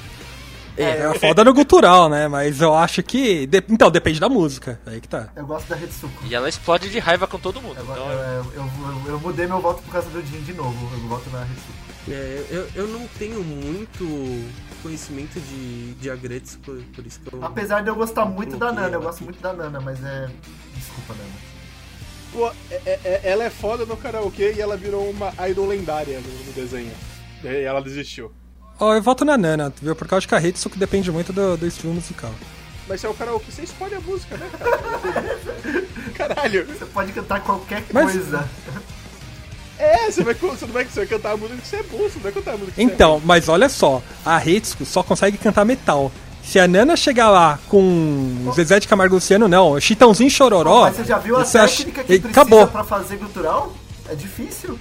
É, 0.78 1.10
é 1.10 1.14
foda 1.20 1.44
no 1.44 1.54
gutural, 1.54 2.08
né? 2.10 2.28
Mas 2.28 2.62
eu 2.62 2.74
acho 2.76 3.02
que. 3.04 3.46
de- 3.48 3.64
Então, 3.70 3.90
depende 3.90 4.20
da 4.20 4.30
música. 4.30 4.80
Aí 4.86 5.02
que 5.02 5.08
tá. 5.08 5.30
Eu 5.36 5.46
gosto 5.46 5.68
da 5.68 5.76
Retsuko. 5.76 6.26
E 6.26 6.36
ela 6.36 6.48
explode 6.48 6.90
de 6.90 7.00
raiva 7.00 7.26
com 7.28 7.40
todo 7.40 7.62
mundo. 7.62 7.78
Eu, 7.78 7.84
Então, 7.84 8.12
eu, 8.12 8.20
eu, 8.20 8.46
eu- 8.56 9.12
eu 9.14 9.20
mudei 9.20 9.48
meu 9.48 9.60
voto 9.60 9.82
por 9.82 9.92
causa 9.92 10.10
do 10.10 10.22
Jin 10.26 10.42
de 10.42 10.54
novo. 10.54 10.90
Eu 10.96 11.00
voto 11.08 11.30
na 11.32 11.40
Retsuko. 11.44 11.88
É, 12.10 12.46
eu, 12.50 12.70
eu 12.76 12.88
não 12.88 13.06
tenho 13.20 13.44
muito 13.44 14.46
conhecimento 14.82 15.40
de, 15.42 15.94
de 15.96 16.10
Agretsu, 16.10 16.60
por, 16.60 16.78
por 16.96 17.06
isso 17.06 17.20
que 17.20 17.34
eu. 17.34 17.44
Apesar 17.44 17.82
de 17.82 17.90
eu 17.90 17.96
gostar 17.96 18.26
muito 18.26 18.56
da 18.58 18.72
Nana, 18.72 18.96
eu 18.96 19.02
gosto 19.02 19.24
muito 19.24 19.42
da 19.42 19.52
Nana, 19.54 19.82
mas 19.82 20.02
é. 20.04 20.30
Desculpa, 20.76 21.14
Nana. 21.16 21.30
Pô, 22.32 22.48
é- 22.72 22.82
é- 22.86 23.00
é- 23.04 23.22
ela 23.24 23.44
é 23.44 23.50
foda 23.50 23.86
no 23.86 23.98
karaokê 23.98 24.54
e 24.56 24.62
ela 24.62 24.78
virou 24.78 25.10
uma 25.10 25.34
idol 25.50 25.66
lendária 25.68 26.20
no, 26.20 26.46
no 26.46 26.54
desenho. 26.54 26.92
E 27.44 27.48
ela 27.48 27.82
desistiu. 27.82 28.32
Ó, 28.80 28.94
eu 28.94 29.02
voto 29.02 29.26
na 29.26 29.38
Nana, 29.38 29.74
viu? 29.82 29.96
Porque 29.96 30.14
eu 30.14 30.18
acho 30.18 30.28
que 30.28 30.36
a 30.36 30.40
Hitsuko 30.42 30.78
depende 30.78 31.12
muito 31.12 31.34
do, 31.34 31.58
do 31.58 31.66
estilo 31.66 31.94
musical. 31.94 32.32
Mas 32.88 33.02
se 33.02 33.08
é 33.08 33.10
o 33.10 33.14
karaokê, 33.14 33.52
você 33.52 33.64
escolhe 33.64 33.96
a 33.96 34.00
música, 34.00 34.38
né, 34.38 34.50
cara? 34.58 35.86
Caralho. 36.34 36.66
Você 36.68 36.86
pode 36.86 37.12
cantar 37.12 37.42
qualquer 37.42 37.84
Mas- 37.92 38.12
coisa. 38.14 38.48
É, 39.80 40.10
você, 40.10 40.24
vai, 40.24 40.34
você 40.34 40.66
não 40.66 40.74
vai, 40.74 40.86
você 40.86 41.00
vai 41.02 41.08
cantar 41.08 41.34
a 41.34 41.38
música 41.38 41.58
que 41.62 41.68
você 41.68 41.76
é 41.76 41.84
bom, 41.84 41.98
você 42.00 42.16
não 42.16 42.22
vai 42.24 42.32
cantar 42.32 42.52
a 42.56 42.58
música 42.58 42.74
que 42.74 42.82
Então, 42.82 43.22
mas 43.24 43.48
olha 43.48 43.70
só, 43.70 44.02
a 44.26 44.44
Hitsuko 44.44 44.84
só 44.86 45.04
consegue 45.04 45.38
cantar 45.38 45.66
metal. 45.66 46.12
Se 46.44 46.58
a 46.60 46.68
Nana 46.68 46.96
chegar 46.96 47.30
lá 47.30 47.60
com 47.68 48.52
Zezé 48.56 48.80
de 48.80 48.88
Camargo 48.88 49.16
Luciano, 49.16 49.48
não, 49.48 49.80
Chitãozinho 49.80 50.32
Chororó. 50.32 50.82
Mas 50.84 50.96
você 50.96 51.04
já 51.04 51.20
viu 51.20 51.36
a 51.38 51.44
você 51.46 51.58
acha- 51.60 51.78
técnica 51.84 52.02
que 52.04 52.08
precisa 52.20 52.30
Acabou. 52.30 52.66
pra 52.68 52.84
fazer 52.84 53.18
gutural? 53.18 53.72
É 54.10 54.16
difícil. 54.16 54.80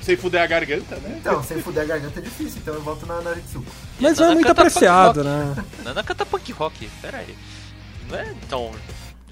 Sem 0.00 0.16
fuder 0.16 0.42
a 0.42 0.46
garganta, 0.46 0.96
né? 0.96 1.16
Então, 1.20 1.42
sem 1.42 1.60
fuder 1.62 1.82
a 1.84 1.86
garganta 1.86 2.18
é 2.18 2.22
difícil, 2.22 2.60
então 2.60 2.74
eu 2.74 2.82
volto 2.82 3.06
na 3.06 3.20
Naritsuko. 3.20 3.66
Mas 4.00 4.18
Nana 4.18 4.32
é 4.32 4.34
muito 4.34 4.46
punk 4.48 4.58
apreciado, 4.58 5.24
né? 5.24 5.64
Nana 5.84 6.02
canta 6.02 6.26
punk 6.26 6.52
rock, 6.52 6.88
pera 7.00 7.18
aí. 7.18 7.36
Não 8.08 8.18
é 8.18 8.34
tão. 8.48 8.72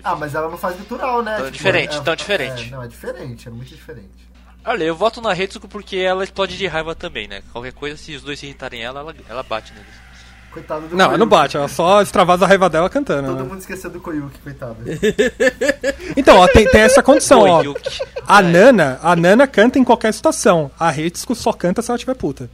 Ah, 0.05 0.15
mas 0.15 0.35
ela 0.35 0.49
não 0.49 0.57
faz 0.57 0.77
gutural, 0.77 1.23
né? 1.23 1.37
Tão 1.37 1.51
diferente, 1.51 1.97
é- 1.97 2.01
tão 2.01 2.13
é- 2.13 2.17
diferente. 2.17 2.65
é, 2.65 2.71
não, 2.71 2.83
é 2.83 2.89
diferente, 2.89 3.49
é 3.49 3.51
muito 3.51 3.75
diferente. 3.75 4.27
Olha, 4.65 4.85
eu 4.85 4.97
voto 4.97 5.21
na 5.21 5.33
Retsuko 5.33 5.69
porque 5.69 5.97
ela 5.97 6.25
explode 6.25 6.57
de 6.57 6.67
raiva 6.67 6.95
também, 6.95 7.29
né? 7.29 7.43
Qualquer 7.53 7.73
coisa, 7.73 7.97
se 7.97 8.15
os 8.17 8.23
dois 8.23 8.39
se 8.39 8.47
irritarem 8.47 8.83
ela, 8.83 9.01
ela, 9.01 9.15
ela 9.29 9.43
bate 9.43 9.73
neles. 9.73 10.06
Coitado 10.57 10.89
do 10.89 10.97
Não, 10.97 11.05
Koyuki. 11.05 11.19
não 11.21 11.27
bate, 11.27 11.57
ela 11.59 11.69
só 11.69 12.01
extravasa 12.01 12.47
a 12.47 12.49
raiva 12.49 12.71
dela 12.71 12.89
cantando. 12.89 13.29
Todo 13.29 13.43
né? 13.43 13.45
mundo 13.45 13.59
esqueceu 13.61 13.91
do 13.91 14.01
Koyuki, 14.01 14.39
coitado. 14.39 14.77
Então, 16.17 16.39
ó, 16.39 16.49
tem, 16.49 16.67
tem 16.67 16.81
essa 16.81 17.03
condição, 17.03 17.43
ó. 17.43 17.63
A 18.27 18.41
Nana, 18.41 18.99
a 19.03 19.15
Nana 19.15 19.47
canta 19.47 19.79
em 19.79 19.85
qualquer 19.85 20.15
situação. 20.15 20.71
A 20.81 20.91
Hitsuko 20.97 21.35
só 21.35 21.53
canta 21.53 21.83
se 21.83 21.91
ela 21.91 21.99
tiver 21.99 22.15
puta. 22.15 22.49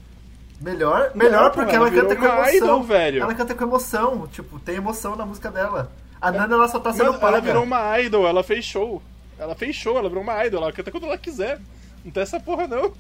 Melhor, 0.61 1.13
melhor 1.15 1.45
Não, 1.45 1.51
porque 1.53 1.77
ela 1.77 1.89
ela 1.89 2.03
canta 2.03 2.17
com 2.17 2.25
emoção. 2.25 2.55
idol, 2.57 2.83
velho. 2.83 3.23
Ela 3.23 3.35
canta 3.35 3.55
com 3.55 3.65
emoção, 3.65 4.29
tipo, 4.33 4.59
tem 4.59 4.77
emoção 4.77 5.15
na 5.15 5.25
música 5.25 5.51
dela. 5.51 5.93
A 6.21 6.31
Nana, 6.33 6.55
ela 6.55 6.69
só 6.69 6.81
tá 6.81 6.93
sendo 6.93 7.15
paga. 7.15 7.37
ela 7.37 7.41
virou 7.41 7.63
uma 7.63 8.01
idol, 8.01 8.27
ela 8.27 8.43
fez 8.43 8.65
show. 8.65 9.01
Ela 9.39 9.55
fez 9.55 9.77
show, 9.77 9.97
ela 9.97 10.09
virou 10.09 10.23
uma 10.25 10.45
idol, 10.45 10.63
ela 10.63 10.73
canta 10.73 10.91
quando 10.91 11.05
ela 11.05 11.19
quiser. 11.19 11.61
Não 12.05 12.11
tem 12.11 12.23
essa 12.23 12.41
porra, 12.41 12.67
não. 12.67 12.93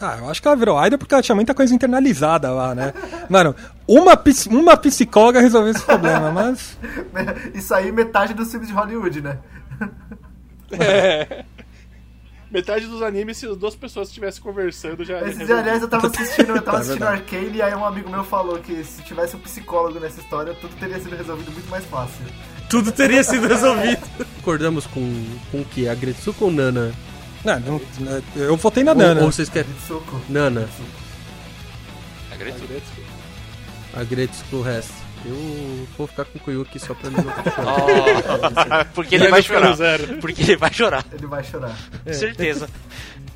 Ah, 0.00 0.16
eu 0.18 0.30
acho 0.30 0.40
que 0.40 0.48
ela 0.48 0.56
virou 0.56 0.82
idol 0.84 0.98
porque 0.98 1.12
ela 1.12 1.22
tinha 1.22 1.34
muita 1.34 1.54
coisa 1.54 1.74
internalizada 1.74 2.50
lá, 2.50 2.74
né? 2.74 2.94
Mano, 3.28 3.54
uma, 3.86 4.18
uma 4.50 4.76
psicóloga 4.76 5.40
resolveu 5.40 5.72
esse 5.72 5.82
problema, 5.84 6.30
mas. 6.32 6.78
Isso 7.54 7.74
aí, 7.74 7.92
metade 7.92 8.32
dos 8.32 8.50
filmes 8.50 8.68
de 8.68 8.74
Hollywood, 8.74 9.20
né? 9.20 9.38
Metade 12.50 12.86
dos 12.86 13.00
animes, 13.02 13.36
se 13.36 13.46
as 13.46 13.56
duas 13.56 13.76
pessoas 13.76 14.08
estivessem 14.08 14.42
conversando, 14.42 15.04
já. 15.04 15.20
Esses 15.20 15.46
já 15.46 15.58
aliás, 15.58 15.82
eu 15.82 15.88
tava 15.88 16.08
assistindo, 16.08 16.56
eu 16.56 16.62
tava 16.62 16.78
É 16.78 16.80
assistindo. 16.80 17.02
Arcane 17.04 17.56
e 17.58 17.62
aí 17.62 17.74
um 17.74 17.84
amigo 17.84 18.10
meu 18.10 18.24
falou 18.24 18.58
que 18.58 18.82
se 18.82 19.02
tivesse 19.02 19.36
um 19.36 19.38
psicólogo 19.38 20.00
nessa 20.00 20.20
história, 20.20 20.52
tudo 20.54 20.74
teria 20.76 20.98
sido 20.98 21.14
resolvido 21.14 21.52
muito 21.52 21.70
mais 21.70 21.84
fácil. 21.84 22.24
Tudo 22.68 22.90
teria 22.90 23.22
sido 23.22 23.46
resolvido. 23.46 24.00
Concordamos 24.36 24.86
com, 24.86 25.24
com 25.52 25.60
o 25.60 25.64
que? 25.64 25.88
A 25.88 25.94
Gretsuko 25.94 26.46
ou 26.46 26.50
Nana? 26.50 26.92
Não, 27.44 27.58
não- 27.60 27.80
eu 28.36 28.56
votei 28.56 28.84
na 28.84 28.92
Ou, 28.92 28.98
Nana. 28.98 29.20
ou 29.22 29.32
vocês 29.32 29.48
querem 29.48 29.70
Mitsuko. 29.70 30.20
Nana? 30.28 30.68
A 32.30 32.36
Gretsuko. 32.36 32.72
A 33.94 34.04
Gretsuko 34.04 34.56
o 34.56 34.62
resto. 34.62 34.92
Eu 35.24 35.86
vou 35.98 36.06
ficar 36.06 36.24
com 36.24 36.38
o 36.38 36.40
Koyuki 36.40 36.78
só 36.78 36.94
pra 36.94 37.10
não 37.10 37.22
chorar. 37.22 37.44
Oh, 37.60 38.84
porque 38.94 39.14
ele 39.16 39.28
vai 39.28 39.42
chorar. 39.42 39.76
Porque 40.20 40.42
ele 40.42 40.56
vai 40.56 40.72
chorar, 40.72 41.04
Ele 41.12 41.26
vai 41.26 41.44
chorar. 41.44 41.76
com 42.04 42.12
certeza. 42.12 42.68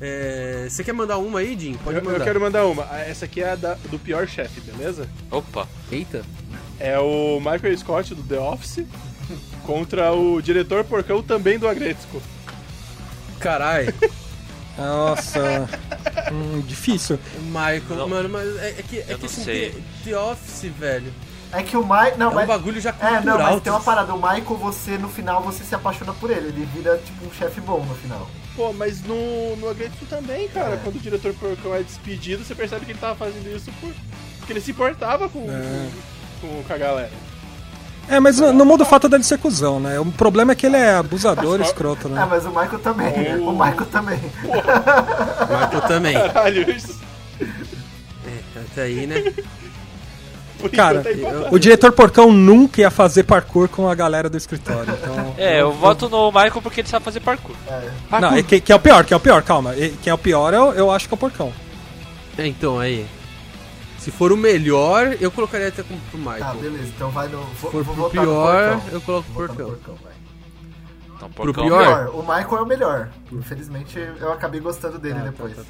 É, 0.01 0.65
Você 0.69 0.83
quer 0.83 0.93
mandar 0.93 1.17
uma 1.19 1.39
aí, 1.39 1.55
Jim? 1.59 1.73
Pode 1.83 1.97
Eu, 1.99 2.03
mandar. 2.03 2.17
eu 2.19 2.23
quero 2.23 2.41
mandar 2.41 2.65
uma. 2.65 2.83
Essa 3.01 3.25
aqui 3.25 3.41
é 3.41 3.51
a 3.51 3.55
da- 3.55 3.75
do 3.91 3.99
pior 3.99 4.27
chefe, 4.27 4.61
beleza? 4.61 5.07
Opa. 5.29 5.67
Eita. 5.91 6.23
É 6.79 6.97
o 6.99 7.39
Michael 7.39 7.77
Scott 7.77 8.15
do 8.15 8.23
The 8.23 8.39
Office 8.39 8.83
contra 9.63 10.11
o 10.11 10.41
diretor 10.41 10.83
porcão 10.83 11.21
também 11.21 11.59
do 11.59 11.67
Agretsuko. 11.67 12.19
Carai. 13.39 13.93
Nossa. 14.77 15.67
hum, 16.31 16.61
difícil. 16.61 17.17
Michael, 17.43 17.83
Não. 17.97 18.09
mano, 18.09 18.29
mas 18.29 18.55
é, 18.57 18.69
é 18.79 18.83
que, 18.87 18.97
é 18.99 19.05
Eu 19.09 19.19
que 19.19 19.25
assim, 19.25 19.43
sei. 19.43 19.71
The, 19.71 20.09
The 20.11 20.17
Office, 20.19 20.71
velho. 20.77 21.13
É 21.53 21.63
que 21.63 21.77
o 21.77 21.83
Michael. 21.83 22.17
Não, 22.17 22.27
É 22.27 22.31
um 22.31 22.35
mas. 22.35 22.47
bagulho 22.47 22.81
já 22.81 22.89
É, 22.99 23.11
não, 23.21 23.21
cultural. 23.33 23.51
mas 23.53 23.61
tem 23.61 23.71
uma 23.71 23.79
parada. 23.81 24.13
O 24.13 24.17
Michael, 24.17 24.57
você, 24.57 24.97
no 24.97 25.07
final, 25.07 25.41
você 25.41 25.63
se 25.63 25.73
apaixona 25.73 26.13
por 26.13 26.29
ele. 26.29 26.47
Ele 26.49 26.67
vira, 26.73 26.97
tipo, 26.97 27.25
um 27.25 27.31
chefe 27.31 27.61
bom 27.61 27.83
no 27.85 27.95
final. 27.95 28.27
Pô, 28.55 28.73
mas 28.73 29.01
no, 29.03 29.55
no 29.57 29.69
Agretsuko 29.69 30.05
também, 30.07 30.47
cara. 30.49 30.73
É. 30.73 30.77
Quando 30.83 30.95
o 30.95 30.99
diretor 30.99 31.33
porcão 31.35 31.73
é 31.75 31.81
despedido, 31.83 32.43
você 32.43 32.55
percebe 32.55 32.85
que 32.85 32.91
ele 32.91 32.99
tava 32.99 33.15
fazendo 33.15 33.47
isso 33.55 33.71
por- 33.79 33.93
porque 34.39 34.53
ele 34.53 34.61
se 34.61 34.71
importava 34.71 35.29
com, 35.29 35.49
É. 35.49 35.89
com, 36.41 36.63
com 36.63 36.73
a 36.73 36.77
galera. 36.77 37.11
É, 38.07 38.19
mas 38.19 38.39
não, 38.39 38.53
não 38.53 38.65
muda 38.65 38.83
o 38.83 38.85
fato 38.85 39.09
dele 39.09 39.23
ser 39.23 39.37
cuzão, 39.39 39.79
né? 39.79 39.99
O 39.99 40.05
problema 40.05 40.51
é 40.51 40.55
que 40.55 40.65
ele 40.67 40.77
é 40.77 40.95
abusador, 40.95 41.59
escroto, 41.61 42.07
É, 42.07 42.11
né? 42.11 42.27
mas 42.29 42.45
o 42.45 42.49
Michael 42.49 42.79
também. 42.79 43.13
Oh. 43.41 43.49
O 43.49 43.51
Michael 43.51 43.85
também. 43.91 44.19
Michael 44.43 45.81
também. 45.87 46.13
Caralho, 46.13 46.69
isso. 46.71 46.99
É, 47.41 48.59
até 48.59 48.81
aí, 48.83 49.07
né? 49.07 49.23
Cara, 50.73 51.03
é 51.05 51.13
empatado. 51.13 51.47
O 51.55 51.59
diretor 51.59 51.91
porcão 51.91 52.31
nunca 52.31 52.81
ia 52.81 52.89
fazer 52.89 53.23
parkour 53.23 53.67
com 53.67 53.87
a 53.89 53.93
galera 53.93 54.29
do 54.29 54.37
escritório, 54.37 54.97
então... 54.99 55.35
É, 55.37 55.61
eu 55.61 55.71
voto 55.71 56.07
no 56.09 56.31
Michael 56.31 56.61
porque 56.61 56.81
ele 56.81 56.87
sabe 56.87 57.03
fazer 57.05 57.19
parkour. 57.19 57.55
É. 57.67 58.19
Não, 58.19 58.33
é 58.33 58.41
que, 58.41 58.59
que 58.61 58.71
é 58.71 58.75
o 58.75 58.79
pior, 58.79 59.03
que 59.03 59.13
é 59.13 59.17
o 59.17 59.19
pior, 59.19 59.43
calma. 59.43 59.75
E- 59.75 59.89
Quem 60.01 60.09
é 60.09 60.13
o 60.13 60.17
pior, 60.17 60.53
eu, 60.53 60.73
eu 60.73 60.91
acho 60.91 61.07
que 61.07 61.13
é 61.13 61.15
o 61.15 61.19
porcão. 61.19 61.51
É, 62.37 62.47
então, 62.47 62.79
aí. 62.79 63.05
Se 64.05 64.11
for 64.11 64.31
o 64.31 64.37
melhor, 64.37 65.17
eu 65.19 65.31
colocaria 65.31 65.67
até 65.69 65.81
com, 65.81 65.97
pro 66.11 66.19
Tá, 66.23 66.31
Michael. 66.33 66.55
beleza. 66.61 66.87
Então 66.95 67.09
vai 67.09 67.27
no. 67.27 67.39
Vou, 67.41 67.53
Se 67.53 67.59
for 67.71 67.83
vou 67.83 67.95
pro 68.09 68.21
pior, 68.21 68.79
eu 68.91 69.01
coloco 69.01 69.27
o 69.29 69.33
Vou 69.33 69.47
votar 69.47 69.65
no 69.65 69.71
porcão. 69.71 69.97
Então, 71.15 71.29
Pro 71.31 71.45
porcão. 71.53 71.65
pior? 71.65 72.09
O 72.13 72.19
Michael 72.21 72.57
é 72.57 72.61
o 72.61 72.65
melhor. 72.67 73.09
Infelizmente, 73.31 73.97
eu 74.19 74.31
acabei 74.31 74.59
gostando 74.61 74.99
dele 74.99 75.15
Ah, 75.17 75.23
tá, 75.23 75.29
depois. 75.31 75.55
tá, 75.55 75.63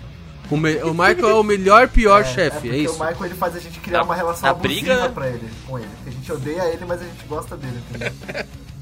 O, 0.52 0.58
me- 0.58 0.76
o 0.84 0.92
Michael 0.94 1.30
é 1.30 1.34
o 1.36 1.44
melhor, 1.44 1.88
pior 1.88 2.22
É, 2.26 2.26
chefe, 2.26 2.58
porque 2.58 2.70
é 2.70 2.78
isso? 2.78 2.96
o 2.96 3.00
Michael 3.06 3.26
ele 3.26 3.36
faz 3.36 3.56
a 3.56 3.60
gente 3.60 3.80
criar 3.80 4.00
Na- 4.00 4.04
uma 4.04 4.16
relação 4.16 4.50
abusiva 4.50 4.68
briga, 4.96 5.10
pra 5.10 5.30
ele, 5.30 5.50
com 5.66 5.80
ele. 5.80 5.88
A 6.06 6.10
gente 6.10 6.32
odeia 6.32 6.64
ele, 6.74 6.84
mas 6.86 7.02
a 7.02 7.06
gente 7.06 7.26
gosta 7.28 7.56
dele, 7.56 7.80
entendeu? 7.90 8.12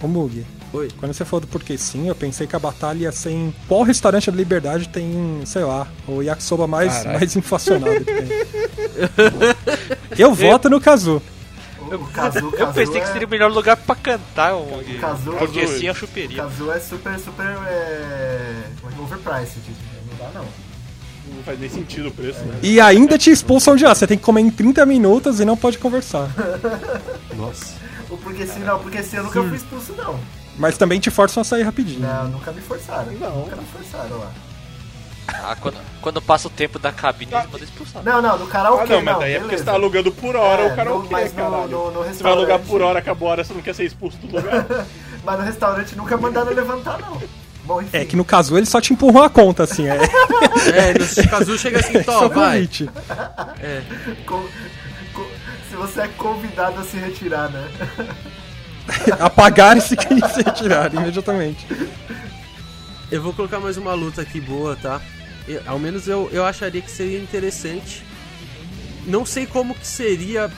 Ô 0.01 0.07
Mug, 0.07 0.43
Oi. 0.73 0.89
quando 0.97 1.13
você 1.13 1.23
falou 1.23 1.41
do 1.41 1.47
porque 1.47 1.77
sim, 1.77 2.07
eu 2.07 2.15
pensei 2.15 2.47
que 2.47 2.55
a 2.55 2.59
batalha 2.59 3.03
ia 3.03 3.11
ser 3.11 3.29
em 3.29 3.53
qual 3.67 3.83
restaurante 3.83 4.31
da 4.31 4.35
Liberdade 4.35 4.89
tem, 4.89 5.41
sei 5.45 5.63
lá, 5.63 5.87
o 6.07 6.21
yakisoba 6.21 6.65
mais, 6.67 7.05
mais 7.05 7.35
inflacionado 7.35 8.03
que 8.03 8.05
tem. 8.05 8.27
Eu 10.17 10.33
voto 10.33 10.69
no 10.69 10.81
Kazu. 10.81 11.21
O, 11.79 11.97
Kazu, 12.07 12.39
o 12.39 12.49
Eu 12.49 12.51
Kazu 12.51 12.73
pensei 12.73 12.97
é, 12.97 13.01
que 13.01 13.11
seria 13.11 13.27
o 13.27 13.29
melhor 13.29 13.51
lugar 13.51 13.77
pra 13.77 13.95
cantar 13.95 14.55
O 14.55 14.65
Kazu- 14.99 15.31
Porque 15.33 15.61
Kazu- 15.61 15.77
sim 15.77 15.85
é 15.85 15.89
a 15.89 15.91
o 15.91 15.95
chuperia. 15.95 16.43
Kazu 16.43 16.71
é 16.71 16.79
super, 16.79 17.19
super. 17.19 17.45
É, 17.45 17.69
é 17.69 18.63
é? 18.83 19.01
overpriced. 19.01 19.61
Não 20.09 20.17
dá, 20.17 20.39
não. 20.39 20.45
Não 21.35 21.43
faz 21.43 21.59
nem 21.59 21.69
sentido 21.69 22.09
o 22.09 22.11
preço, 22.11 22.39
né? 22.39 22.57
E 22.63 22.79
ainda 22.79 23.17
te 23.17 23.29
expulsam 23.29 23.75
de 23.75 23.83
lá. 23.83 23.93
Você 23.93 24.07
tem 24.07 24.17
que 24.17 24.23
comer 24.23 24.41
em 24.41 24.49
30 24.49 24.85
minutos 24.85 25.39
e 25.39 25.45
não 25.45 25.55
pode 25.57 25.77
conversar. 25.77 26.29
Nossa. 27.35 27.75
O 28.09 28.17
porque 28.17 28.45
sim, 28.45 28.59
não, 28.59 28.79
porque 28.79 29.01
sim 29.03 29.17
eu 29.17 29.23
nunca 29.23 29.41
fui 29.43 29.55
expulso, 29.55 29.93
não. 29.93 30.19
Mas 30.57 30.77
também 30.77 30.99
te 30.99 31.09
forçam 31.09 31.41
a 31.41 31.43
sair 31.43 31.63
rapidinho. 31.63 31.99
Não, 32.01 32.25
nunca 32.29 32.51
me 32.51 32.61
forçaram. 32.61 33.11
Não. 33.13 33.37
Nunca 33.37 33.55
me 33.55 33.65
forçaram 33.65 34.17
lá. 34.19 34.31
Ah, 35.27 35.55
quando, 35.59 35.77
quando 36.01 36.21
passa 36.21 36.47
o 36.47 36.51
tempo 36.51 36.77
da 36.77 36.91
cabine, 36.91 37.31
eles 37.33 37.45
mandam 37.45 37.63
expulsar. 37.63 38.03
Não, 38.03 38.21
não, 38.21 38.37
no 38.37 38.43
Ah, 38.45 38.49
karaokê 38.49 38.93
não, 38.93 39.01
mas 39.01 39.13
não, 39.13 39.19
daí 39.21 39.31
é 39.31 39.35
porque 39.35 39.45
beleza. 39.47 39.63
você 39.63 39.69
tá 39.71 39.73
alugando 39.73 40.11
por 40.11 40.35
hora 40.35 40.63
É, 40.63 40.73
o 40.73 40.75
karaokê, 40.75 41.05
no- 41.05 41.11
mas 41.11 41.33
no- 41.33 41.67
no- 41.67 41.91
no 41.91 42.03
você 42.03 42.21
vai 42.23 42.31
alugar 42.33 42.59
por 42.59 42.81
hora, 42.81 42.99
acabou 42.99 43.29
a 43.29 43.31
hora, 43.31 43.43
você 43.43 43.53
não 43.53 43.61
quer 43.61 43.73
ser 43.73 43.85
expulso 43.85 44.17
do 44.17 44.27
lugar. 44.35 44.65
Mas 45.23 45.39
no 45.39 45.45
restaurante 45.45 45.95
nunca 45.95 46.17
mandaram 46.17 46.51
levantar, 46.51 46.99
não. 46.99 47.21
Bom. 47.63 47.81
É 47.93 48.03
que 48.03 48.17
no 48.17 48.25
caso 48.25 48.57
eles 48.57 48.67
só 48.67 48.81
te 48.81 48.91
empurram 48.91 49.23
a 49.23 49.29
conta, 49.29 49.63
assim. 49.63 49.87
É, 49.87 49.95
É, 50.91 50.93
no 51.23 51.29
Kazu 51.29 51.57
chega 51.57 51.79
assim, 51.79 51.95
é 51.99 52.03
só 52.03 52.27
Tó, 52.27 52.27
vai. 52.29 52.55
convite. 52.57 52.89
Co- 54.25 54.43
co- 55.13 55.27
se 55.69 55.75
você 55.77 56.01
é 56.01 56.07
convidado 56.09 56.81
a 56.81 56.83
se 56.83 56.97
retirar, 56.97 57.49
né? 57.49 57.65
Apagar 59.19 59.77
e 59.77 59.81
se 59.81 59.95
se 59.95 60.41
retirar 60.43 60.93
imediatamente. 60.93 61.65
Eu 63.11 63.21
vou 63.21 63.33
colocar 63.33 63.59
mais 63.59 63.77
uma 63.77 63.93
luta 63.93 64.21
aqui 64.21 64.41
boa, 64.41 64.75
tá? 64.75 65.01
Eu- 65.47 65.61
ao 65.65 65.79
menos 65.79 66.07
eu, 66.07 66.29
eu 66.31 66.45
acharia 66.45 66.81
que 66.81 66.91
seria 66.91 67.19
interessante. 67.19 68.03
Não 69.05 69.25
sei 69.25 69.45
como 69.45 69.75
que 69.75 69.85
seria 69.85 70.51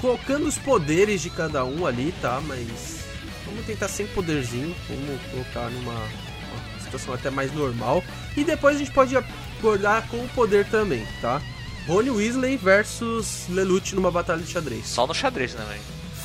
colocando 0.00 0.46
os 0.46 0.56
poderes 0.56 1.20
de 1.20 1.30
cada 1.30 1.64
um 1.64 1.84
ali, 1.86 2.14
tá? 2.22 2.40
Mas 2.46 3.00
vamos 3.44 3.64
tentar 3.66 3.88
sem 3.88 4.06
poderzinho, 4.08 4.74
vamos 4.88 5.20
colocar 5.30 5.68
numa 5.70 5.92
uma 5.92 6.80
situação 6.82 7.14
até 7.14 7.30
mais 7.30 7.52
normal. 7.52 8.02
E 8.36 8.44
depois 8.44 8.76
a 8.76 8.78
gente 8.78 8.92
pode 8.92 9.16
abordar 9.16 10.06
com 10.08 10.16
o 10.18 10.28
poder 10.30 10.64
também, 10.66 11.06
tá? 11.20 11.40
Rony 11.86 12.10
Weasley 12.10 12.56
versus 12.56 13.44
Lelouch 13.48 13.94
numa 13.94 14.10
batalha 14.10 14.42
de 14.42 14.50
xadrez. 14.50 14.86
Só 14.86 15.06
no 15.06 15.14
xadrez, 15.14 15.54
né, 15.54 15.64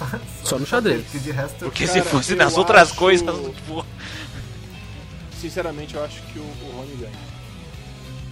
velho? 0.03 0.23
Só 0.43 0.59
no 0.59 0.65
xadrez. 0.65 1.03
Porque 1.03 1.19
de 1.19 1.31
resto. 1.31 1.57
Porque 1.59 1.87
Cara, 1.87 2.03
se 2.03 2.09
fosse 2.09 2.35
nas 2.35 2.57
outras 2.57 2.89
acho- 2.89 2.95
coisas, 2.95 3.35
tipo, 3.55 3.85
sinceramente, 5.39 5.95
eu 5.95 6.03
acho 6.03 6.21
que 6.23 6.39
o, 6.39 6.43
o 6.43 6.71
Rony 6.75 6.95
ganha. 6.99 7.11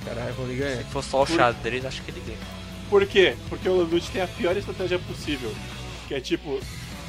Caralho, 0.05 0.33
Rony 0.35 0.55
ganha. 0.55 0.77
Se 0.77 0.83
for 0.85 1.03
só 1.03 1.23
o 1.23 1.25
xadrez, 1.25 1.85
acho 1.85 2.01
que 2.01 2.11
ele 2.11 2.21
ganha. 2.25 2.37
Por 2.89 3.05
quê? 3.05 3.35
Porque 3.49 3.67
o 3.67 3.77
Lelouch 3.77 4.09
tem 4.11 4.21
a 4.21 4.27
pior 4.27 4.55
estratégia 4.57 4.99
possível. 4.99 5.53
Que 6.07 6.15
é 6.15 6.19
tipo, 6.21 6.59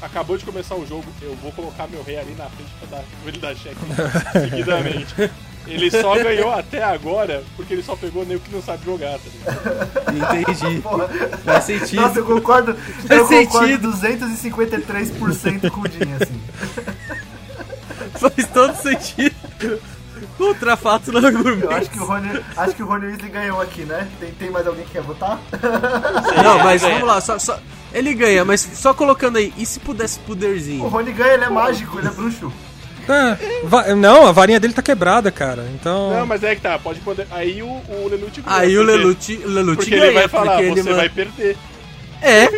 acabou 0.00 0.38
de 0.38 0.44
começar 0.44 0.76
o 0.76 0.86
jogo, 0.86 1.05
eu 1.20 1.34
vou 1.36 1.50
colocar 1.52 1.86
meu 1.88 2.02
rei 2.02 2.16
ali 2.18 2.34
na 2.34 2.48
frente 2.48 2.70
pra 2.78 2.98
dar, 2.98 3.05
pra 3.22 3.28
ele 3.28 3.38
dar 3.38 3.55
cheque 3.57 3.76
seguidamente. 4.32 5.14
Ele 5.67 5.91
só 5.91 6.15
ganhou 6.15 6.51
até 6.53 6.83
agora 6.83 7.43
porque 7.57 7.73
ele 7.75 7.83
só 7.83 7.97
pegou 7.97 8.25
nem 8.27 8.37
o 8.37 8.41
que 8.41 8.53
não 8.55 8.62
sabe 8.62 8.85
jogar, 8.85 9.19
tá 9.19 9.31
ligado? 10.12 10.45
Entendi. 10.45 10.81
Porra. 10.83 11.09
Faz 11.45 11.65
sentido. 11.65 12.03
Nossa, 12.03 12.19
eu 12.19 12.25
concordo. 12.27 12.75
Faz 12.75 13.11
eu 13.21 13.27
concordo 13.27 13.93
sentido. 13.93 13.93
253% 13.93 15.71
com 15.71 15.81
o 15.81 15.89
Dinho, 15.89 16.17
assim. 16.21 16.41
Faz 18.19 18.47
todo 18.53 18.75
sentido. 18.77 19.35
Contra 20.39 20.77
fato 20.77 21.12
na 21.12 21.31
gourmet. 21.31 21.62
Eu 21.65 21.71
acho 21.73 21.91
que 21.91 21.99
o 21.99 22.05
Rony, 22.05 22.41
acho 22.57 22.75
que 22.75 22.83
o 22.83 22.87
Rony 22.87 23.07
Weasley 23.07 23.31
ganhou 23.31 23.61
aqui, 23.61 23.83
né? 23.83 24.09
Tem, 24.21 24.31
tem 24.33 24.51
mais 24.51 24.67
alguém 24.67 24.85
que 24.85 24.93
quer 24.93 25.03
votar? 25.03 25.39
Não, 26.43 26.59
mas 26.59 26.83
ganha. 26.83 26.95
vamos 26.95 27.09
lá, 27.09 27.21
só, 27.21 27.39
só- 27.39 27.59
ele 27.93 28.15
ganha, 28.15 28.45
mas 28.45 28.61
só 28.61 28.93
colocando 28.95 29.37
aí, 29.39 29.53
e 29.57 29.65
se 29.65 29.79
pudesse 29.81 30.19
O 30.19 30.23
poderzinho? 30.23 30.87
Rony 30.89 31.12
ganha, 31.12 31.35
ele 31.35 31.45
é 31.45 31.51
mágico, 31.51 31.99
ele 31.99 32.09
é 32.09 32.11
bruxo. 32.11 32.53
É, 33.09 33.61
va- 33.64 33.94
não, 33.94 34.26
a 34.26 34.32
varinha 34.32 34.59
dele 34.61 34.72
tá 34.72 34.82
quebrada, 34.82 35.30
cara. 35.30 35.66
Então. 35.74 36.11
Não, 36.11 36.26
mas 36.26 36.42
é 36.42 36.55
que 36.55 36.62
tá, 36.62 36.78
pode 36.78 37.00
poder. 37.00 37.26
Aí 37.30 37.62
o, 37.62 37.66
o 37.66 38.09
Lelouch 38.09 38.40
ganha. 38.40 38.57
Aí 38.59 38.76
o 38.78 38.84
porque- 38.84 38.96
Lelouch, 38.96 39.76
Porque 39.76 39.90
ganha, 39.90 40.05
ele 40.07 40.14
vai 40.14 40.28
falar, 40.28 40.57
porque 40.57 40.70
você 40.82 40.88
ele 40.88 40.94
vai 40.94 41.09
perder. 41.09 41.57
É, 42.22 42.44
É 42.44 42.48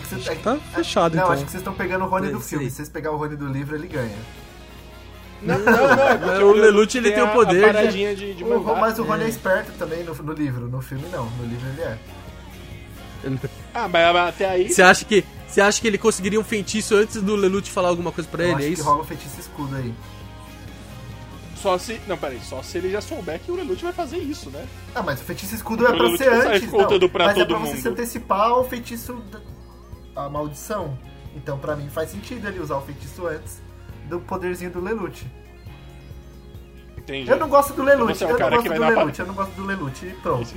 que 0.00 0.06
você, 0.14 0.30
é 0.30 0.34
Tá 0.34 0.56
fechado, 0.74 1.14
não, 1.16 1.22
então. 1.22 1.32
acho 1.34 1.44
que 1.44 1.50
vocês 1.50 1.60
estão 1.60 1.72
pegando 1.74 2.04
o 2.04 2.08
Rony 2.08 2.30
do 2.30 2.38
É, 2.38 2.40
filme. 2.40 2.64
sim. 2.64 2.70
Se 2.70 2.76
vocês 2.76 2.88
pegar 2.88 3.12
o 3.12 3.16
Rony 3.16 3.36
do 3.36 3.46
livro, 3.46 3.76
ele 3.76 3.86
ganha. 3.86 4.16
Não, 5.40 5.56
não, 5.58 5.72
não. 5.72 6.02
É 6.08 6.16
porque 6.18 6.42
o 6.44 6.52
Lelouch, 6.52 6.98
ele 6.98 7.12
tem 7.12 7.22
o 7.22 7.28
poder 7.28 7.64
A 7.64 7.68
de- 7.68 7.72
paradinha 7.74 8.14
de, 8.16 8.34
de 8.34 8.44
O- 8.44 8.76
mas 8.76 8.98
o 8.98 9.04
Rony 9.04 9.24
é 9.24 9.28
esperto 9.28 9.70
também 9.78 10.02
no, 10.02 10.12
no 10.14 10.32
livro. 10.32 10.66
No 10.68 10.80
filme, 10.82 11.04
não. 11.12 11.24
No 11.26 11.44
livro, 11.46 11.68
ele 11.68 11.82
é. 11.82 11.96
Ah, 13.74 13.88
mas 13.88 14.16
até 14.16 14.48
aí. 14.48 14.68
você 14.72 14.82
acha 14.82 15.04
que... 15.04 15.24
Você 15.48 15.60
acha 15.60 15.80
que 15.80 15.86
ele 15.86 15.98
conseguiria 15.98 16.38
um 16.38 16.44
feitiço 16.44 16.94
antes 16.94 17.20
do 17.22 17.34
Lelouch 17.34 17.70
falar 17.70 17.88
alguma 17.88 18.12
coisa 18.12 18.28
pra 18.28 18.42
Eu 18.44 18.48
ele? 18.50 18.54
acho 18.56 18.64
É 18.64 18.68
que 18.68 18.72
isso? 18.74 18.82
rola 18.84 19.00
um 19.00 19.04
feitiço 19.04 19.40
escudo 19.40 19.74
aí. 19.76 19.94
Só 21.56 21.76
se. 21.78 22.00
Não, 22.06 22.16
peraí, 22.16 22.38
só 22.40 22.62
se 22.62 22.78
ele 22.78 22.90
já 22.90 23.00
souber 23.00 23.40
que 23.40 23.50
o 23.50 23.56
Lelouch 23.56 23.82
vai 23.82 23.92
fazer 23.92 24.18
isso, 24.18 24.48
né? 24.50 24.64
Ah, 24.94 25.02
mas 25.02 25.20
o 25.20 25.24
feitiço 25.24 25.54
escudo 25.54 25.84
é 25.84 25.88
O 25.88 25.92
pra 25.92 26.02
Lelouch 26.02 26.18
ser 26.18 26.32
antes, 26.32 26.70
contando 26.70 27.00
não. 27.02 27.08
pra 27.08 27.26
mas 27.26 27.38
é 27.38 27.44
pra 27.44 27.58
você 27.58 27.72
mundo. 27.72 27.82
se 27.82 27.88
antecipar 27.88 28.40
ao 28.42 28.68
feitiço 28.68 29.14
da 29.14 29.40
a 30.24 30.28
maldição. 30.28 30.96
Então, 31.34 31.58
pra 31.58 31.74
mim, 31.76 31.88
faz 31.88 32.10
sentido 32.10 32.46
ele 32.46 32.60
usar 32.60 32.76
o 32.76 32.82
feitiço 32.82 33.26
antes 33.26 33.60
do 34.08 34.20
poderzinho 34.20 34.70
do 34.70 34.80
Lelouch. 34.80 35.26
Entendi. 36.96 37.30
Eu 37.30 37.38
não 37.38 37.48
gosto 37.48 37.72
do 37.72 37.82
Lelouch, 37.82 38.14
Você 38.18 38.24
é 38.24 38.26
o 38.26 38.30
eu 38.30 38.38
não 38.38 38.50
gosto 38.50 38.62
que 38.62 38.68
do 38.68 38.80
Lelouch, 38.80 39.18
eu 39.20 39.26
não 39.26 39.34
gosto 39.34 39.50
do 39.52 39.64
Lelouch 39.64 40.06
e 40.06 40.10
pronto. 40.22 40.54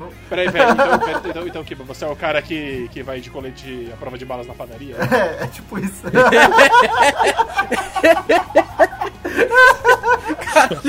Não- 0.00 0.10
Peraí, 0.28 0.50
peraí, 0.50 0.70
então, 0.72 0.98
peraí, 0.98 1.20
então, 1.26 1.46
então, 1.46 1.64
Kiba, 1.64 1.84
você 1.84 2.04
é 2.04 2.08
o 2.08 2.16
cara 2.16 2.40
que, 2.40 2.88
que 2.92 3.02
vai 3.02 3.20
de 3.20 3.28
colete 3.30 3.88
à 3.92 3.96
prova 3.96 4.16
de 4.18 4.24
balas 4.24 4.46
na 4.46 4.54
padaria? 4.54 4.96
É, 5.12 5.44
é 5.44 5.46
tipo 5.48 5.78
isso. 5.78 6.02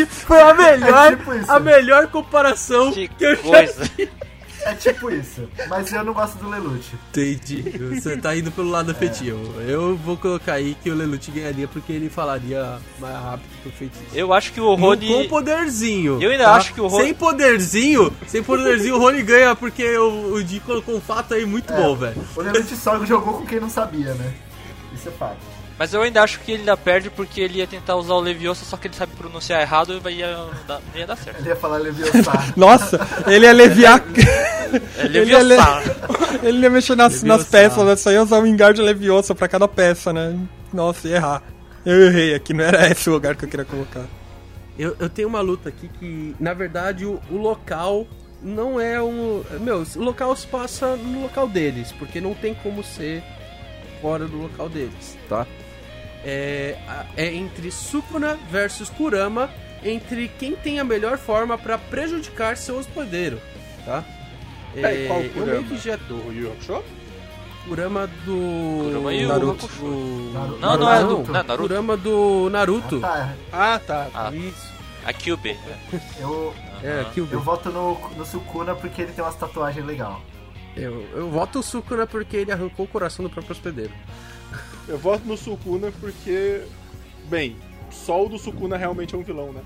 Foi 0.09 0.39
a 0.41 0.53
melhor, 0.53 1.13
É 1.13 1.15
tipo 1.15 1.31
a 1.51 1.59
melhor 1.59 2.07
comparação 2.07 2.91
Que 2.91 3.07
que 3.07 3.23
eu 3.23 3.35
já 3.35 3.41
coisa. 3.41 3.91
É 4.65 4.73
tipo 4.75 5.09
isso. 5.09 5.47
Mas 5.69 5.91
eu 5.91 6.03
não 6.03 6.13
gosto 6.13 6.37
do 6.37 6.49
Lelouch. 6.49 6.93
Entendi. 7.09 7.61
Você 7.93 8.17
tá 8.17 8.35
indo 8.35 8.51
pelo 8.51 8.69
lado 8.69 8.91
afetivo. 8.91 9.39
Eu 9.61 9.95
vou 9.97 10.17
colocar 10.17 10.53
aí 10.53 10.75
que 10.81 10.89
o 10.89 10.95
Lelouch 10.95 11.29
ganharia 11.31 11.67
porque 11.67 11.91
ele 11.93 12.09
falaria 12.09 12.79
mais 12.99 13.15
rápido 13.15 13.49
que 13.63 13.69
o 13.69 13.71
feitiço. 13.71 14.03
Eu 14.13 14.33
acho 14.33 14.51
que 14.53 14.61
o 14.61 14.73
Rony. 14.75 15.07
Com 15.07 15.27
poderzinho. 15.29 16.21
Eu 16.21 16.31
ainda 16.31 16.45
tá? 16.45 16.55
acho 16.55 16.73
que 16.73 16.81
o 16.81 16.87
Rony- 16.87 17.05
Sem 17.05 17.13
poderzinho, 17.13 18.13
sem 18.27 18.43
poderzinho, 18.43 18.95
o 18.95 18.99
Rony 18.99 19.21
ganha 19.23 19.55
porque 19.55 19.97
o, 19.97 20.33
o 20.33 20.43
Di 20.43 20.59
colocou 20.59 20.95
um 20.95 21.01
fato 21.01 21.33
aí 21.33 21.45
muito 21.45 21.71
bom, 21.73 21.95
velho. 21.95 22.15
O 22.35 22.41
Lelouch 22.41 22.75
só 22.75 23.03
jogou 23.05 23.33
com 23.39 23.45
quem 23.45 23.59
não 23.59 23.69
sabia, 23.69 24.13
né? 24.13 24.33
Isso 24.93 25.09
é 25.09 25.11
fato. 25.11 25.37
Mas 25.81 25.95
eu 25.95 26.01
ainda 26.03 26.21
acho 26.21 26.39
que 26.41 26.51
ele 26.51 26.59
ainda 26.59 26.77
perde 26.77 27.09
porque 27.09 27.41
ele 27.41 27.57
ia 27.57 27.65
tentar 27.65 27.95
usar 27.95 28.13
o 28.13 28.19
Leviosa, 28.19 28.63
só 28.63 28.77
que 28.77 28.85
ele 28.87 28.93
sabe 28.93 29.13
pronunciar 29.15 29.59
errado 29.61 29.99
e 30.05 30.11
ia, 30.13 30.37
ia 30.93 31.07
dar 31.07 31.15
certo. 31.17 31.39
Ele 31.39 31.49
ia 31.49 31.55
falar 31.55 31.77
Leviosa. 31.79 32.11
Nossa, 32.55 32.99
ele 33.25 33.45
ia 33.45 33.49
aliviar. 33.49 33.99
É 34.95 35.01
Ele 35.05 35.23
ia, 35.31 35.39
le- 35.39 35.55
Leviosa. 35.57 35.97
ele 36.43 36.57
ia 36.59 36.69
mexer 36.69 36.95
nas, 36.95 37.23
nas 37.23 37.39
Leviosa. 37.39 37.49
peças, 37.49 37.83
né? 37.85 37.95
Só 37.95 38.11
ia 38.11 38.21
usar 38.21 38.37
o 38.37 38.43
Wingard 38.43 38.79
Leviosa 38.79 39.33
pra 39.33 39.47
cada 39.47 39.67
peça, 39.67 40.13
né? 40.13 40.37
Nossa, 40.71 41.07
ia 41.07 41.15
errar. 41.15 41.41
Eu 41.83 41.99
errei 42.05 42.35
aqui, 42.35 42.53
não 42.53 42.63
era 42.63 42.87
esse 42.87 43.09
o 43.09 43.13
lugar 43.13 43.35
que 43.35 43.45
eu 43.45 43.49
queria 43.49 43.65
colocar. 43.65 44.05
Eu, 44.77 44.95
eu 44.99 45.09
tenho 45.09 45.27
uma 45.27 45.41
luta 45.41 45.67
aqui 45.67 45.89
que, 45.99 46.35
na 46.39 46.53
verdade, 46.53 47.07
o, 47.07 47.19
o 47.31 47.37
local 47.37 48.05
não 48.39 48.79
é 48.79 49.01
um. 49.01 49.43
Meu, 49.59 49.83
o 49.95 49.99
local 49.99 50.35
se 50.35 50.45
passa 50.45 50.95
no 50.95 51.23
local 51.23 51.47
deles, 51.49 51.91
porque 51.97 52.21
não 52.21 52.35
tem 52.35 52.53
como 52.53 52.83
ser 52.83 53.23
fora 53.99 54.25
do 54.25 54.37
local 54.37 54.69
deles, 54.69 55.17
tá? 55.27 55.45
É, 56.23 56.77
é 57.17 57.33
entre 57.33 57.71
Sukuna 57.71 58.37
versus 58.49 58.89
Kurama, 58.89 59.49
entre 59.83 60.27
quem 60.39 60.55
tem 60.55 60.79
a 60.79 60.83
melhor 60.83 61.17
forma 61.17 61.57
pra 61.57 61.77
prejudicar 61.77 62.55
seu 62.57 62.77
hospedeiro, 62.77 63.39
tá? 63.85 64.03
Peraí, 64.73 65.07
qual 65.07 65.21
eu 65.21 65.29
Kurama? 65.31 65.51
meio 65.51 65.63
que 65.65 65.77
já 65.77 65.95
Do 65.95 66.31
Yu 66.31 66.51
Hakusho? 66.51 66.83
Kurama 67.67 68.07
do. 68.25 68.81
Kurama 68.85 69.13
e 69.13 69.25
o 69.25 69.27
Naruto. 69.27 69.67
Do- 69.67 70.31
Naruto. 70.33 70.59
Não, 70.59 70.77
não 70.77 70.91
é 70.93 70.99
do. 70.99 71.05
Naruto. 71.07 71.31
Não, 71.31 71.43
Naruto. 71.43 71.67
Kurama 71.69 71.97
do 71.97 72.49
Naruto. 72.49 72.99
tá, 72.99 73.33
Ah, 73.51 73.79
tá. 73.85 74.07
Ah, 74.13 74.31
Isso. 74.33 74.71
a 75.05 75.13
Kyubi. 75.13 75.57
eu, 76.19 76.53
É, 76.83 77.05
eu 77.17 77.39
voto 77.39 77.69
no, 77.69 77.99
no 78.15 78.25
Sukuna 78.25 78.73
porque 78.75 79.01
ele 79.03 79.11
tem 79.11 79.23
umas 79.23 79.35
tatuagens 79.35 79.85
legais. 79.85 80.15
Eu, 80.75 81.05
eu 81.13 81.29
voto 81.29 81.59
o 81.59 81.63
Sukuna 81.63 82.07
porque 82.07 82.37
ele 82.37 82.51
arrancou 82.51 82.85
o 82.85 82.89
coração 82.89 83.23
do 83.23 83.29
próprio 83.29 83.51
hospedeiro. 83.51 83.91
Eu 84.91 84.97
voto 84.97 85.25
no 85.25 85.37
Sukuna 85.37 85.89
porque. 86.01 86.63
Bem, 87.29 87.55
só 87.89 88.25
o 88.25 88.27
do 88.27 88.37
Sukuna 88.37 88.75
realmente 88.75 89.15
é 89.15 89.17
um 89.17 89.23
vilão, 89.23 89.53
né? 89.53 89.61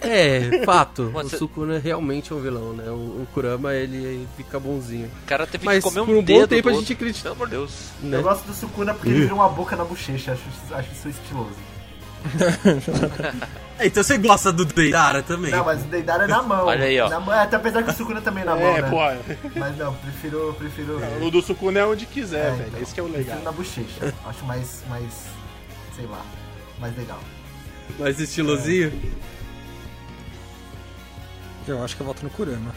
É, 0.00 0.64
fato. 0.64 1.12
O 1.14 1.28
Sukuna 1.28 1.78
realmente 1.78 2.32
é 2.32 2.34
um 2.34 2.40
vilão, 2.40 2.72
né? 2.72 2.90
O, 2.90 3.22
o 3.22 3.28
Kurama, 3.32 3.72
ele 3.72 4.26
fica 4.36 4.58
bonzinho. 4.58 5.08
O 5.22 5.26
cara 5.26 5.46
teve 5.46 5.64
Mas 5.64 5.84
que 5.84 5.88
comer 5.88 6.00
um 6.00 6.06
por 6.06 6.16
um 6.16 6.22
dedo 6.22 6.40
bom 6.40 6.46
tempo 6.48 6.68
a 6.68 6.72
gente 6.72 6.92
acredita. 6.94 7.22
Pelo 7.22 7.34
amor 7.36 7.46
de 7.46 7.50
Deus. 7.52 7.90
Né? 8.02 8.16
Eu 8.18 8.22
gosto 8.24 8.44
do 8.44 8.52
Sukuna 8.52 8.92
porque 8.92 9.08
ele 9.08 9.20
vira 9.20 9.34
uma 9.34 9.48
boca 9.48 9.76
na 9.76 9.84
bochecha, 9.84 10.32
acho, 10.32 10.74
acho 10.74 10.92
isso 10.92 11.08
estiloso. 11.08 11.54
É, 13.78 13.88
então 13.88 14.02
você 14.02 14.16
gosta 14.16 14.50
do 14.50 14.64
Deidara 14.64 15.22
também. 15.22 15.50
Não, 15.50 15.62
mas 15.62 15.82
o 15.82 15.84
Deidara 15.84 16.24
é 16.24 16.26
na 16.26 16.42
mão. 16.42 16.64
Olha 16.64 16.84
aí, 16.86 16.98
ó. 16.98 17.10
Na 17.10 17.20
mão, 17.20 17.34
é, 17.34 17.40
até 17.42 17.56
apesar 17.56 17.82
que 17.82 17.90
o 17.90 17.92
Sukuna 17.92 18.22
também 18.22 18.42
é 18.42 18.46
na 18.46 18.54
mão, 18.56 18.74
é, 18.74 18.80
né? 18.80 18.88
porra. 18.88 19.18
Mas 19.54 19.76
não, 19.76 19.92
prefiro, 19.92 20.54
prefiro, 20.58 20.98
O 21.22 21.30
do 21.30 21.42
Sukuna 21.42 21.80
é 21.80 21.84
onde 21.84 22.06
quiser, 22.06 22.46
É, 22.46 22.50
velho. 22.52 22.68
então. 22.68 22.80
Esse 22.80 22.94
que 22.94 23.00
é 23.00 23.02
o 23.02 23.06
legal. 23.06 23.24
prefiro 23.24 23.44
na 23.44 23.52
bochecha. 23.52 24.14
Acho 24.24 24.44
mais, 24.46 24.82
mais, 24.88 25.26
sei 25.94 26.06
lá, 26.06 26.22
mais 26.80 26.96
legal. 26.96 27.20
Mais 27.98 28.18
estilosinho. 28.18 28.90
Eu 31.68 31.84
acho 31.84 31.94
que 31.96 32.00
eu 32.00 32.06
voto 32.06 32.22
no 32.22 32.30
Kurama. 32.30 32.72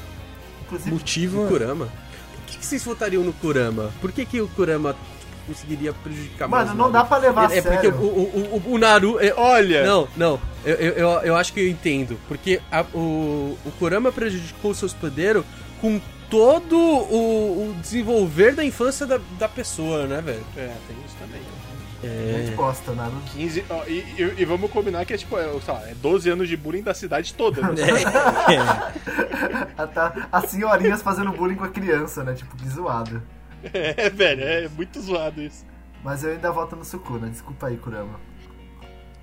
Inclusive, 0.66 0.92
Motivo. 0.92 1.46
O 1.46 1.48
Kurama? 1.48 1.86
Por 1.86 2.46
que, 2.48 2.58
que 2.58 2.66
vocês 2.66 2.84
votariam 2.84 3.24
no 3.24 3.32
Kurama? 3.32 3.90
Por 4.02 4.12
que, 4.12 4.26
que 4.26 4.42
o 4.42 4.50
Kurama 4.50 4.94
conseguiria 5.54 5.92
prejudicar 5.94 6.48
mais? 6.48 6.68
mano, 6.68 6.80
o 6.80 6.84
não 6.86 6.92
dá 6.92 7.04
pra 7.04 7.18
levar 7.18 7.50
a 7.50 7.54
É, 7.54 7.58
é 7.58 7.62
porque 7.62 7.78
sério. 7.82 7.96
o, 8.00 8.06
o, 8.06 8.62
o, 8.68 8.74
o 8.74 8.78
Naruto. 8.78 9.20
é- 9.20 9.34
Olha! 9.36 9.86
Não, 9.86 10.08
não. 10.16 10.40
Eu, 10.64 10.76
eu, 10.76 10.94
eu, 10.94 11.10
eu 11.22 11.36
acho 11.36 11.52
que 11.54 11.60
eu 11.60 11.68
entendo. 11.70 12.20
Porque 12.28 12.62
a- 12.72 12.86
o, 12.94 13.58
o 13.66 13.72
Kurama 13.80 14.12
prejudicou 14.12 14.72
o 14.72 14.76
seu 14.76 14.86
hospedeiro 14.86 15.46
com 15.82 16.00
todo 16.30 16.78
o, 16.78 17.70
o 17.72 17.76
desenvolver 17.82 18.54
da 18.56 18.64
infância 18.64 19.06
da, 19.06 19.20
da 19.40 19.50
pessoa, 19.50 20.06
né, 20.06 20.22
velho? 20.22 20.44
É, 20.56 20.68
tem 20.88 20.96
isso 21.06 21.16
também. 21.20 21.42
Gente 22.02 22.56
bosta, 22.56 22.94
Naruto. 22.94 23.20
15. 23.34 23.66
ó, 23.70 23.84
e, 23.86 23.98
e- 24.18 24.34
e 24.38 24.46
vamos 24.46 24.72
combinar 24.72 25.04
que 25.06 25.14
é 25.14 25.18
tipo, 25.18 25.38
é, 25.38 25.44
sei 25.60 25.74
lá, 25.74 25.82
é 25.86 25.94
12 25.96 26.30
anos 26.30 26.48
de 26.48 26.56
bullying 26.56 26.82
da 26.82 26.94
cidade 26.94 27.34
toda. 27.34 27.62
Né? 27.62 27.74
A, 29.78 29.86
tá- 29.88 30.28
as 30.32 30.46
senhorinhas 30.46 31.02
fazendo 31.02 31.32
bullying 31.32 31.56
com 31.56 31.66
a 31.66 31.70
criança, 31.70 32.24
né? 32.24 32.34
Tipo, 32.34 32.56
que 32.56 32.70
zoado. 32.70 33.22
É, 33.74 34.10
velho, 34.10 34.44
é 34.44 34.68
muito 34.70 35.02
zoado 35.02 35.42
isso. 35.42 35.66
Mas 36.04 36.24
eu 36.24 36.32
ainda 36.32 36.52
voto 36.52 36.76
no 36.76 36.86
Sukuna, 36.86 37.30
desculpa 37.30 37.68
aí, 37.68 37.78
Kurama. 37.78 38.20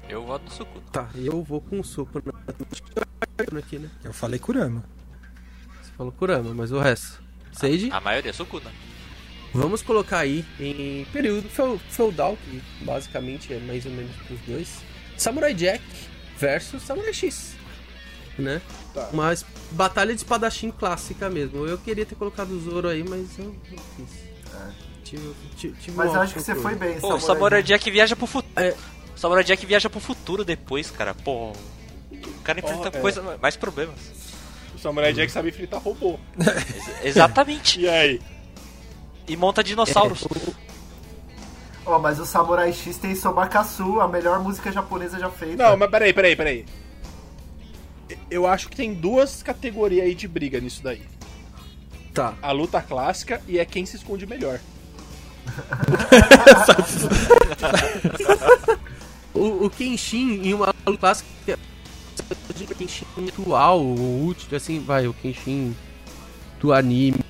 Eu 0.09 0.24
voto 0.24 0.45
no 0.45 0.51
Sukuna. 0.51 0.84
Tá, 0.93 1.09
eu 1.14 1.43
vou 1.43 1.61
com 1.61 1.80
o 1.80 1.84
soco 1.84 2.22
na... 2.24 3.59
aqui, 3.59 3.78
né? 3.78 3.91
Eu 4.05 4.12
falei 4.12 4.39
Kurama. 4.39 4.84
Você 5.82 5.91
falou 5.97 6.12
Kurama, 6.12 6.53
mas 6.55 6.70
o 6.72 6.78
resto. 6.78 7.22
Sage? 7.53 7.91
A 7.91 8.01
maioria 8.01 8.30
é 8.30 8.32
Sukuna. 8.32 8.70
Vamos 9.55 9.80
colocar 9.80 10.18
aí 10.18 10.45
em 10.61 11.07
período 11.12 11.49
feu- 11.49 11.80
feudal, 11.89 12.37
que 12.37 12.62
basicamente 12.84 13.55
é 13.55 13.59
mais 13.61 13.87
ou 13.87 13.93
menos 13.93 14.12
os 14.30 14.41
dois. 14.41 14.82
Samurai 15.16 15.55
Jack 15.55 15.82
versus 16.37 16.82
Samurai 16.82 17.14
X. 17.14 17.57
Né? 18.39 18.61
Tá. 18.97 19.11
Uma 19.12 19.30
es- 19.32 19.44
batalha 19.72 20.14
de 20.14 20.20
espadachim 20.20 20.70
clássica 20.70 21.28
mesmo. 21.28 21.66
Eu 21.66 21.76
queria 21.76 22.07
ter 22.07 22.14
colocado 22.14 22.51
o 22.53 22.59
Zoro 22.61 22.88
aí, 22.88 23.05
mas 23.07 23.38
eu 23.38 23.44
não 23.44 23.53
quis. 23.55 24.26
Tive, 25.05 25.34
tive, 25.57 25.74
tive 25.76 25.97
Mas 25.97 26.11
um 26.11 26.14
eu 26.14 26.20
acho 26.22 26.32
que 26.34 26.40
você 26.40 26.55
foi 26.55 26.74
bem, 26.74 26.99
Pô, 26.99 27.14
o 27.14 27.20
Samurai 27.20 27.62
Jack 27.62 27.90
viaja 27.90 28.16
pro 28.16 28.26
futuro. 28.26 28.53
O 29.14 29.18
Samurai 29.18 29.44
Jack 29.44 29.64
viaja 29.66 29.88
pro 29.90 30.01
futuro 30.01 30.44
depois, 30.44 30.90
cara. 30.90 31.14
Pô. 31.14 31.53
O 32.11 32.40
cara 32.42 32.59
enfrenta 32.59 32.90
Oh, 32.92 32.97
é. 32.97 33.01
coisa, 33.03 33.38
mais 33.40 33.55
problemas. 33.55 33.99
O 34.74 34.78
Samurai 34.78 35.12
Jack 35.12 35.30
sabe 35.30 35.53
fritar 35.53 35.80
robô. 35.80 36.18
Ex- 36.38 37.05
Exatamente. 37.05 37.80
E 37.84 37.88
aí? 37.88 38.20
E 39.28 39.36
monta 39.36 39.62
dinossauros. 39.62 40.26
Ó, 41.84 41.99
mas 41.99 42.18
o 42.18 42.26
Samurai 42.26 42.72
X 42.72 42.97
tem 42.97 43.14
Sobakasu, 43.14 44.01
a 44.01 44.09
melhor 44.09 44.40
música 44.40 44.72
japonesa 44.72 45.18
já 45.20 45.30
feita. 45.30 45.57
Não, 45.70 45.76
mas 45.76 45.90
peraí, 45.90 46.12
peraí, 46.12 46.34
peraí. 46.34 46.64
Eu 48.30 48.46
acho 48.46 48.68
que 48.68 48.76
tem 48.76 48.94
duas 48.94 49.42
categorias 49.42 50.06
aí 50.06 50.14
de 50.14 50.26
briga 50.26 50.60
nisso 50.60 50.82
daí. 50.82 51.02
Tá. 52.12 52.34
A 52.42 52.52
luta 52.52 52.80
clássica 52.80 53.42
e 53.46 53.58
é 53.58 53.64
quem 53.64 53.86
se 53.86 53.96
esconde 53.96 54.26
melhor. 54.26 54.58
O, 59.36 59.66
o 59.66 59.70
Kenshin 59.70 60.40
em 60.42 60.54
uma 60.54 60.74
luta 60.86 60.98
clássica. 60.98 61.58
O 62.58 62.74
Kenshin 62.74 63.04
atual, 63.28 63.80
o 63.80 64.24
último, 64.24 64.56
assim, 64.56 64.80
vai, 64.80 65.06
o 65.06 65.12
Kenshin 65.12 65.76
do 66.58 66.72
anime. 66.72 67.22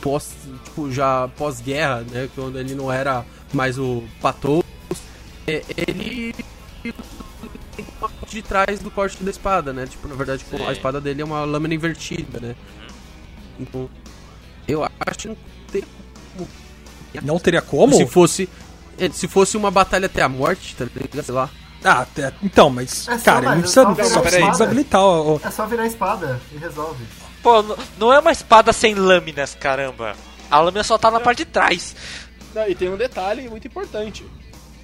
Pós, 0.00 0.32
tipo, 0.64 0.90
já 0.92 1.28
pós-guerra, 1.36 2.02
né? 2.02 2.28
Quando 2.34 2.60
ele 2.60 2.76
não 2.76 2.92
era 2.92 3.26
mais 3.52 3.76
o 3.76 4.04
Patou. 4.22 4.64
é, 5.48 5.64
ele 5.76 6.32
tem 6.82 7.86
uma 7.98 8.08
de 8.28 8.42
trás 8.42 8.80
do 8.80 8.90
corte 8.90 9.22
da 9.22 9.30
espada, 9.30 9.72
né? 9.72 9.86
Tipo, 9.86 10.08
na 10.08 10.14
verdade, 10.14 10.44
Sim. 10.48 10.64
a 10.66 10.72
espada 10.72 11.00
dele 11.00 11.22
é 11.22 11.24
uma 11.24 11.44
lâmina 11.44 11.74
invertida, 11.74 12.40
né? 12.40 12.54
Então, 13.58 13.88
eu 14.68 14.84
acho 14.84 15.18
que 15.18 15.28
não 15.28 15.36
tem 15.72 15.82
como 16.36 16.48
Não 17.22 17.38
teria 17.38 17.62
como? 17.62 17.96
se 17.96 18.06
fosse. 18.06 18.48
é, 18.98 19.08
Se 19.10 19.26
fosse 19.28 19.56
uma 19.56 19.70
batalha 19.70 20.06
até 20.06 20.22
a 20.22 20.28
morte, 20.28 20.74
tá 20.76 20.84
ligado? 20.84 21.22
Sei 21.24 21.34
lá. 21.34 21.48
Ah, 21.84 22.06
então, 22.42 22.68
mas, 22.68 23.06
É 23.06 23.16
cara, 23.18 23.50
mas 23.50 23.60
precisa, 23.60 23.82
só 23.82 23.94
precisa 23.94 24.20
espada. 24.24 24.50
desabilitar 24.50 25.00
É 25.44 25.50
só 25.50 25.66
virar 25.66 25.82
a 25.84 25.86
espada 25.86 26.40
e 26.52 26.56
resolve. 26.58 27.04
Pô, 27.42 27.62
não 27.98 28.12
é 28.12 28.18
uma 28.18 28.32
espada 28.32 28.72
sem 28.72 28.94
lâminas, 28.94 29.54
caramba. 29.54 30.16
A 30.50 30.58
lâmina 30.60 30.82
só 30.82 30.98
tá 30.98 31.10
na 31.10 31.20
parte 31.20 31.38
de 31.38 31.44
trás. 31.44 31.94
Não, 32.54 32.66
e 32.68 32.74
tem 32.74 32.88
um 32.88 32.96
detalhe 32.96 33.48
muito 33.48 33.68
importante. 33.68 34.24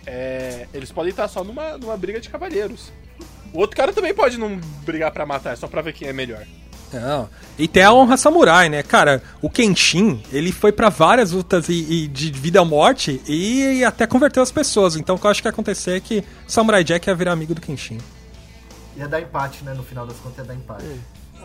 É, 0.07 0.69
eles 0.73 0.93
podem 0.93 1.11
estar 1.11 1.27
só 1.29 1.43
numa, 1.43 1.77
numa 1.79 1.97
briga 1.97 2.21
de 2.21 2.29
cavalheiros. 2.29 2.93
O 3.53 3.59
outro 3.61 3.77
cara 3.77 3.93
também 3.93 4.15
pode 4.15 4.39
não 4.39 4.59
brigar 4.85 5.11
pra 5.11 5.27
matar, 5.27 5.53
é 5.53 5.57
só 5.57 5.67
pra 5.69 5.83
ver 5.83 5.93
quem 5.93 6.09
é 6.09 6.13
melhor. 6.13 6.45
Não. 6.93 7.29
E 7.59 7.67
tem 7.67 7.83
a 7.83 7.93
honra 7.93 8.17
samurai, 8.19 8.69
né? 8.69 8.83
Cara, 8.83 9.23
o 9.41 9.49
Kenshin, 9.49 10.23
ele 10.31 10.53
foi 10.53 10.73
pra 10.73 10.91
várias 10.91 11.31
lutas 11.33 11.69
e, 11.71 11.73
e 12.05 12.07
de 12.09 12.31
vida 12.31 12.61
ou 12.61 12.67
morte 12.67 13.21
e, 13.27 13.83
até 13.83 14.07
converteu 14.07 14.43
as 14.43 14.51
pessoas. 14.51 14.95
Então 14.97 15.17
o 15.17 15.19
que 15.19 15.27
eu 15.27 15.31
acho 15.31 15.41
que 15.41 15.49
ia 15.49 15.53
acontecer 15.53 15.93
é 15.97 16.01
que 16.01 16.19
o 16.47 16.51
Samurai 16.51 16.85
Jack 16.85 17.09
ia 17.09 17.15
virar 17.15 17.33
amigo 17.33 17.55
do 17.55 17.61
Kenshin. 17.63 17.97
Ia 18.97 19.09
dar 19.09 19.23
empate, 19.23 19.65
né? 19.65 19.73
No 19.73 19.83
final 19.83 20.07
das 20.07 20.19
contas 20.19 20.39
ia 20.39 20.45
dar 20.45 20.55
empate. 20.55 20.85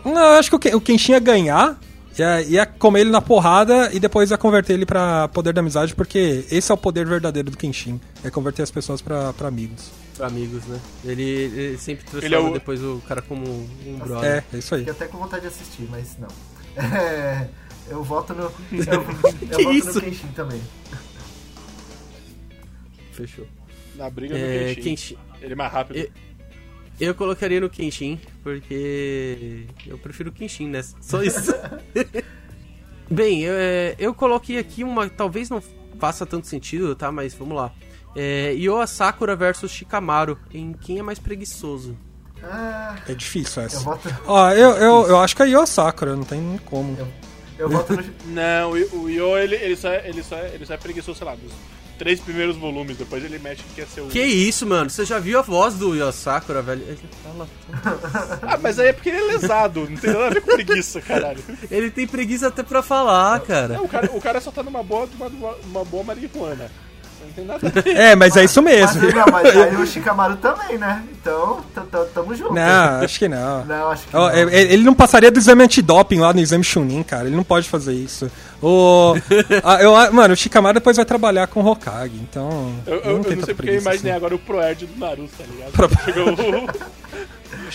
Não, 0.04 0.12
eu 0.20 0.38
acho 0.38 0.50
que 0.50 0.56
o 0.56 0.58
Ken- 0.58 0.74
o 0.74 0.80
Kenshin 0.82 1.12
ia 1.12 1.18
ganhar, 1.18 1.78
ia, 2.18 2.42
ia 2.42 2.66
comer 2.66 3.00
ele 3.00 3.10
na 3.10 3.20
porrada 3.20 3.90
e 3.92 4.00
depois 4.00 4.30
ia 4.30 4.38
converter 4.38 4.72
ele 4.74 4.84
pra 4.86 5.28
poder 5.28 5.52
da 5.52 5.60
amizade, 5.60 5.94
porque 5.94 6.44
esse 6.50 6.70
é 6.70 6.74
o 6.74 6.78
poder 6.78 7.06
verdadeiro 7.06 7.50
do 7.50 7.56
Kenshin. 7.56 8.00
É 8.24 8.30
converter 8.30 8.62
as 8.62 8.70
pessoas 8.70 9.00
pra, 9.02 9.32
pra 9.32 9.48
amigos. 9.48 9.90
Pra 10.16 10.26
amigos, 10.26 10.64
né? 10.66 10.80
Ele, 11.04 11.22
ele 11.22 11.78
sempre 11.78 12.04
transforma 12.04 12.26
Ele 12.26 12.34
é 12.34 12.38
o- 12.38 12.52
depois 12.52 12.82
o 12.82 13.00
cara 13.06 13.22
como 13.22 13.46
um, 13.48 13.68
um 13.86 13.98
brother. 13.98 14.44
É, 14.52 14.56
é 14.56 14.58
isso 14.58 14.74
aí. 14.74 14.80
Fiquei 14.80 14.94
até 14.94 15.06
com 15.06 15.18
vontade 15.18 15.42
de 15.42 15.48
assistir, 15.48 15.86
mas 15.90 16.16
não. 16.18 16.28
É, 16.78 17.48
eu 17.90 18.02
voto 18.04 18.34
no. 18.34 18.42
Eu, 18.42 18.52
eu 19.50 19.56
Que 19.56 19.62
voto 19.64 19.72
isso? 19.76 19.94
no 19.94 20.00
Kenshin 20.02 20.28
também. 20.28 20.60
Fechou. 23.12 23.46
Na 23.96 24.08
briga 24.10 24.34
do 24.36 24.40
É, 24.44 24.74
Kenshin. 24.74 24.82
Kenshin. 24.82 25.18
Ele 25.40 25.52
é 25.52 25.56
mais 25.56 25.72
rápido. 25.72 25.96
E- 25.98 26.10
Eu 27.00 27.14
colocaria 27.14 27.60
no 27.60 27.70
Kenshin, 27.70 28.20
porque 28.42 29.66
eu 29.86 29.96
prefiro 29.98 30.30
o 30.30 30.32
Kenshin, 30.32 30.68
né? 30.68 30.82
Só 31.00 31.22
isso. 31.22 31.54
Bem, 33.10 33.42
eu, 33.42 33.54
é, 33.56 33.94
eu 33.98 34.12
coloquei 34.14 34.58
aqui 34.58 34.84
uma. 34.84 35.08
Talvez 35.08 35.48
não 35.48 35.62
faça 35.98 36.26
tanto 36.26 36.46
sentido, 36.46 36.94
tá? 36.94 37.10
Mas 37.10 37.34
vamos 37.34 37.56
lá. 37.56 37.72
É, 38.16 38.52
Ioa 38.54 38.86
Sakura 38.86 39.36
versus 39.36 39.70
Shikamaru, 39.70 40.38
em 40.52 40.72
quem 40.72 40.98
é 40.98 41.02
mais 41.02 41.18
preguiçoso. 41.18 41.96
Ah, 42.42 42.96
É 43.08 43.14
difícil 43.14 43.62
eu 43.62 43.66
essa. 43.66 43.80
voto. 43.80 44.08
Ó, 44.26 44.50
eu, 44.52 44.70
eu, 44.70 45.06
eu 45.08 45.18
acho 45.20 45.34
que 45.34 45.42
é 45.42 45.48
Io 45.48 45.66
Sakura, 45.66 46.14
não 46.16 46.24
tem 46.24 46.40
nem 46.40 46.58
como. 46.58 46.96
Eu 47.58 47.68
voto 47.68 47.94
no. 47.94 48.04
Não, 48.32 48.70
o 48.72 49.02
o 49.04 49.10
Yo, 49.10 49.36
ele, 49.38 49.56
ele, 49.56 49.76
só, 49.76 49.88
é- 49.88 50.08
ele, 50.08 50.22
só, 50.22 50.36
é- 50.36 50.54
ele 50.54 50.64
só 50.66 50.74
é 50.74 50.76
preguiçoso, 50.76 51.18
sei 51.18 51.26
lá, 51.26 51.34
dos 51.34 51.50
três 51.98 52.20
primeiros 52.20 52.56
volumes. 52.56 52.96
Depois 52.96 53.24
ele 53.24 53.38
mexe 53.38 53.62
que 53.62 53.74
quer 53.74 53.86
ser 53.86 54.00
o. 54.02 54.06
Que 54.06 54.22
isso, 54.22 54.66
mano? 54.66 54.88
Você 54.88 55.04
já 55.04 55.18
viu 55.18 55.38
a 55.38 55.42
voz 55.42 55.74
do 55.74 55.94
Ioa 55.94 56.12
Sakura, 56.12 56.62
velho? 56.62 56.82
Ele 56.82 56.98
fala. 57.24 57.48
Ah, 58.42 58.58
mas 58.62 58.78
aí 58.78 58.88
é 58.88 58.92
porque 58.92 59.08
ele 59.08 59.18
é 59.18 59.24
lesado. 59.24 59.86
Não 59.88 59.96
tem 59.96 60.12
nada 60.12 60.26
a 60.26 60.30
ver 60.30 60.40
com 60.40 60.52
preguiça, 60.52 61.00
caralho. 61.00 61.40
Ele 61.70 61.90
tem 61.90 62.06
preguiça 62.06 62.48
até 62.48 62.62
pra 62.62 62.82
falar, 62.82 63.40
cara. 63.40 63.74
Não, 63.74 63.84
o, 63.84 63.88
cara 63.88 64.10
o 64.12 64.20
cara 64.20 64.40
só 64.40 64.50
tá 64.50 64.62
numa 64.62 64.82
boa, 64.82 65.08
uma, 65.18 65.54
uma 65.64 65.84
boa 65.84 66.04
marihuana. 66.04 66.70
Não 67.24 67.32
tem 67.34 67.44
nada 67.44 67.66
a 67.66 67.70
ver. 67.82 67.96
É, 67.96 68.14
mas 68.16 68.36
é 68.36 68.44
isso 68.44 68.62
Mas, 68.62 68.94
mesmo. 68.96 69.12
não, 69.12 69.26
mas 69.30 69.56
aí 69.56 69.76
o 69.76 69.86
Shikamaru 69.86 70.36
também, 70.36 70.78
né? 70.78 71.04
Então, 71.12 71.60
tamo 72.14 72.34
junto. 72.34 72.54
Não, 72.54 73.00
acho 73.02 73.18
que 73.18 73.28
não. 73.28 73.64
Não, 73.64 73.90
acho 73.90 74.06
que 74.06 74.16
Ó, 74.16 74.20
não. 74.20 74.30
é- 74.30 74.42
é- 74.42 74.72
Ele 74.72 74.82
não 74.84 74.94
passaria 74.94 75.30
do 75.30 75.38
exame 75.38 75.64
antidoping 75.64 76.20
lá 76.20 76.32
no 76.32 76.40
exame 76.40 76.64
Chunin, 76.64 77.02
cara. 77.02 77.26
Ele 77.26 77.36
não 77.36 77.44
pode 77.44 77.68
fazer 77.68 77.92
isso. 77.92 78.30
O, 78.60 79.14
a- 79.62 79.82
eu, 79.82 79.94
a- 79.94 80.10
mano, 80.10 80.34
o 80.34 80.36
Shikamaru 80.36 80.74
depois 80.74 80.96
vai 80.96 81.04
trabalhar 81.06 81.46
com 81.46 81.62
o 81.62 81.66
Hokage, 81.70 82.14
então. 82.16 82.74
Eu, 82.86 82.94
eu, 82.96 83.18
não 83.18 83.24
eu 83.30 83.36
não 83.36 83.44
sei 83.44 83.54
porque 83.54 83.70
eu 83.70 83.80
imaginei 83.80 84.10
assim. 84.12 84.16
agora 84.16 84.34
o 84.34 84.38
Proerd 84.38 84.86
do 84.86 84.98
Naruto, 84.98 85.30
tá 85.38 85.44
ligado? 85.44 85.72
Pro- 85.72 85.88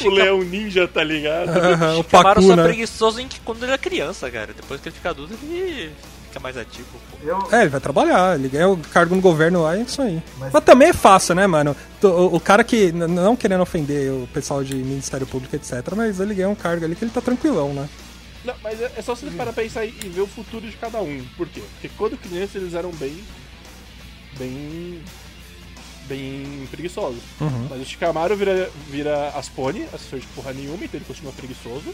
o, 0.03 0.07
o 0.07 0.09
Leão 0.11 0.43
Ninja, 0.43 0.87
tá 0.87 1.03
ligado? 1.03 1.49
Aham, 1.49 1.93
o 1.93 2.03
Shikamaru 2.03 2.35
Pacu, 2.35 2.41
só 2.47 2.53
é 2.53 2.55
né? 2.57 2.63
preguiçoso 2.63 3.21
em 3.21 3.27
que 3.27 3.39
quando 3.41 3.63
ele 3.63 3.71
é 3.71 3.77
criança, 3.77 4.29
cara. 4.29 4.51
Depois 4.53 4.81
que 4.81 4.89
ele 4.89 4.95
fica 4.95 5.09
adulto, 5.11 5.33
ele 5.43 5.91
fica 6.27 6.39
mais 6.39 6.57
ativo. 6.57 6.87
Pô. 7.11 7.55
É, 7.55 7.61
ele 7.61 7.69
vai 7.69 7.79
trabalhar, 7.79 8.37
ele 8.37 8.49
ganha 8.49 8.67
o 8.67 8.77
cargo 8.77 9.15
no 9.15 9.21
governo 9.21 9.63
lá, 9.63 9.77
é 9.77 9.81
isso 9.81 10.01
aí. 10.01 10.21
Mas, 10.39 10.51
Mas- 10.51 10.63
também 10.63 10.89
é 10.89 10.93
fácil, 10.93 11.35
né, 11.35 11.47
mano? 11.47 11.75
O, 12.01 12.35
o 12.35 12.39
cara 12.39 12.63
que, 12.63 12.91
não 12.91 13.35
querendo 13.35 13.61
ofender 13.61 14.11
o 14.11 14.27
pessoal 14.33 14.63
de 14.63 14.75
Ministério 14.75 15.25
Público, 15.25 15.55
etc., 15.55 15.81
mas 15.95 16.19
ele 16.19 16.33
ganha 16.33 16.49
um 16.49 16.55
cargo 16.55 16.83
ali 16.83 16.95
que 16.95 17.05
ele 17.05 17.11
tá 17.11 17.21
tranquilão, 17.21 17.73
né? 17.73 17.87
Não, 18.43 18.53
mas 18.61 18.81
é 18.81 18.91
é 18.97 19.01
só 19.01 19.15
você 19.15 19.25
parar 19.31 19.53
pra 19.53 19.63
pensar 19.63 19.85
e 19.85 19.89
e 19.89 20.09
ver 20.09 20.21
o 20.21 20.27
futuro 20.27 20.69
de 20.69 20.75
cada 20.77 21.01
um. 21.01 21.25
Por 21.37 21.47
quê? 21.47 21.61
Porque 21.73 21.89
quando 21.97 22.17
criança 22.17 22.57
eles 22.57 22.73
eram 22.73 22.91
bem. 22.91 23.23
bem. 24.37 25.01
bem 26.07 26.67
preguiçosos. 26.69 27.21
Uhum. 27.39 27.67
Mas 27.69 27.81
o 27.81 27.85
Shikamaru 27.85 28.35
vira, 28.35 28.69
vira 28.89 29.29
Aspone, 29.29 29.83
assessor 29.93 30.19
de 30.19 30.27
porra 30.27 30.53
nenhuma, 30.53 30.83
então 30.83 30.97
ele 30.97 31.05
continua 31.05 31.31
preguiçoso. 31.33 31.93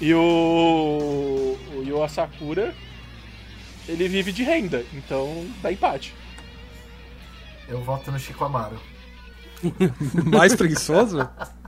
E 0.00 0.12
o. 0.14 1.56
o 1.76 1.84
Yoa 1.86 2.08
Sakura. 2.08 2.74
ele 3.88 4.08
vive 4.08 4.32
de 4.32 4.42
renda, 4.42 4.84
então 4.92 5.46
dá 5.62 5.70
empate. 5.72 6.14
eu 7.68 7.80
voto 7.82 8.10
no 8.10 8.18
Chico 8.18 8.44
Amaro. 8.44 8.80
Mais 10.26 10.54
preguiçoso? 10.54 11.28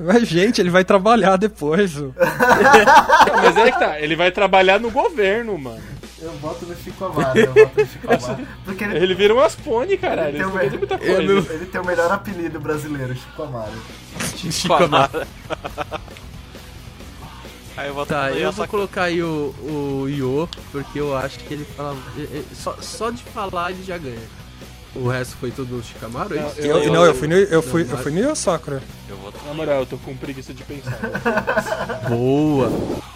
Mas, 0.00 0.28
gente, 0.28 0.60
ele 0.60 0.70
vai 0.70 0.84
trabalhar 0.84 1.36
depois. 1.36 1.94
mas 1.96 3.56
é 3.56 3.70
que 3.72 3.78
tá, 3.78 4.00
ele 4.00 4.16
vai 4.16 4.30
trabalhar 4.30 4.78
no 4.80 4.90
governo, 4.90 5.56
mano. 5.58 5.82
Eu 6.20 6.32
voto 6.38 6.64
no 6.64 6.74
Chico 6.76 7.04
Amaro, 7.04 7.38
eu 7.38 7.52
voto 7.52 7.80
no 7.80 7.86
Chico 7.86 8.12
Amaro. 8.12 8.46
Porque 8.64 8.84
ele, 8.84 8.96
Ele 8.98 9.14
vira 9.14 9.34
um 9.34 9.40
Aspone, 9.40 9.96
caralho. 9.98 10.36
Ele 10.36 10.42
Ele 10.44 10.70
tem 10.70 10.78
muita 10.78 10.98
coisa. 10.98 11.22
meu- 11.22 11.46
ele 11.50 11.66
tem 11.66 11.80
o 11.80 11.84
melhor 11.84 12.10
apelido 12.12 12.58
brasileiro, 12.60 13.14
Chico 13.14 13.42
Amaro. 13.42 13.72
Shikamaru. 14.50 15.26
Aí 17.76 17.88
eu 17.88 18.06
Tá, 18.06 18.30
no 18.30 18.36
eu 18.36 18.52
vou 18.52 18.68
colocar 18.68 19.04
aí 19.04 19.20
o, 19.20 19.52
o 19.60 20.08
Io, 20.08 20.48
porque 20.70 21.00
eu 21.00 21.16
acho 21.16 21.40
que 21.40 21.54
ele 21.54 21.64
fala. 21.76 21.96
Só, 22.54 22.76
só 22.80 23.10
de 23.10 23.22
falar 23.24 23.72
ele 23.72 23.82
já 23.82 23.98
ganha. 23.98 24.43
O 24.94 25.08
resto 25.08 25.36
foi 25.38 25.50
tudo 25.50 25.82
Shikamaru, 25.82 26.34
é 26.36 26.40
Não, 26.40 26.48
isso? 26.50 26.60
Eu, 26.60 26.78
Eu- 26.84 26.92
não, 26.92 27.04
eu 27.04 27.14
fui 27.14 27.26
no, 27.26 27.34
eu 27.34 27.62
fui, 27.62 27.82
eu 27.82 27.98
fui 27.98 28.12
no 28.12 28.18
Io 28.20 28.36
Sakura. 28.36 28.80
Eu 29.08 29.16
vou 29.16 29.32
Na 29.44 29.52
moral, 29.54 29.80
eu 29.80 29.86
tô 29.86 29.98
com 29.98 30.16
preguiça 30.16 30.54
de 30.54 30.62
pensar. 30.62 30.98
Boa! 32.08 32.70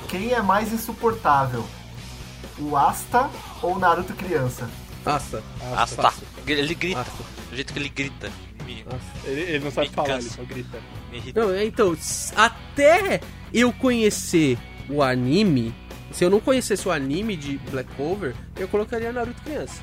Quem 0.09 0.33
é 0.33 0.43
mais 0.43 0.73
insuportável? 0.73 1.65
O 2.59 2.77
Asta 2.77 3.31
ou 3.63 3.77
o 3.77 3.79
Naruto 3.79 4.13
criança? 4.15 4.69
Nossa, 5.07 5.43
Ah, 5.61 5.87
tá. 5.87 6.13
Ele 6.47 6.75
grita. 6.75 7.01
Asta. 7.01 7.13
Do 7.51 7.55
jeito 7.55 7.73
que 7.73 7.79
ele 7.79 7.89
grita. 7.89 8.31
Me, 8.67 8.85
Ele, 9.25 9.41
ele 9.43 9.65
não 9.65 9.71
sabe 9.71 9.89
Me 9.89 9.95
falar, 9.95 10.09
cansa. 10.09 10.27
ele 10.27 10.31
só 10.37 10.43
grita. 10.55 10.79
me 11.13 11.19
irrita. 11.19 11.41
Não, 11.41 11.51
é, 11.55 11.65
então, 11.65 11.97
até 12.37 13.21
eu 13.55 13.73
conhecer 13.73 14.59
o 14.91 15.03
anime, 15.03 15.73
se 16.11 16.25
eu 16.25 16.29
não 16.31 16.41
conhecesse 16.41 16.87
o 16.89 16.91
anime 16.91 17.37
de 17.37 17.57
Black 17.71 17.89
Clover, 17.95 18.35
eu 18.57 18.67
colocaria 18.69 19.13
Naruto 19.13 19.41
criança. 19.43 19.81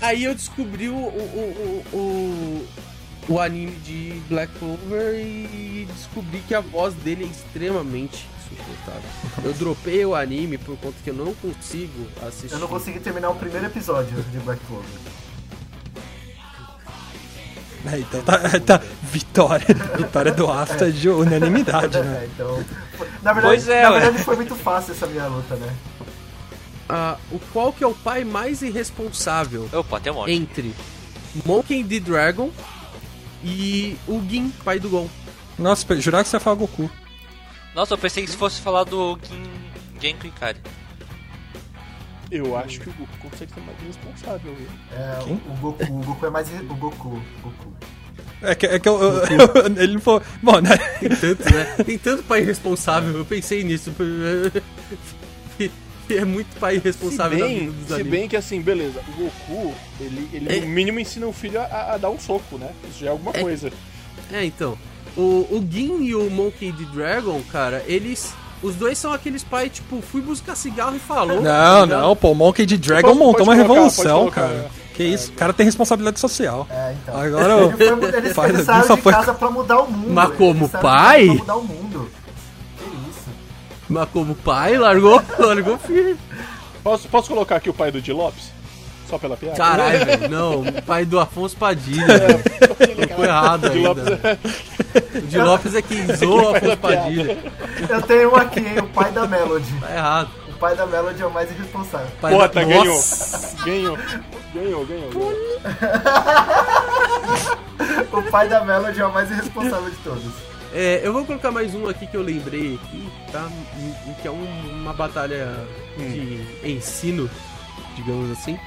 Aí 0.00 0.24
eu 0.24 0.34
descobri 0.34 0.88
o, 0.88 0.94
o, 0.94 1.84
o, 1.92 1.96
o, 1.96 2.68
o 3.28 3.40
anime 3.40 3.76
de 3.76 4.20
Black 4.28 4.52
Clover 4.58 5.14
e 5.14 5.86
descobri 5.94 6.40
que 6.46 6.54
a 6.54 6.60
voz 6.60 6.94
dele 6.94 7.24
é 7.24 7.26
extremamente 7.26 8.26
insuportável. 8.50 9.02
Eu 9.44 9.52
dropei 9.54 10.04
o 10.04 10.14
anime 10.14 10.56
por 10.58 10.76
conta 10.78 10.96
que 11.04 11.10
eu 11.10 11.14
não 11.14 11.34
consigo 11.34 12.06
assistir. 12.26 12.52
Eu 12.52 12.60
não 12.60 12.68
consegui 12.68 13.00
terminar 13.00 13.30
o 13.30 13.34
primeiro 13.34 13.66
episódio 13.66 14.22
de 14.22 14.38
Black 14.38 14.60
Clover. 14.66 14.88
É, 17.86 17.98
então 17.98 18.22
tá, 18.22 18.38
tá. 18.60 18.82
Vitória. 19.02 19.66
Vitória 19.96 20.32
do 20.32 20.50
Asta 20.50 20.90
de 20.90 21.08
unanimidade, 21.08 21.98
né? 21.98 22.22
É, 22.22 22.26
então, 22.26 22.64
na 23.22 23.32
verdade, 23.32 23.54
Pois 23.54 23.68
é, 23.68 23.82
na 23.82 23.90
verdade 23.90 24.24
foi 24.24 24.36
muito 24.36 24.54
fácil 24.54 24.92
essa 24.92 25.06
minha 25.06 25.26
luta, 25.26 25.56
né? 25.56 25.74
Ah, 26.92 27.16
o 27.30 27.38
qual 27.52 27.72
que 27.72 27.84
é 27.84 27.86
o 27.86 27.94
pai 27.94 28.24
mais 28.24 28.62
irresponsável 28.62 29.68
Opa, 29.72 30.00
tem 30.00 30.12
um 30.12 30.16
monte. 30.16 30.32
entre 30.32 30.74
Monkey 31.46 31.82
D. 31.84 32.00
Dragon 32.00 32.50
e 33.44 33.96
o 34.08 34.20
Gin, 34.28 34.50
pai 34.64 34.78
do 34.80 34.88
Gon? 34.90 35.08
Nossa, 35.58 36.00
jurava 36.00 36.24
que 36.24 36.30
você 36.30 36.36
ia 36.36 36.40
falar 36.40 36.56
Goku. 36.56 36.90
Nossa, 37.74 37.94
eu 37.94 37.98
pensei 37.98 38.24
que 38.24 38.30
se 38.30 38.36
fosse 38.36 38.60
falar 38.60 38.84
do 38.84 39.18
Gin... 39.22 39.42
Genko 40.00 40.26
Ikari. 40.26 40.58
Eu 42.30 42.56
acho 42.56 42.80
que 42.80 42.88
o 42.88 42.92
Goku 42.92 43.16
consegue 43.30 43.52
ser 43.52 43.60
mais 43.60 43.76
responsável, 43.86 44.54
viu? 44.54 44.68
É, 44.92 45.18
Quem? 45.24 45.34
o 45.34 45.56
Goku, 45.60 45.84
o 45.84 46.04
Goku 46.04 46.26
é 46.26 46.30
mais. 46.30 46.48
O 46.48 46.74
Goku. 46.74 47.22
Goku. 47.42 47.72
É 48.42 48.54
que, 48.54 48.66
é 48.66 48.78
que 48.78 48.88
eu, 48.88 49.00
eu- 49.02 49.22
ele 49.82 49.94
não 49.94 50.00
falou. 50.00 50.22
Bom, 50.42 50.60
né? 50.60 50.76
Tem 51.00 51.08
tanto, 51.10 51.52
né? 51.54 51.64
Tem 51.84 51.98
tanto 51.98 52.22
pai 52.22 52.40
irresponsável, 52.40 53.16
eu 53.18 53.24
pensei 53.24 53.62
nisso. 53.64 53.92
É 56.20 56.24
muito 56.24 56.56
pai 56.58 56.72
Se 56.74 56.78
irresponsável 56.80 57.38
na 57.38 57.46
vida 57.46 57.58
bem, 57.60 57.70
dos 57.70 57.86
se 57.86 57.94
animes. 57.94 58.10
bem 58.10 58.28
que 58.28 58.36
assim, 58.36 58.60
beleza, 58.60 59.00
o 59.08 59.12
Goku, 59.22 59.74
ele, 60.00 60.28
ele 60.32 60.56
É. 60.56 60.60
no 60.60 60.66
mínimo 60.66 60.98
ensina 61.00 61.26
o 61.26 61.32
filho 61.32 61.60
a, 61.60 61.94
a 61.94 61.96
dar 61.98 62.10
um 62.10 62.18
soco, 62.18 62.58
né? 62.58 62.70
Isso 62.90 63.00
já 63.00 63.06
é 63.06 63.10
alguma 63.10 63.32
É. 63.34 63.40
coisa. 63.40 63.70
É, 64.32 64.44
então. 64.44 64.76
O, 65.16 65.20
o 65.50 65.66
Gin 65.70 66.02
e 66.04 66.14
o 66.14 66.30
Monkey 66.30 66.70
D. 66.72 66.84
Dragon, 66.86 67.40
cara, 67.50 67.82
eles. 67.86 68.32
Os 68.62 68.74
dois 68.74 68.98
são 68.98 69.10
aqueles 69.12 69.42
pais, 69.42 69.72
tipo, 69.72 70.00
fui 70.02 70.20
buscar 70.20 70.54
cigarro 70.54 70.94
e 70.94 70.98
falou. 70.98 71.36
Não, 71.36 71.42
tá 71.42 71.80
ligado? 71.84 72.00
não, 72.02 72.14
pô, 72.14 72.32
o 72.32 72.34
Monkey 72.34 72.66
de 72.66 72.76
Dragon 72.76 73.08
Pode- 73.08 73.18
montou 73.18 73.42
uma 73.42 73.54
colocar, 73.56 73.72
revolução, 73.74 74.18
colocar, 74.20 74.40
cara. 74.42 74.70
é. 74.76 74.80
Que 74.94 75.02
isso, 75.04 75.30
o 75.30 75.34
cara 75.34 75.52
tem 75.54 75.64
responsabilidade 75.64 76.20
social. 76.20 76.66
É, 76.70 76.94
então. 77.02 77.18
Agora 77.18 77.54
ele, 78.18 78.34
foi, 78.34 78.52
Gin 78.52 78.64
só 78.86 78.94
de 78.96 79.00
foi. 79.00 79.12
casa 79.14 79.32
pra 79.32 79.50
mudar 79.50 79.80
o 79.80 79.90
mundo. 79.90 80.10
Mas 80.12 80.34
como 80.36 80.66
de 80.66 80.72
pai? 80.72 81.24
Pra 81.26 81.34
mudar 81.36 81.56
o 81.56 81.64
mundo. 81.64 82.10
Mas 83.90 84.08
como 84.10 84.34
pai, 84.36 84.78
largou, 84.78 85.20
largou 85.38 85.76
firme. 85.78 86.16
Posso, 86.82 87.08
posso 87.08 87.28
colocar 87.28 87.56
aqui 87.56 87.68
o 87.68 87.74
pai 87.74 87.90
do 87.90 88.00
Di 88.00 88.12
Lopes? 88.12 88.50
Só 89.08 89.18
pela 89.18 89.36
piada? 89.36 89.56
Caralho, 89.56 90.06
velho. 90.06 90.28
Não, 90.28 90.60
o 90.60 90.82
pai 90.82 91.04
do 91.04 91.18
Afonso 91.18 91.56
Padilha. 91.56 92.06
Ficou 92.96 93.24
errado 93.24 93.68
Di 93.68 93.84
ainda. 93.84 94.20
É- 94.22 94.38
O 95.18 95.22
de 95.22 95.38
Lopes 95.38 95.74
é 95.74 95.82
quem 95.82 96.06
zoa 96.16 96.52
o 96.52 96.56
Afonso 96.56 96.76
Padilha. 96.76 97.36
Eu 97.88 98.02
tenho 98.02 98.32
um 98.32 98.36
aqui, 98.36 98.60
hein, 98.60 98.78
o 98.78 98.86
pai 98.86 99.10
da 99.10 99.26
Melody. 99.26 99.72
Tá 99.80 99.92
errado. 99.92 100.30
O 100.48 100.52
pai 100.60 100.76
da 100.76 100.86
Melody 100.86 101.22
é 101.22 101.26
o 101.26 101.30
mais 101.30 101.50
irresponsável. 101.50 102.06
Pai 102.20 102.32
Porra, 102.32 102.46
da... 102.48 102.54
tá, 102.54 102.62
ganhou. 102.62 102.84
Nossa. 102.86 103.64
Ganhou. 103.64 103.98
Ganhou, 104.54 104.86
ganhou. 104.86 105.10
ganhou. 105.10 105.34
O 108.12 108.22
pai 108.30 108.48
da 108.48 108.64
Melody 108.64 109.00
é 109.00 109.06
o 109.06 109.12
mais 109.12 109.30
irresponsável 109.30 109.88
de 109.90 109.96
todos. 109.98 110.49
É, 110.72 111.00
eu 111.02 111.12
vou 111.12 111.24
colocar 111.24 111.50
mais 111.50 111.74
um 111.74 111.88
aqui 111.88 112.06
que 112.06 112.16
eu 112.16 112.22
lembrei 112.22 112.78
aqui, 112.82 113.08
tá? 113.32 113.48
Que 114.22 114.28
é 114.28 114.30
um- 114.30 114.80
uma 114.80 114.92
batalha 114.92 115.66
de 115.96 116.40
ensino, 116.64 117.28
digamos 117.96 118.30
assim, 118.30 118.58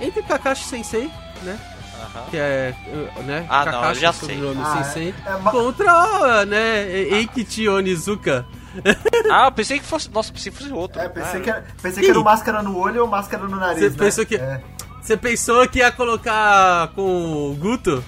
entre 0.00 0.22
Kakashi 0.22 0.64
Sensei, 0.64 1.08
né? 1.42 1.58
Aham. 2.02 2.24
Que 2.30 2.36
é, 2.36 2.74
uh, 3.18 3.22
né? 3.22 3.46
Ah, 3.48 3.64
não, 3.64 3.84
eu 3.90 3.94
já 3.94 4.12
sei. 4.12 4.40
Ah, 4.58 4.82
Sensei, 4.82 5.14
é- 5.24 5.30
é 5.30 5.50
contra, 5.50 6.44
né? 6.46 6.90
Eikichi 6.90 7.68
Onizuka. 7.68 8.44
Ah, 9.30 9.46
eu 9.46 9.52
pensei 9.52 9.78
que 9.78 9.84
fosse. 9.84 10.10
Nossa, 10.10 10.32
pensei 10.32 10.50
que 10.50 10.58
fosse 10.58 10.72
outro. 10.72 10.98
É, 11.00 11.06
pensei, 11.08 11.40
Ah, 11.40 11.42
que 11.42 11.50
era, 11.50 11.64
pensei 11.80 12.02
que 12.04 12.10
era 12.10 12.18
o 12.18 12.24
máscara 12.24 12.62
no 12.62 12.76
olho 12.78 13.02
ou 13.02 13.06
máscara 13.06 13.46
no 13.46 13.56
nariz. 13.56 13.80
Você 13.80 13.90
né? 13.90 13.96
pensou 13.98 14.26
que- 14.26 14.36
É. 14.36 14.60
Você 15.00 15.16
pensou 15.16 15.68
que 15.68 15.78
ia 15.80 15.92
colocar 15.92 16.88
com 16.94 17.50
o 17.50 17.54
Guto? 17.54 18.02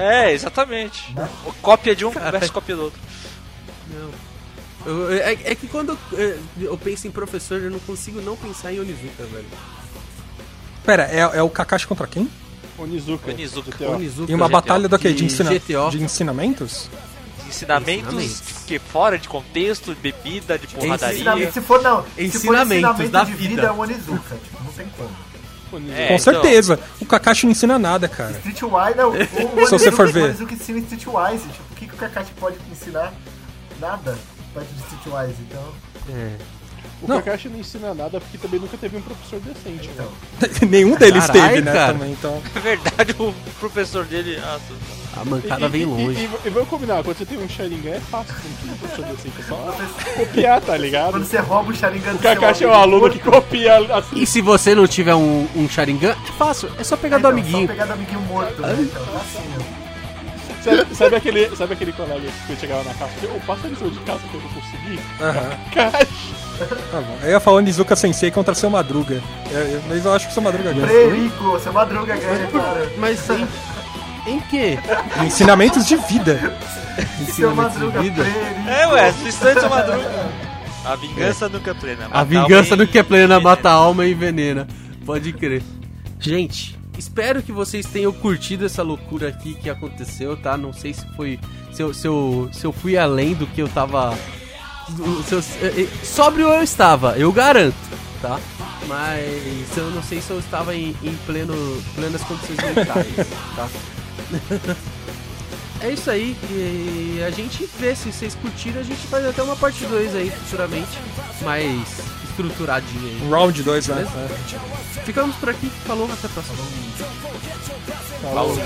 É, 0.00 0.32
exatamente. 0.32 1.14
O 1.44 1.52
Cópia 1.54 1.96
de 1.96 2.04
um 2.04 2.10
versus 2.10 2.50
cópia 2.50 2.76
do 2.76 2.82
outro. 2.84 3.00
Não. 3.92 4.10
Eu- 4.86 5.12
é, 5.12 5.32
é 5.32 5.54
que 5.54 5.66
quando 5.66 5.98
eu, 6.12 6.38
eu 6.60 6.78
penso 6.78 7.06
em 7.08 7.10
professor, 7.10 7.60
eu 7.60 7.70
não 7.70 7.80
consigo 7.80 8.20
não 8.20 8.36
pensar 8.36 8.72
em 8.72 8.78
Onizuka, 8.80 9.24
velho. 9.24 9.46
Pera, 10.84 11.04
é, 11.10 11.18
é 11.38 11.42
o 11.42 11.50
Kakashi 11.50 11.86
contra 11.86 12.06
quem? 12.06 12.28
Onizuka. 12.78 13.30
Onizuka. 13.32 13.88
Onizuka 13.90 14.30
E 14.30 14.34
uma 14.34 14.46
GTO. 14.46 14.52
batalha 14.52 14.88
do 14.88 14.98
quê? 14.98 15.12
De, 15.12 15.24
ensina... 15.24 15.50
De 15.90 16.02
ensinamentos? 16.02 16.88
Ensinamentos, 17.48 18.14
Ensinamentos. 18.14 18.64
que 18.66 18.78
fora 18.78 19.18
de 19.18 19.26
contexto, 19.26 19.94
de 19.94 20.00
bebida, 20.00 20.58
de 20.58 20.66
porradaria. 20.68 21.16
Ensinamento, 21.16 21.52
se 21.54 21.60
for 21.62 21.82
não, 21.82 22.02
se 22.04 22.10
for 22.10 22.20
Ensinamentos 22.22 22.72
ensinamento 22.76 23.10
da 23.10 23.24
de 23.24 23.32
vida. 23.32 23.48
vida 23.48 23.62
é 23.68 23.70
o 23.72 23.78
Onizuka, 23.78 24.36
tipo, 24.36 24.62
não 24.64 24.72
tem 24.72 24.86
como. 24.96 25.10
É, 25.76 26.08
Com 26.08 26.14
então. 26.14 26.18
certeza. 26.18 26.78
O 27.00 27.06
Kakashi 27.06 27.46
não 27.46 27.52
ensina 27.52 27.78
nada, 27.78 28.08
cara. 28.08 28.32
Streetwise, 28.32 28.96
não, 28.96 29.10
o, 29.10 29.62
o 29.62 29.66
Se 29.66 29.72
você 29.72 29.92
for 29.92 30.10
ver. 30.10 30.22
O 30.22 30.24
Onizuka 30.26 30.54
ensina 30.54 30.78
Streetwise, 30.78 31.48
tipo, 31.48 31.72
o 31.72 31.74
que, 31.76 31.86
que 31.86 31.94
o 31.94 31.98
Kakashi 31.98 32.32
pode 32.38 32.56
ensinar? 32.70 33.12
Nada 33.80 34.16
perto 34.54 34.68
de 34.74 34.80
Streetwise, 34.82 35.42
então... 35.48 35.72
É. 36.10 36.57
O 37.00 37.06
Não. 37.06 37.22
Kakashi 37.22 37.48
não 37.48 37.60
ensina 37.60 37.94
nada 37.94 38.18
porque 38.20 38.36
também 38.38 38.58
nunca 38.58 38.76
teve 38.76 38.96
um 38.96 39.00
professor 39.00 39.38
decente. 39.40 39.88
né? 39.96 40.04
Nenhum 40.68 40.96
deles 40.96 41.26
Caralho, 41.26 41.48
teve, 41.50 41.62
né? 41.62 41.72
cara. 41.72 41.92
Também, 41.92 42.10
então. 42.12 42.42
É 42.56 42.58
verdade, 42.58 43.14
o 43.20 43.32
professor 43.60 44.04
dele. 44.04 44.36
Ah, 44.42 44.58
A 45.20 45.24
mancada 45.24 45.68
vem 45.68 45.82
E- 45.82 45.84
longe. 45.86 46.18
E, 46.20 46.24
e, 46.24 46.30
e 46.46 46.50
vamos 46.50 46.68
combinar, 46.68 47.04
quando 47.04 47.16
você 47.18 47.24
tem 47.24 47.38
um 47.38 47.48
Sharingan 47.48 47.90
é 47.90 48.00
fácil, 48.00 48.34
você 48.34 48.66
não 48.66 48.74
um 48.74 48.78
professor 48.78 49.04
decente, 49.04 49.40
é 49.40 49.42
só 49.44 49.76
copiar, 50.16 50.60
tá 50.60 50.76
ligado? 50.76 51.10
Quando 51.12 51.24
você 51.24 51.38
rouba 51.38 51.70
o 51.70 51.74
Sharingan 51.74 52.10
O 52.10 52.14
do 52.16 52.20
seu 52.22 52.34
Kakashi 52.34 52.64
é 52.64 52.68
um 52.68 52.72
aluno 52.74 53.10
que 53.10 53.18
copia 53.20 53.78
assim. 53.96 54.16
E 54.20 54.26
se 54.26 54.40
você 54.40 54.74
não 54.74 54.86
tiver 54.88 55.14
um, 55.14 55.46
um 55.54 55.68
Sharingan, 55.68 56.10
é 56.10 56.32
fácil, 56.36 56.68
é 56.78 56.82
só 56.82 56.96
pegar 56.96 57.18
do 57.18 57.20
então, 57.20 57.30
amiguinho. 57.30 57.60
Só 57.68 57.72
pegar 57.72 57.84
do 57.86 57.92
amiguinho 57.92 58.20
morto, 58.22 58.60
né? 58.60 58.76
Então, 58.80 59.02
é 59.02 59.16
assim, 59.16 59.48
ó. 59.74 59.88
Sabe, 60.60 60.94
sabe 60.96 61.16
aquele, 61.16 61.56
sabe 61.56 61.72
aquele 61.74 61.92
colega 61.92 62.28
que 62.48 62.56
chegava 62.56 62.82
na 62.82 62.92
casa 62.94 63.12
e 63.16 63.20
falou, 63.20 63.36
ô, 63.36 63.40
passa 63.46 63.66
a 63.68 63.70
lição 63.70 63.88
de 63.88 63.98
casa 64.00 64.20
que 64.28 64.34
eu 64.34 64.40
não 64.40 64.48
consegui? 64.48 65.00
Aham. 65.20 65.50
Kakashi. 65.72 66.34
Tá 66.58 67.00
bom. 67.00 67.18
Eu 67.22 67.30
ia 67.30 67.40
falar 67.40 67.62
Nizuka 67.62 67.94
Sensei 67.96 68.30
contra 68.30 68.54
seu 68.54 68.68
Madruga. 68.70 69.20
Eu- 69.50 69.58
eu- 69.60 69.82
mas 69.88 70.04
eu 70.04 70.12
acho 70.12 70.26
que 70.28 70.32
seu 70.34 70.42
Madruga 70.42 70.72
ganha. 70.72 70.86
Prerico, 70.86 71.58
seu 71.60 71.72
Madruga 71.72 72.16
ganha, 72.16 72.46
cara. 72.48 72.92
Mas 72.98 73.28
em, 73.30 73.46
em 74.26 74.40
que? 74.40 74.78
Ensinamentos 75.24 75.86
de 75.86 75.96
vida. 75.96 76.38
Seu 76.98 77.50
Ensinamentos 77.50 77.76
Madruga, 77.76 78.00
de 78.02 78.10
vida? 78.10 78.22
Prerico. 78.24 78.68
É, 78.68 78.86
ué, 78.88 79.12
distante 79.22 79.64
é 79.64 79.68
madruga. 79.68 80.28
A 80.84 80.96
vingança 80.96 81.48
nunca 81.48 81.70
é 81.70 81.74
plena. 81.74 82.08
A 82.10 82.24
vingança 82.24 82.86
que 82.86 82.98
é 82.98 83.02
plena 83.02 83.24
envenena. 83.34 83.40
mata 83.40 83.68
a 83.68 83.72
alma 83.72 84.04
e 84.06 84.12
envenena. 84.12 84.66
Pode 85.06 85.32
crer. 85.32 85.62
Gente, 86.18 86.76
espero 86.98 87.40
que 87.42 87.52
vocês 87.52 87.86
tenham 87.86 88.12
curtido 88.12 88.66
essa 88.66 88.82
loucura 88.82 89.28
aqui 89.28 89.54
que 89.54 89.70
aconteceu, 89.70 90.36
tá? 90.36 90.56
Não 90.56 90.72
sei 90.72 90.92
se 90.92 91.06
foi. 91.14 91.38
Se 91.72 91.82
eu, 91.82 91.94
se 91.94 92.06
eu, 92.08 92.48
se 92.52 92.64
eu 92.64 92.72
fui 92.72 92.96
além 92.98 93.34
do 93.34 93.46
que 93.46 93.62
eu 93.62 93.68
tava. 93.68 94.12
Eu- 95.30 95.38
eh, 95.62 95.82
eh, 95.82 95.88
sóbrio 96.04 96.48
eu 96.48 96.62
estava, 96.62 97.16
eu 97.18 97.30
garanto, 97.32 97.74
tá? 98.22 98.38
Mas 98.86 99.76
eu 99.76 99.90
não 99.90 100.02
sei 100.02 100.20
se 100.20 100.30
eu 100.30 100.38
estava 100.38 100.74
em, 100.74 100.96
em 101.02 101.14
pleno, 101.26 101.54
plenas 101.94 102.22
condições 102.22 102.58
mentais, 102.74 103.06
tá? 103.56 103.68
É 105.80 105.92
isso 105.92 106.10
aí, 106.10 106.36
e 106.50 107.22
a 107.24 107.30
gente 107.30 107.68
vê 107.78 107.94
se 107.94 108.10
vocês 108.12 108.34
curtiram, 108.34 108.80
a 108.80 108.82
gente 108.82 109.06
faz 109.06 109.24
até 109.24 109.40
uma 109.40 109.54
parte 109.54 109.84
2 109.86 110.12
aí 110.16 110.28
futuramente, 110.28 110.88
mais 111.42 111.88
estruturadinha 112.30 113.00
aí. 113.12 113.28
Round 113.30 113.62
2, 113.62 113.86
né? 113.86 113.94
Beleza? 113.94 114.28
Ficamos 115.04 115.36
por 115.36 115.50
aqui, 115.50 115.70
falou, 115.86 116.10
até 116.12 116.26
a 116.26 116.30
próxima. 116.30 116.56
Falou. 118.22 118.56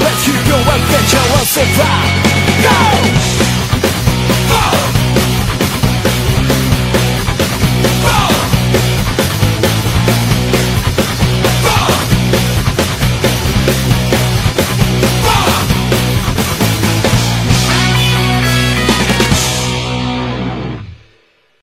Let's 0.00 0.24
keep 0.24 0.48
your 0.48 0.58
adventure 0.58 1.32
on 1.40 1.46
survive. 1.46 2.22
Go! 2.64 3.21
Oh! 4.54 5.01